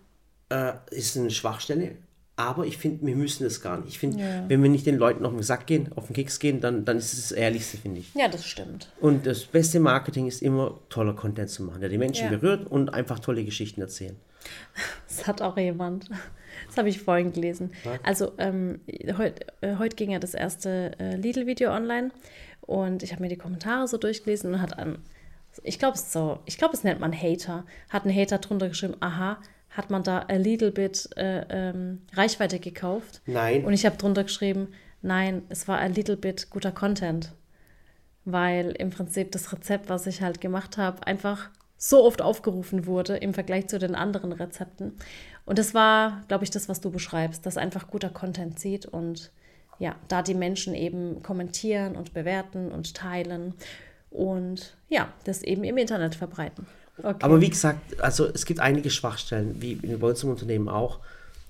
äh, 0.53 0.73
ist 0.97 1.17
eine 1.17 1.31
Schwachstelle. 1.31 1.93
Aber 2.35 2.65
ich 2.65 2.79
finde, 2.79 3.07
wir 3.07 3.15
müssen 3.15 3.45
es 3.47 3.61
gar 3.61 3.77
nicht. 3.79 3.89
Ich 3.91 3.99
finde, 3.99 4.19
Ja. 4.19 4.49
wenn 4.49 4.63
wir 4.63 4.71
nicht 4.71 4.87
den 4.87 4.97
Leuten 4.97 5.25
auf 5.27 5.33
den 5.33 5.43
Sack 5.43 5.67
gehen, 5.67 5.91
auf 5.97 6.07
den 6.07 6.15
Keks 6.15 6.39
gehen, 6.39 6.61
dann, 6.61 6.85
dann 6.87 6.97
ist 6.97 7.13
es 7.13 7.29
das 7.29 7.33
Ehrlichste, 7.33 7.77
finde 7.77 8.01
ich. 8.01 8.15
Ja, 8.15 8.27
das 8.27 8.45
stimmt. 8.47 8.91
Und 9.01 9.27
das 9.27 9.45
beste 9.45 9.81
Marketing 9.81 10.27
ist 10.27 10.41
immer, 10.43 10.79
toller 10.89 11.13
Content 11.15 11.51
zu 11.51 11.63
machen, 11.63 11.81
der 11.81 11.91
die 11.91 11.99
Menschen 11.99 12.25
Ja. 12.25 12.31
berührt 12.39 12.67
und 12.71 12.95
einfach 12.95 13.19
tolle 13.19 13.45
Geschichten 13.45 13.81
erzählen. 13.83 14.17
Das 15.07 15.27
hat 15.27 15.43
auch 15.43 15.57
jemand. 15.59 16.09
Das 16.69 16.77
habe 16.79 16.89
ich 16.89 17.01
vorhin 17.01 17.33
gelesen. 17.33 17.73
Also 18.03 18.33
ähm, 18.39 18.81
heute 19.19 19.47
äh, 19.61 19.89
ging 19.91 20.11
ja 20.11 20.19
das 20.19 20.35
erste 20.35 20.93
äh, 20.99 21.17
Lidl-Video 21.17 21.71
online 21.71 22.11
und 22.63 23.03
ich 23.03 23.13
habe 23.13 23.23
mir 23.23 23.29
die 23.29 23.37
Kommentare 23.37 23.87
so 23.89 23.99
durchgelesen 23.99 24.55
und 24.55 24.61
hat 24.63 24.79
an, 24.79 24.99
ich 25.63 25.79
glaube 25.79 25.97
es 25.97 26.13
so, 26.13 26.39
ich 26.47 26.57
glaube 26.59 26.75
es 26.75 26.83
nennt 26.83 26.99
man 27.01 27.13
Hater, 27.13 27.65
hat 27.91 28.05
ein 28.07 28.15
Hater 28.15 28.39
drunter 28.39 28.69
geschrieben, 28.69 28.97
aha, 29.01 29.39
hat 29.73 29.91
man 29.91 30.03
da 30.03 30.27
a 30.29 30.37
little 30.37 30.71
bit 30.71 31.09
äh, 31.17 31.45
ähm, 31.49 32.03
Reichweite 32.13 32.59
gekauft? 32.59 33.23
Nein. 33.27 33.65
Und 33.65 33.73
ich 33.73 33.87
habe 33.87 33.97
drunter 33.97 34.25
geschrieben, 34.25 34.69
nein, 35.01 35.43
es 35.49 35.67
war 35.67 35.79
a 35.79 35.87
little 35.87 36.17
bit 36.17 36.51
guter 36.51 36.73
Content. 36.73 37.33
Weil 38.25 38.71
im 38.73 38.91
Prinzip 38.91 39.33
das 39.33 39.53
Rezept, 39.53 39.89
was 39.89 40.07
ich 40.07 40.23
halt 40.23 40.41
gemacht 40.41 40.77
habe, 40.77 41.07
einfach 41.07 41.51
so 41.77 42.05
oft 42.05 42.23
aufgerufen 42.23 42.87
wurde 42.87 43.17
im 43.17 43.35
Vergleich 43.35 43.67
zu 43.67 43.79
den 43.81 43.97
anderen 43.97 44.33
Rezepten. 44.33 44.93
Und 45.45 45.59
das 45.59 45.75
war, 45.75 46.23
glaube 46.29 46.45
ich, 46.45 46.51
das, 46.51 46.69
was 46.69 46.81
du 46.81 46.93
beschreibst, 46.93 47.45
dass 47.45 47.57
einfach 47.57 47.89
guter 47.89 48.11
Content 48.11 48.61
zieht 48.61 48.87
und 48.87 49.33
ja, 49.81 49.97
da 50.07 50.23
die 50.23 50.35
Menschen 50.35 50.75
eben 50.75 51.23
kommentieren 51.25 51.97
und 51.97 52.15
bewerten 52.15 52.71
und 52.71 52.95
teilen 52.95 53.55
und 54.11 54.77
ja, 54.89 55.13
das 55.25 55.43
eben 55.43 55.65
im 55.65 55.77
Internet 55.77 56.15
verbreiten. 56.15 56.69
Okay. 56.99 57.17
Aber 57.21 57.41
wie 57.41 57.51
gesagt, 57.51 58.01
also 58.03 58.27
es 58.27 58.45
gibt 58.45 58.61
einige 58.61 58.91
Schwachstellen, 58.91 59.57
wie 59.61 59.77
bei 59.77 60.09
uns 60.09 60.23
im 60.23 60.31
Unternehmen 60.31 60.69
auch. 60.69 61.01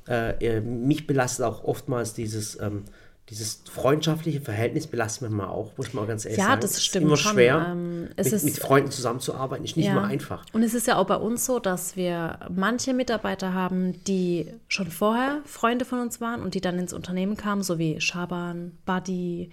Äh, 0.09 0.61
mich 0.61 1.07
belastet 1.07 1.45
auch 1.47 1.65
oftmals 1.65 2.13
dieses, 2.15 2.59
ähm, 2.61 2.85
dieses 3.29 3.63
freundschaftliche 3.71 4.41
Verhältnis, 4.41 4.87
belastet 4.89 5.23
mich 5.23 5.31
mal 5.31 5.47
auch, 5.49 5.71
muss 5.77 5.95
man 5.95 6.05
auch 6.05 6.09
ganz 6.09 6.25
ehrlich 6.25 6.39
Ja, 6.39 6.47
sagen. 6.49 6.61
das 6.61 6.73
Es 6.73 6.77
ist 6.79 6.85
stimmt 6.87 7.07
immer 7.07 7.17
schwer, 7.17 7.69
Ähm, 7.71 8.03
mit, 8.17 8.19
ist- 8.19 8.45
mit 8.45 8.57
Freunden 8.59 8.91
zusammenzuarbeiten, 8.91 9.65
ist 9.65 9.77
nicht 9.77 9.87
immer 9.89 10.05
einfach. 10.05 10.45
Und 10.53 10.63
es 10.65 10.75
ist 10.75 10.87
ja 10.89 10.97
auch 10.97 11.07
bei 11.07 11.17
uns 11.17 11.47
so, 11.47 11.59
dass 11.61 11.97
wir 11.97 12.39
manche 12.55 12.95
Mitarbeiter 12.95 13.55
haben, 13.55 14.03
die 14.05 14.49
schon 14.69 14.91
vorher 14.91 15.39
Freunde 15.45 15.85
von 15.85 16.01
uns 16.01 16.21
waren 16.21 16.43
und 16.43 16.55
die 16.55 16.61
dann 16.61 16.79
ins 16.79 16.93
Unternehmen 16.93 17.37
kamen, 17.37 17.63
so 17.63 17.79
wie 17.79 18.01
Schaban, 18.01 18.73
Buddy, 18.87 19.51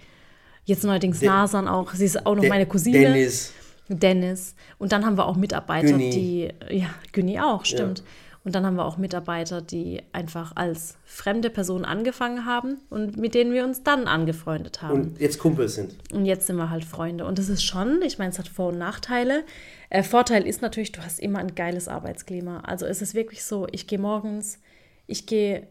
Jetzt 0.66 0.84
neuerdings 0.84 1.20
Nasan 1.22 1.66
auch. 1.68 1.94
Sie 1.94 2.04
ist 2.04 2.26
auch 2.26 2.34
noch 2.36 2.44
meine 2.46 2.66
Cousine. 2.66 2.98
Dennis. 2.98 3.52
Dennis. 3.98 4.54
Und 4.78 4.92
dann 4.92 5.04
haben 5.04 5.18
wir 5.18 5.26
auch 5.26 5.36
Mitarbeiter, 5.36 5.88
Günni. 5.88 6.10
die, 6.10 6.48
ja, 6.70 6.86
Günni 7.12 7.40
auch, 7.40 7.64
stimmt. 7.64 8.02
Und 8.42 8.54
dann 8.54 8.64
haben 8.64 8.76
wir 8.76 8.86
auch 8.86 8.96
Mitarbeiter, 8.96 9.60
die 9.60 10.00
einfach 10.12 10.52
als 10.56 10.96
fremde 11.04 11.50
Person 11.50 11.84
angefangen 11.84 12.46
haben 12.46 12.78
und 12.88 13.18
mit 13.18 13.34
denen 13.34 13.52
wir 13.52 13.64
uns 13.64 13.82
dann 13.82 14.06
angefreundet 14.06 14.80
haben. 14.80 15.00
Und 15.00 15.20
jetzt 15.20 15.38
Kumpel 15.38 15.68
sind. 15.68 15.94
Und 16.10 16.24
jetzt 16.24 16.46
sind 16.46 16.56
wir 16.56 16.70
halt 16.70 16.84
Freunde. 16.84 17.26
Und 17.26 17.38
das 17.38 17.50
ist 17.50 17.62
schon, 17.62 18.00
ich 18.00 18.18
meine, 18.18 18.30
es 18.30 18.38
hat 18.38 18.48
Vor- 18.48 18.68
und 18.68 18.78
Nachteile. 18.78 19.44
Äh, 19.90 20.02
Vorteil 20.02 20.46
ist 20.46 20.62
natürlich, 20.62 20.92
du 20.92 21.02
hast 21.02 21.20
immer 21.20 21.38
ein 21.40 21.54
geiles 21.54 21.86
Arbeitsklima. 21.86 22.60
Also 22.60 22.86
es 22.86 23.02
ist 23.02 23.14
wirklich 23.14 23.44
so, 23.44 23.66
ich 23.72 23.86
gehe 23.86 23.98
morgens, 23.98 24.58
ich 25.06 25.26
gehe, 25.26 25.66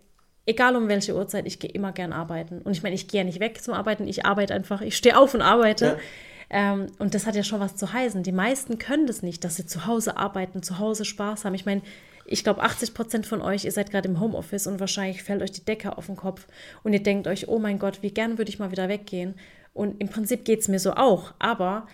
egal 0.45 0.76
um 0.76 0.89
welche 0.89 1.15
Uhrzeit, 1.15 1.47
ich 1.47 1.57
gehe 1.57 1.72
immer 1.72 1.91
gern 1.91 2.13
arbeiten. 2.13 2.61
Und 2.61 2.74
ich 2.74 2.84
meine, 2.84 2.93
ich 2.93 3.07
gehe 3.07 3.22
ja 3.22 3.26
nicht 3.26 3.39
weg 3.39 3.63
zum 3.63 3.74
Arbeiten, 3.74 4.07
ich 4.07 4.28
arbeite 4.28 4.53
einfach, 4.53 4.82
ich 4.82 4.95
stehe 4.95 5.17
auf 5.17 5.34
und 5.34 5.41
arbeite. 5.41 5.86
Ja. 5.86 5.97
Ähm, 6.49 6.87
und 6.97 7.13
das 7.13 7.25
hat 7.25 7.35
ja 7.35 7.43
schon 7.43 7.59
was 7.59 7.75
zu 7.75 7.93
heißen. 7.93 8.23
Die 8.23 8.31
meisten 8.31 8.79
können 8.79 9.07
das 9.07 9.21
nicht, 9.21 9.43
dass 9.43 9.55
sie 9.55 9.65
zu 9.65 9.85
Hause 9.85 10.17
arbeiten, 10.17 10.63
zu 10.63 10.79
Hause 10.79 11.05
Spaß 11.05 11.45
haben. 11.45 11.53
Ich 11.53 11.65
meine, 11.65 11.81
ich 12.25 12.43
glaube, 12.43 12.61
80 12.61 12.93
Prozent 12.93 13.25
von 13.25 13.41
euch, 13.41 13.65
ihr 13.65 13.71
seid 13.71 13.91
gerade 13.91 14.07
im 14.07 14.19
Homeoffice 14.19 14.67
und 14.67 14.79
wahrscheinlich 14.79 15.23
fällt 15.23 15.41
euch 15.41 15.51
die 15.51 15.65
Decke 15.65 15.97
auf 15.97 16.05
den 16.05 16.15
Kopf 16.15 16.47
und 16.83 16.93
ihr 16.93 17.01
denkt 17.01 17.27
euch, 17.27 17.47
oh 17.47 17.59
mein 17.59 17.79
Gott, 17.79 18.01
wie 18.01 18.11
gern 18.11 18.37
würde 18.37 18.49
ich 18.49 18.59
mal 18.59 18.71
wieder 18.71 18.89
weggehen. 18.89 19.35
Und 19.73 19.99
im 20.01 20.09
Prinzip 20.09 20.45
geht 20.45 20.59
es 20.59 20.67
mir 20.67 20.79
so 20.79 20.93
auch. 20.93 21.33
Aber 21.39 21.87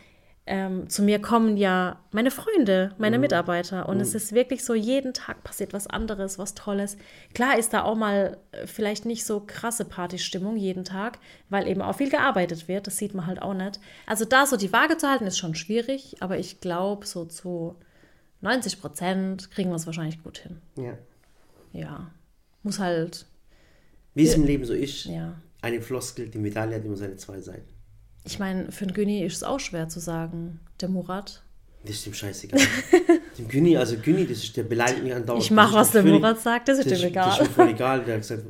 ähm, 0.48 0.88
zu 0.90 1.02
mir 1.02 1.20
kommen 1.20 1.58
ja 1.58 2.00
meine 2.12 2.30
Freunde, 2.30 2.94
meine 3.00 3.18
Mitarbeiter. 3.18 3.90
Und 3.90 4.00
es 4.00 4.14
ist 4.14 4.32
wirklich 4.34 4.64
so, 4.64 4.76
jeden 4.76 5.14
Tag 5.14 5.44
passiert 5.44 5.74
was 5.74 5.88
anderes, 5.88 6.38
was 6.38 6.54
Tolles. 6.54 6.98
Klar 7.34 7.58
ist 7.58 7.74
da 7.74 7.84
auch 7.84 7.96
mal 7.96 8.38
äh, 8.52 8.68
vielleicht 8.68 9.06
nicht 9.06 9.26
so 9.26 9.42
krasse 9.46 9.86
Partystimmung 9.86 10.56
jeden 10.56 10.84
Tag, 10.84 11.18
weil 11.50 11.68
eben 11.68 11.82
auch 11.82 11.96
viel 11.98 12.12
gearbeitet 12.12 12.68
wird. 12.68 12.86
Das 12.86 12.98
sieht 12.98 13.16
man 13.16 13.26
halt 13.26 13.42
auch 13.42 13.56
nicht. 13.56 13.80
Also 14.06 14.24
da 14.24 14.46
so 14.46 14.56
die 14.56 14.72
Waage 14.72 14.98
zu 14.98 15.10
halten, 15.10 15.26
ist 15.26 15.40
schon 15.40 15.56
schwierig. 15.56 16.18
Aber 16.20 16.38
ich 16.38 16.62
glaube, 16.62 17.08
so 17.08 17.26
zu 17.26 17.76
90 18.42 18.80
Prozent 18.80 19.50
kriegen 19.50 19.72
wir 19.72 19.78
es 19.78 19.88
wahrscheinlich 19.88 20.22
gut 20.22 20.38
hin. 20.38 20.62
Ja. 20.78 20.98
Ja. 21.74 22.12
Muss 22.62 22.78
halt, 22.78 23.26
Wie 24.14 24.24
es 24.28 24.36
im 24.36 24.44
Leben 24.44 24.66
so 24.66 24.74
ist. 24.74 25.06
ja. 25.06 25.40
Eine 25.62 25.82
Floskel, 25.82 26.30
die 26.30 26.38
Medaille 26.38 26.76
hat 26.76 26.86
immer 26.86 26.96
seine 26.96 27.16
zwei 27.16 27.42
Seiten. 27.42 27.75
Ich 28.26 28.40
meine, 28.40 28.72
für 28.72 28.86
einen 28.86 28.94
Günni 28.94 29.24
ist 29.24 29.36
es 29.38 29.44
auch 29.44 29.60
schwer 29.60 29.88
zu 29.90 30.00
sagen. 30.00 30.60
Der 30.82 30.90
Murat. 30.90 31.42
Das 31.84 31.96
ist 31.98 32.06
dem 32.08 32.14
scheißegal. 32.16 32.60
dem 33.38 33.48
Günni, 33.48 33.78
also 33.78 33.96
Günni, 33.98 34.26
das 34.26 34.40
ist, 34.40 34.58
der 34.58 34.64
beleidigt 34.64 35.04
mich 35.04 35.14
andauernd. 35.14 35.44
Ich 35.44 35.52
mach, 35.52 35.72
was 35.74 35.92
der 35.92 36.02
völlig- 36.02 36.20
Murat 36.20 36.40
sagt, 36.42 36.68
das 36.68 36.80
ist 36.80 36.86
dem 36.90 36.94
ist, 36.94 37.02
das 37.04 37.06
ist 37.06 37.12
egal. 37.12 37.40
mir 37.44 37.50
voll 37.50 37.68
egal. 37.76 38.04
Der, 38.04 38.18
gesagt, 38.18 38.44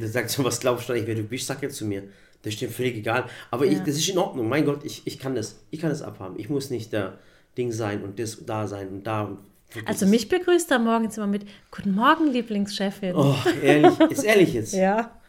der 0.00 0.08
sagt 0.08 0.30
so, 0.30 0.42
was 0.44 0.58
glaubst 0.58 0.88
du 0.88 0.92
eigentlich, 0.92 1.06
wer 1.06 1.14
du 1.14 1.22
bist, 1.22 1.46
sag 1.46 1.62
jetzt 1.62 1.76
zu 1.76 1.84
mir. 1.86 2.02
Das 2.42 2.54
ist 2.54 2.60
dem 2.62 2.70
völlig 2.70 2.96
egal. 2.96 3.26
Aber 3.50 3.66
ich, 3.66 3.78
das 3.78 3.96
ist 3.96 4.08
in 4.08 4.18
Ordnung. 4.18 4.48
Mein 4.48 4.64
Gott, 4.64 4.84
ich, 4.84 5.02
ich 5.06 5.18
kann 5.18 5.34
das. 5.34 5.60
Ich 5.70 5.78
kann 5.80 5.90
das 5.90 6.02
abhaben. 6.02 6.34
Ich 6.38 6.48
muss 6.48 6.70
nicht 6.70 6.92
der 6.92 7.18
Ding 7.56 7.70
sein 7.70 8.02
und 8.02 8.18
das 8.18 8.38
da 8.44 8.66
sein 8.66 8.88
und 8.88 9.06
da. 9.06 9.22
Und 9.24 9.38
Also 9.84 10.06
mich 10.06 10.28
begrüßt 10.28 10.70
er 10.70 10.78
morgens 10.78 11.16
immer 11.18 11.26
mit 11.26 11.44
Guten 11.70 11.94
Morgen, 11.94 12.32
Lieblingschefin. 12.32 13.14
Oh, 13.14 13.36
ehrlich, 13.62 14.00
ist 14.10 14.24
ehrlich 14.24 14.54
jetzt. 14.54 14.72
Ja. 14.74 15.19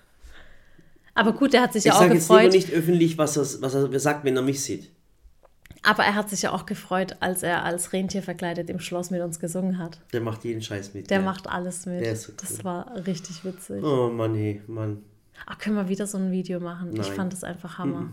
Aber 1.14 1.34
gut, 1.34 1.54
er 1.54 1.62
hat 1.64 1.74
sich 1.74 1.82
Ich 1.82 1.86
ja 1.88 1.94
auch 1.96 2.00
sage 2.00 2.14
jetzt 2.14 2.30
lieber 2.30 2.42
gefreut. 2.44 2.54
nicht 2.54 2.72
öffentlich, 2.72 3.18
was 3.18 3.38
er, 3.38 3.62
was 3.62 3.74
er 3.74 4.00
sagt, 4.00 4.24
wenn 4.24 4.36
er 4.36 4.42
mich 4.42 4.62
sieht. 4.62 4.90
Aber 5.84 6.04
er 6.04 6.14
hat 6.16 6.30
sich 6.30 6.44
ja 6.44 6.52
auch 6.52 6.66
gefreut, 6.68 7.18
als 7.22 7.42
er 7.44 7.64
als 7.66 7.92
Rentier 7.92 8.22
verkleidet 8.22 8.70
im 8.70 8.80
Schloss 8.80 9.10
mit 9.10 9.22
uns 9.22 9.40
gesungen 9.40 9.78
hat. 9.80 10.00
Der 10.14 10.22
macht 10.22 10.44
jeden 10.44 10.62
Scheiß 10.62 10.94
mit. 10.94 11.10
Der 11.10 11.20
ja. 11.20 11.26
macht 11.26 11.48
alles 11.50 11.86
mit. 11.88 12.02
Der 12.02 12.14
ist 12.14 12.24
so 12.24 12.34
Das 12.38 12.60
cool. 12.60 12.64
war 12.66 13.06
richtig 13.08 13.44
witzig. 13.44 13.84
Oh 13.84 14.10
Mann, 14.10 14.36
hey, 14.36 14.62
Mann. 14.68 15.04
Ach, 15.48 15.58
können 15.58 15.76
wir 15.76 15.90
wieder 15.90 16.06
so 16.06 16.20
ein 16.20 16.32
Video 16.32 16.60
machen? 16.60 16.92
Ich 16.94 17.08
Nein. 17.08 17.16
fand 17.16 17.34
das 17.34 17.44
einfach 17.44 17.80
Hammer. 17.80 18.12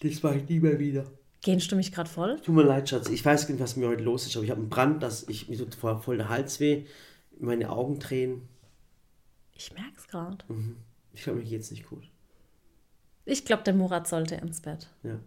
Das 0.00 0.22
mache 0.22 0.36
ich 0.38 0.48
nie 0.48 0.60
mehr 0.60 0.78
wieder. 0.78 1.04
Gehst 1.42 1.72
du 1.72 1.76
mich 1.76 1.90
gerade 1.90 2.08
voll? 2.08 2.38
Tut 2.40 2.54
mir 2.54 2.62
leid, 2.62 2.88
Schatz. 2.88 3.08
Ich 3.08 3.24
weiß 3.24 3.48
nicht, 3.48 3.58
was 3.60 3.74
mir 3.74 3.88
heute 3.88 4.04
los 4.04 4.26
ist, 4.26 4.36
aber 4.36 4.44
ich 4.44 4.50
habe 4.52 4.60
einen 4.60 4.70
Brand, 4.70 5.02
dass 5.02 5.28
ich 5.28 5.48
mir 5.48 5.58
tut 5.58 5.74
voll, 5.74 6.16
der 6.16 6.28
Hals 6.28 6.60
weh, 6.60 6.84
meine 7.40 7.70
Augen 7.70 7.98
tränen. 7.98 8.42
Ich 9.56 9.72
merk's 9.74 10.06
gerade. 10.06 10.38
Ich 11.12 11.22
glaube, 11.24 11.40
mir 11.40 11.44
geht's 11.44 11.70
nicht 11.70 11.88
gut. 11.88 12.04
Ich 13.24 13.44
glaube, 13.44 13.62
der 13.62 13.74
Murat 13.74 14.08
sollte 14.08 14.34
ins 14.36 14.60
Bett. 14.60 14.88
Ja. 15.02 15.18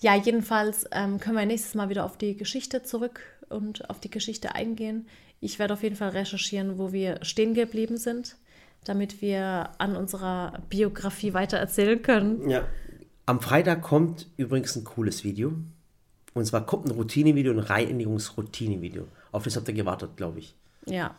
Ja, 0.00 0.14
jedenfalls 0.16 0.86
ähm, 0.92 1.18
können 1.18 1.36
wir 1.36 1.46
nächstes 1.46 1.74
Mal 1.74 1.88
wieder 1.88 2.04
auf 2.04 2.16
die 2.16 2.36
Geschichte 2.36 2.82
zurück 2.82 3.20
und 3.48 3.88
auf 3.90 3.98
die 4.00 4.10
Geschichte 4.10 4.54
eingehen. 4.54 5.08
Ich 5.40 5.58
werde 5.58 5.74
auf 5.74 5.82
jeden 5.82 5.96
Fall 5.96 6.10
recherchieren, 6.10 6.78
wo 6.78 6.92
wir 6.92 7.24
stehen 7.24 7.54
geblieben 7.54 7.96
sind, 7.96 8.36
damit 8.84 9.20
wir 9.22 9.70
an 9.78 9.96
unserer 9.96 10.60
Biografie 10.68 11.32
weiter 11.34 11.58
erzählen 11.58 12.00
können. 12.02 12.48
ja. 12.48 12.66
Am 13.26 13.40
Freitag 13.42 13.82
kommt 13.82 14.26
übrigens 14.38 14.74
ein 14.74 14.84
cooles 14.84 15.22
Video. 15.22 15.52
Und 16.32 16.46
zwar 16.46 16.64
kommt 16.64 16.86
ein 16.86 16.92
Routinevideo, 16.92 17.52
ein 17.52 17.58
Reinigungsroutinevideo. 17.58 19.06
Auf 19.32 19.44
das 19.44 19.54
habt 19.56 19.68
ihr 19.68 19.74
gewartet, 19.74 20.16
glaube 20.16 20.38
ich. 20.38 20.54
Ja, 20.86 21.14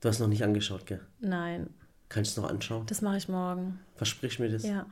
Du 0.00 0.08
hast 0.08 0.18
noch 0.18 0.28
nicht 0.28 0.42
angeschaut, 0.42 0.86
gell? 0.86 1.00
nein, 1.20 1.68
Kannst 2.12 2.36
du 2.36 2.40
es 2.40 2.44
noch 2.44 2.50
anschauen? 2.50 2.84
das 2.86 3.00
mache 3.00 3.16
ich 3.16 3.28
morgen. 3.28 3.80
Versprich 3.96 4.38
mir 4.38 4.50
das. 4.50 4.64
Ja, 4.64 4.86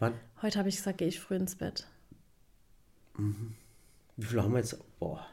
Wann? 0.00 0.14
heute 0.42 0.58
habe 0.58 0.68
ich 0.68 0.76
gesagt, 0.76 0.98
gehe 0.98 1.06
ich 1.06 1.20
früh 1.20 1.36
ins 1.36 1.54
Bett. 1.54 1.86
Wie 4.16 4.26
viel 4.26 4.42
haben 4.42 4.52
wir 4.52 4.58
jetzt? 4.58 4.76
Boah. 4.98 5.24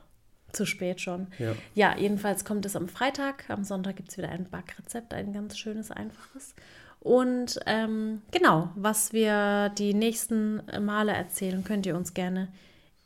Zu 0.53 0.65
spät 0.65 1.01
schon. 1.01 1.27
Ja. 1.39 1.55
ja, 1.73 1.97
jedenfalls 1.97 2.45
kommt 2.45 2.65
es 2.65 2.75
am 2.75 2.87
Freitag. 2.87 3.49
Am 3.49 3.63
Sonntag 3.63 3.95
gibt 3.95 4.11
es 4.11 4.17
wieder 4.17 4.29
ein 4.29 4.49
Backrezept, 4.49 5.13
ein 5.13 5.33
ganz 5.33 5.57
schönes, 5.57 5.89
einfaches. 5.91 6.53
Und 6.99 7.59
ähm, 7.65 8.21
genau, 8.31 8.69
was 8.75 9.11
wir 9.11 9.69
die 9.77 9.93
nächsten 9.93 10.61
Male 10.81 11.13
erzählen, 11.13 11.63
könnt 11.63 11.85
ihr 11.85 11.97
uns 11.97 12.13
gerne 12.13 12.47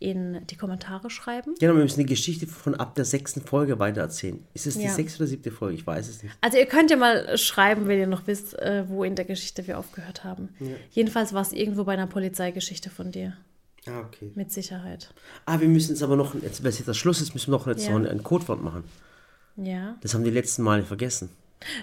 in 0.02 0.45
die 0.47 0.56
Kommentare 0.56 1.10
schreiben. 1.10 1.54
Genau, 1.60 1.76
wir 1.76 1.84
müssen 1.84 1.99
die 1.99 2.06
Geschichte 2.06 2.47
von 2.47 2.76
ab 2.76 2.95
der 2.95 3.06
sechsten 3.06 3.41
Folge 3.41 3.78
weitererzählen. 3.80 4.43
Ist 4.54 4.66
es 4.68 4.78
die 4.78 4.86
Ja. 4.86 4.91
sechste 4.91 5.20
oder 5.20 5.28
siebte 5.28 5.52
Folge? 5.52 5.76
Ich 5.76 5.86
weiß 5.86 6.08
es 6.10 6.24
nicht. 6.24 6.36
Also 6.41 6.58
ihr 6.58 6.66
könnt 6.66 6.89
ja 6.89 6.97
mal 6.97 7.38
schreiben, 7.38 7.88
wenn 7.88 7.99
ihr 7.99 8.08
noch 8.08 8.26
wisst, 8.28 8.58
äh, 8.60 8.84
wo 8.89 9.04
in 9.04 9.16
der 9.16 9.26
Geschichte 9.26 9.68
wir 9.68 9.78
aufgehört 9.78 10.24
haben. 10.24 10.49
Jedenfalls 10.91 11.34
war 11.34 11.41
es 11.43 11.54
irgendwo 11.54 11.84
bei 11.84 11.93
einer 11.93 12.08
Polizeigeschichte 12.08 12.89
von 12.89 13.12
dir. 13.12 13.38
Ah, 13.88 13.99
okay. 14.02 14.32
Mit 14.36 14.52
Sicherheit. 14.52 15.14
Ah, 15.45 15.60
wir 15.60 15.68
müssen 15.68 15.91
jetzt 15.91 16.04
aber 16.04 16.16
noch, 16.16 16.36
jetzt, 16.36 16.64
weil 16.64 16.70
es 16.70 16.78
jetzt 16.80 16.88
der 16.88 16.93
Schluss 16.93 17.22
ist, 17.22 17.34
müssen 17.34 17.52
wir 17.52 17.58
noch 17.58 17.68
jetzt 17.68 17.86
Ja. 17.86 17.91
noch 17.91 17.99
ein, 17.99 18.08
ein 18.08 18.24
Codewort 18.24 18.62
machen. 18.62 18.84
Ja. 19.56 19.95
Das 20.02 20.14
haben 20.14 20.24
die 20.24 20.30
letzten 20.32 20.64
Male 20.64 20.84
vergessen. 20.84 21.30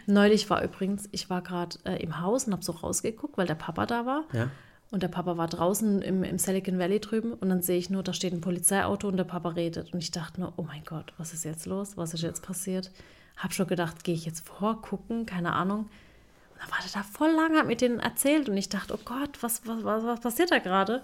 Neulich 0.06 0.50
war 0.50 0.62
übrigens, 0.64 1.08
ich 1.12 1.30
war 1.30 1.42
gerade 1.42 1.76
äh, 1.84 2.02
im 2.02 2.20
Haus 2.20 2.44
und 2.44 2.52
habe 2.52 2.64
so 2.64 2.72
rausgeguckt, 2.72 3.38
weil 3.38 3.46
der 3.46 3.54
Papa 3.54 3.86
da 3.86 4.06
war. 4.06 4.24
Ja? 4.32 4.50
Und 4.90 5.02
der 5.02 5.08
Papa 5.08 5.36
war 5.36 5.48
draußen 5.48 6.00
im, 6.00 6.24
im 6.24 6.38
Silicon 6.38 6.78
Valley 6.78 6.98
drüben 7.00 7.34
und 7.34 7.50
dann 7.50 7.60
sehe 7.60 7.76
ich 7.76 7.90
nur, 7.90 8.02
da 8.02 8.14
steht 8.14 8.32
ein 8.32 8.40
Polizeiauto 8.40 9.08
und 9.08 9.18
der 9.18 9.24
Papa 9.24 9.50
redet. 9.50 9.92
Und 9.92 10.02
ich 10.02 10.10
dachte 10.10 10.40
nur, 10.40 10.54
oh 10.56 10.62
mein 10.62 10.82
Gott, 10.84 11.12
was 11.18 11.34
ist 11.34 11.44
jetzt 11.44 11.66
los? 11.66 11.96
Was 11.96 12.14
ist 12.14 12.22
jetzt 12.22 12.42
passiert? 12.42 12.90
Hab 13.36 13.52
schon 13.52 13.66
gedacht, 13.66 14.02
gehe 14.02 14.14
ich 14.14 14.24
jetzt 14.24 14.48
vor, 14.48 14.80
gucken, 14.80 15.26
keine 15.26 15.52
Ahnung. 15.52 15.80
Und 15.80 16.62
dann 16.62 16.70
war 16.70 16.78
der 16.82 16.90
da 16.92 17.02
voll 17.02 17.30
lange, 17.30 17.58
hat 17.58 17.66
mit 17.66 17.82
denen 17.82 18.00
erzählt 18.00 18.48
und 18.48 18.56
ich 18.56 18.70
dachte, 18.70 18.94
oh 18.94 19.00
Gott, 19.04 19.42
was, 19.42 19.66
was, 19.66 19.84
was, 19.84 20.04
was 20.04 20.20
passiert 20.20 20.50
da 20.50 20.58
gerade? 20.58 21.02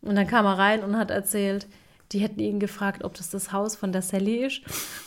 Und 0.00 0.16
dann 0.16 0.26
kam 0.26 0.46
er 0.46 0.56
rein 0.56 0.82
und 0.82 0.96
hat 0.96 1.10
erzählt, 1.10 1.66
die 2.12 2.18
hätten 2.18 2.40
ihn 2.40 2.58
gefragt, 2.58 3.04
ob 3.04 3.14
das 3.14 3.30
das 3.30 3.52
Haus 3.52 3.76
von 3.76 3.92
der 3.92 4.02
Sally 4.02 4.44
ist. 4.44 4.62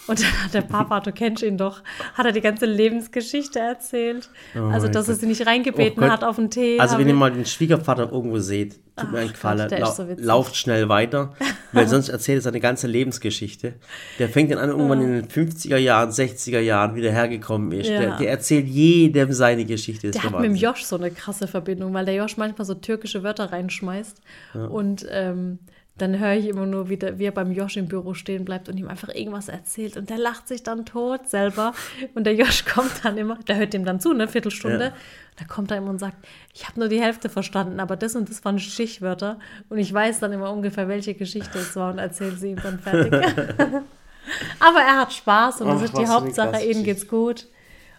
Und 0.07 0.21
dann 0.21 0.43
hat 0.43 0.53
der 0.53 0.61
Papa, 0.61 1.01
du 1.01 1.11
kennst 1.11 1.43
ihn 1.43 1.57
doch, 1.57 1.81
hat 2.13 2.25
er 2.25 2.31
die 2.31 2.39
ganze 2.39 2.65
Lebensgeschichte 2.65 3.59
erzählt. 3.59 4.29
also, 4.53 4.85
mein 4.85 4.93
dass 4.93 5.07
er 5.09 5.13
Gott. 5.15 5.21
sie 5.21 5.27
nicht 5.27 5.45
reingebeten 5.45 6.01
Oh 6.01 6.07
hat 6.07 6.23
auf 6.23 6.37
den 6.37 6.49
Tee. 6.49 6.79
Also, 6.79 6.97
wenn 6.97 7.07
ihr 7.07 7.13
mal 7.13 7.31
den 7.31 7.45
Schwiegervater 7.45 8.09
irgendwo 8.09 8.39
seht, 8.39 8.79
tut 8.95 9.11
mir 9.11 9.19
einen 9.19 9.33
Ach 9.35 9.57
Gott, 9.57 9.71
der 9.71 9.79
ist 9.79 9.97
lau 9.97 10.05
so 10.05 10.07
lauft 10.17 10.55
schnell 10.55 10.87
weiter, 10.87 11.33
weil 11.73 11.87
sonst 11.89 12.07
erzählt 12.07 12.39
er 12.39 12.41
seine 12.43 12.61
ganze 12.61 12.87
Lebensgeschichte. 12.87 13.73
Der 14.17 14.29
fängt 14.29 14.51
dann 14.51 14.59
an, 14.59 14.69
irgendwann 14.69 15.01
in 15.01 15.13
den 15.13 15.27
50er 15.27 15.77
Jahren, 15.77 16.09
60er 16.09 16.59
Jahren 16.59 16.95
wieder 16.95 17.11
hergekommen 17.11 17.71
ist. 17.73 17.89
Ja. 17.89 17.99
Der, 17.99 18.17
der 18.17 18.29
erzählt 18.29 18.67
jedem 18.67 19.33
seine 19.33 19.65
Geschichte. 19.65 20.03
Der 20.03 20.11
ist 20.11 20.23
hat 20.23 20.31
der 20.31 20.39
mit 20.39 20.51
dem. 20.51 20.55
Josh 20.55 20.85
so 20.85 20.95
eine 20.95 21.11
krasse 21.11 21.47
Verbindung, 21.47 21.93
weil 21.93 22.05
der 22.05 22.15
Josh 22.15 22.37
manchmal 22.37 22.65
so 22.65 22.75
türkische 22.75 23.23
Wörter 23.23 23.51
reinschmeißt. 23.51 24.21
Und 24.69 25.05
ähm, 25.09 25.59
dann 25.97 26.17
höre 26.17 26.33
ich 26.33 26.47
immer 26.47 26.65
nur, 26.65 26.89
wie, 26.89 26.97
der, 26.97 27.19
wie 27.19 27.25
er 27.25 27.31
beim 27.31 27.51
Josh 27.51 27.77
im 27.77 27.87
Büro 27.87 28.15
stehen 28.15 28.45
bleibt 28.45 28.67
und 28.67 28.77
ihm 28.77 28.87
einfach 28.87 29.09
irgendwas 29.09 29.47
erzählt. 29.47 29.95
Und 29.95 30.09
der 30.09 30.17
lacht 30.17 30.47
sich 30.47 30.63
dann 30.63 30.85
tot 30.85 31.29
selber. 31.29 31.73
Und 32.15 32.23
der 32.23 32.33
Josh 32.33 32.65
kommt 32.73 33.05
dann 33.05 33.17
immer, 33.17 33.37
der 33.47 33.57
hört 33.57 33.73
dem 33.73 33.85
dann 33.85 33.99
zu, 33.99 34.09
eine 34.09 34.27
Viertelstunde. 34.27 34.85
Ja. 34.85 34.93
Da 35.37 35.45
kommt 35.45 35.69
er 35.69 35.77
immer 35.77 35.91
und 35.91 35.99
sagt, 35.99 36.17
ich 36.53 36.67
habe 36.67 36.79
nur 36.79 36.89
die 36.89 37.01
Hälfte 37.01 37.29
verstanden, 37.29 37.79
aber 37.79 37.95
das 37.95 38.15
und 38.15 38.29
das 38.29 38.43
waren 38.43 38.57
Stichwörter. 38.57 39.39
Und 39.69 39.77
ich 39.77 39.93
weiß 39.93 40.19
dann 40.19 40.31
immer 40.31 40.51
ungefähr, 40.51 40.87
welche 40.87 41.13
Geschichte 41.13 41.59
es 41.59 41.75
war 41.75 41.91
und 41.91 41.99
erzähle 41.99 42.37
sie 42.37 42.51
ihm 42.51 42.61
dann 42.61 42.79
fertig. 42.79 43.13
aber 44.59 44.79
er 44.79 44.99
hat 44.99 45.13
Spaß 45.13 45.61
und 45.61 45.67
das 45.67 45.79
Ach, 45.79 45.83
ist 45.85 45.97
die 45.97 46.07
Hauptsache, 46.07 46.63
ihm 46.63 46.83
geht's 46.83 47.07
gut. 47.07 47.47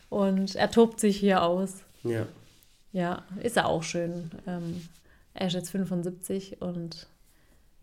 Und 0.09 0.57
er 0.57 0.71
tobt 0.71 0.99
sich 0.99 1.17
hier 1.17 1.43
aus. 1.43 1.83
Ja. 2.03 2.27
Ja, 2.93 3.23
ist 3.43 3.57
ja 3.57 3.65
auch 3.67 3.83
schön. 3.83 4.31
Ähm, 4.47 4.89
er 5.35 5.49
ist 5.49 5.55
jetzt 5.55 5.71
75 5.71 6.61
und 6.61 7.09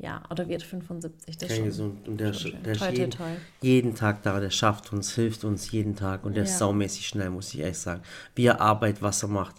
ja, 0.01 0.21
oder 0.29 0.47
wird 0.47 0.63
75. 0.63 1.37
Das 1.37 1.43
ist 1.43 1.47
Kein 1.47 1.57
schon, 1.57 1.65
gesund. 1.65 2.07
Und 2.07 2.17
der, 2.19 2.33
schon 2.33 2.53
der 2.63 2.71
ist 2.73 2.79
toi, 2.79 2.89
jeden, 2.89 3.11
toi. 3.11 3.29
jeden 3.61 3.95
Tag 3.95 4.23
da, 4.23 4.39
der 4.39 4.49
schafft 4.49 4.91
uns, 4.91 5.13
hilft 5.13 5.43
uns 5.43 5.71
jeden 5.71 5.95
Tag 5.95 6.25
und 6.25 6.35
der 6.35 6.43
ist 6.43 6.51
Ja. 6.53 6.57
saumäßig 6.57 7.07
schnell, 7.07 7.29
muss 7.29 7.53
ich 7.53 7.59
ehrlich 7.59 7.77
sagen. 7.77 8.01
Wie 8.35 8.45
er 8.45 8.59
arbeitet, 8.61 9.01
was 9.01 9.23
er 9.23 9.29
macht. 9.29 9.55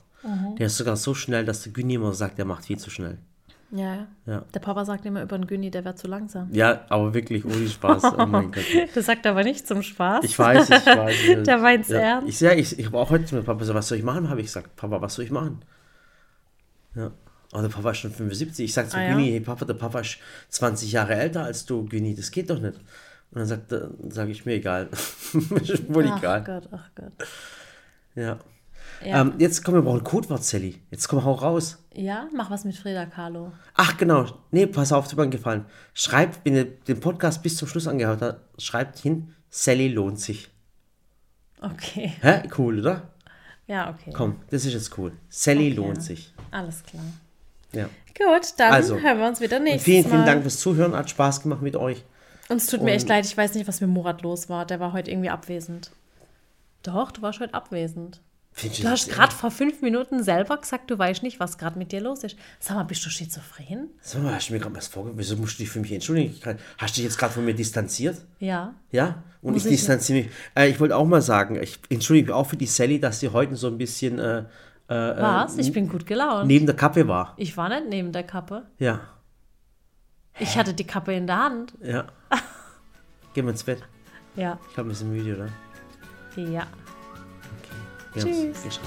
Der 0.59 0.67
ist 0.67 0.77
sogar 0.77 0.97
so 0.97 1.15
schnell, 1.15 1.45
dass 1.45 1.65
der 1.65 1.73
Günni 1.73 1.95
immer 1.95 2.13
sagt, 2.13 2.39
der 2.39 2.45
macht 2.45 2.67
viel 2.67 2.79
zu 2.79 2.91
schnell. 2.91 3.19
Ja, 3.73 4.07
ja. 4.27 4.45
Der 4.55 4.61
Papa 4.61 4.85
sagt 4.85 5.05
immer 5.07 5.23
über 5.23 5.37
den 5.37 5.47
Günni, 5.47 5.71
der 5.71 5.85
wäre 5.85 5.95
zu 5.95 6.07
langsam. 6.07 6.49
Ja, 6.53 6.83
aber 6.91 7.15
wirklich 7.15 7.45
ohne 7.45 7.67
Spaß. 7.69 8.05
Oh 8.19 8.27
mein 8.27 8.53
Gott. 8.53 8.65
Das 8.95 9.07
sagt 9.07 9.25
er 9.27 9.33
aber 9.33 9.43
nicht 9.45 9.67
zum 9.67 9.83
Spaß. 9.83 10.25
Ich 10.25 10.39
weiß, 10.39 10.69
ich 10.71 10.87
weiß. 10.87 11.17
Der 11.47 11.59
meint's 11.59 11.89
ja. 11.89 11.99
ernst. 11.99 12.29
Ich, 12.29 12.41
ja, 12.41 12.53
ich, 12.53 12.79
ich 12.79 12.87
habe 12.87 12.99
auch 12.99 13.09
heute 13.11 13.25
zu 13.25 13.35
meinem 13.35 13.45
Papa 13.45 13.61
gesagt, 13.61 13.77
was 13.79 13.89
soll 13.89 13.99
ich 13.99 14.05
machen? 14.05 14.29
Habe 14.29 14.41
ich 14.41 14.47
gesagt, 14.47 14.77
Papa, 14.77 15.01
was 15.01 15.15
soll 15.15 15.25
ich 15.25 15.31
machen? 15.31 15.63
Ja. 16.95 17.11
Aber 17.53 17.63
der 17.63 17.69
Papa 17.69 17.91
ist 17.93 17.99
schon 17.99 18.11
75. 18.13 18.65
Ich 18.65 18.73
sage 18.75 18.89
zu 18.89 18.97
Ah, 18.97 19.03
ja? 19.03 19.15
Güni, 19.15 19.31
hey 19.31 19.41
Papa, 19.41 19.65
der 19.65 19.75
Papa 19.75 20.01
ist 20.01 20.19
20 20.49 20.91
Jahre 20.91 21.15
älter 21.15 21.45
als 21.45 21.65
du, 21.67 21.85
Güni, 21.85 22.15
das 22.15 22.31
geht 22.31 22.51
doch 22.51 22.59
nicht. 22.59 22.77
Und 23.31 23.39
dann 23.39 23.47
sagt 23.47 23.73
sage 24.09 24.31
ich 24.33 24.45
mir 24.45 24.55
egal. 24.55 24.89
ist 25.33 25.95
wohl 25.95 26.07
ach 26.09 26.19
egal. 26.19 26.43
Gott, 26.45 26.69
ach 26.73 26.91
Gott. 26.95 27.13
Ja. 28.15 28.39
Ja. 29.05 29.21
Ähm, 29.21 29.35
jetzt 29.39 29.65
kommen 29.65 29.79
wir 29.79 29.83
brauchen 29.83 30.01
ein 30.01 30.05
Codewort, 30.05 30.45
Sally. 30.45 30.81
Jetzt 30.91 31.09
komm, 31.09 31.25
hau 31.25 31.33
raus. 31.33 31.79
ja, 31.95 32.29
mach 32.35 32.51
was 32.51 32.65
mit 32.65 32.77
Frida 32.77 33.07
Kahlo. 33.07 33.53
Ach 33.75 33.97
genau, 33.97 34.27
nee, 34.51 34.67
pass 34.67 34.93
auf, 34.93 35.09
tut 35.09 35.19
mir 35.19 35.29
gefallen. 35.29 35.65
Schreibt, 35.95 36.45
wenn 36.45 36.55
ihr 36.57 36.65
den 36.65 37.01
Podcast 37.01 37.43
bis 37.43 37.57
zum 37.57 37.69
Schluss 37.69 37.87
angehört 37.89 38.23
habt, 38.23 38.63
schreibt 38.63 38.99
hin, 38.99 39.35
Sally 39.51 39.89
lohnt 39.89 40.21
sich. 40.21 40.51
Okay. 41.61 42.13
Hä? 42.21 42.43
Cool, 42.57 42.81
oder? 42.81 43.11
Ja, 43.67 43.91
okay. 43.91 44.13
Komm, 44.15 44.37
das 44.51 44.65
ist 44.65 44.73
jetzt 44.75 44.97
cool. 44.99 45.13
Sally 45.29 45.69
Okay. 45.69 45.77
lohnt 45.77 46.03
sich. 46.03 46.33
Alles 46.51 46.83
klar. 46.83 47.05
Ja. 47.73 47.89
Gut, 48.19 48.55
dann 48.59 48.73
Also, 48.73 48.99
hören 49.01 49.19
wir 49.19 49.27
uns 49.27 49.41
wieder 49.41 49.57
Und 49.57 49.65
nächstes 49.65 49.85
vielen, 49.85 50.03
Mal. 50.05 50.11
vielen 50.11 50.27
Dank 50.27 50.43
fürs 50.43 50.59
Zuhören. 50.61 50.95
Hat 50.95 51.09
Spaß 51.11 51.43
gemacht 51.43 51.63
mit 51.63 51.77
euch. 51.77 52.05
Und 52.49 52.59
es 52.59 52.67
tut 52.67 52.83
mir 52.83 52.93
echt 52.93 53.05
Und- 53.05 53.09
leid, 53.09 53.25
ich 53.25 53.37
weiß 53.37 53.55
nicht, 53.55 53.67
was 53.67 53.81
mit 53.81 53.89
Murat 53.91 54.23
los 54.23 54.49
war. 54.49 54.67
Der 54.67 54.81
war 54.81 54.93
heute 54.93 55.11
irgendwie 55.11 55.31
abwesend. 55.31 55.91
Doch, 56.83 57.11
du 57.13 57.23
warst 57.23 57.41
heute 57.41 57.55
abwesend. 57.55 58.21
Du 58.61 58.87
hast 58.89 59.09
gerade 59.09 59.33
vor 59.35 59.51
fünf 59.51 59.81
Minuten 59.81 60.23
selber 60.23 60.59
gesagt, 60.59 60.91
du 60.91 60.99
weißt 60.99 61.23
nicht, 61.23 61.41
was 61.41 61.57
gerade 61.57 61.79
mit 61.79 61.91
dir 61.91 62.03
los 62.03 62.23
ist. 62.23 62.37
Sag 62.61 62.77
mal, 62.77 62.83
bist 62.83 63.03
du 63.07 63.09
schizophren? 63.09 63.89
Sag 64.03 64.23
mal, 64.23 64.35
hast 64.35 64.51
du 64.51 64.53
mir 64.53 64.59
gerade 64.59 64.77
was 64.77 64.89
vorgegeben? 64.89 65.19
Wieso 65.19 65.37
musst 65.39 65.59
du 65.59 65.63
dich 65.63 65.71
für 65.71 65.81
mich 65.81 65.91
entschuldigen? 65.91 66.35
Hast 66.77 66.95
du 66.95 66.97
dich 66.97 67.05
jetzt 67.05 67.17
gerade 67.17 67.33
von 67.33 67.47
mir 67.47 67.55
distanziert? 67.55 68.19
Ja. 68.41 68.75
Ja? 68.91 69.23
Und 69.41 69.55
Muss 69.55 69.65
ich 69.65 69.73
ich- 69.73 69.79
distanziere 69.79 70.25
mich. 70.25 70.31
Äh, 70.55 70.69
ich 70.69 70.79
wollte 70.81 70.97
auch 70.97 71.07
mal 71.07 71.23
sagen, 71.23 71.57
ich 71.63 71.79
entschuldige 71.89 72.27
mich 72.27 72.35
auch 72.35 72.47
für 72.47 72.59
die 72.59 72.67
Sally, 72.67 73.01
dass 73.01 73.21
sie 73.21 73.31
heute 73.31 73.57
so 73.57 73.69
ein 73.69 73.79
bisschen 73.79 74.19
äh, 74.19 74.45
äh, 74.93 75.23
Was? 75.23 75.59
Ich 75.59 75.73
bin 75.73 75.89
gut 75.89 76.07
gelaunt. 76.07 76.47
neben 76.47 76.67
der 76.67 76.77
Kappe 76.77 77.07
war. 77.09 77.35
Ich 77.37 77.57
war 77.57 77.69
nicht 77.69 77.89
neben 77.89 78.13
der 78.13 78.23
Kappe. 78.25 78.67
Ja. 78.79 79.01
Ich 80.39 80.57
hatte 80.57 80.73
die 80.75 80.87
Kappe 80.87 81.13
in 81.15 81.27
der 81.27 81.39
Hand. 81.39 81.75
Ja. 81.83 82.05
Gehen 83.35 83.45
wir 83.47 83.51
ins 83.51 83.65
Bett. 83.65 83.83
Ja. 84.37 84.59
Ich 84.69 84.75
glaube, 84.75 84.91
wir 84.91 84.97
sind 84.97 85.11
müde, 85.11 85.35
oder? 85.37 85.49
Ja. 86.43 86.67
Wir 88.15 88.23
haben's 88.23 88.63
Tschüss. 88.63 88.81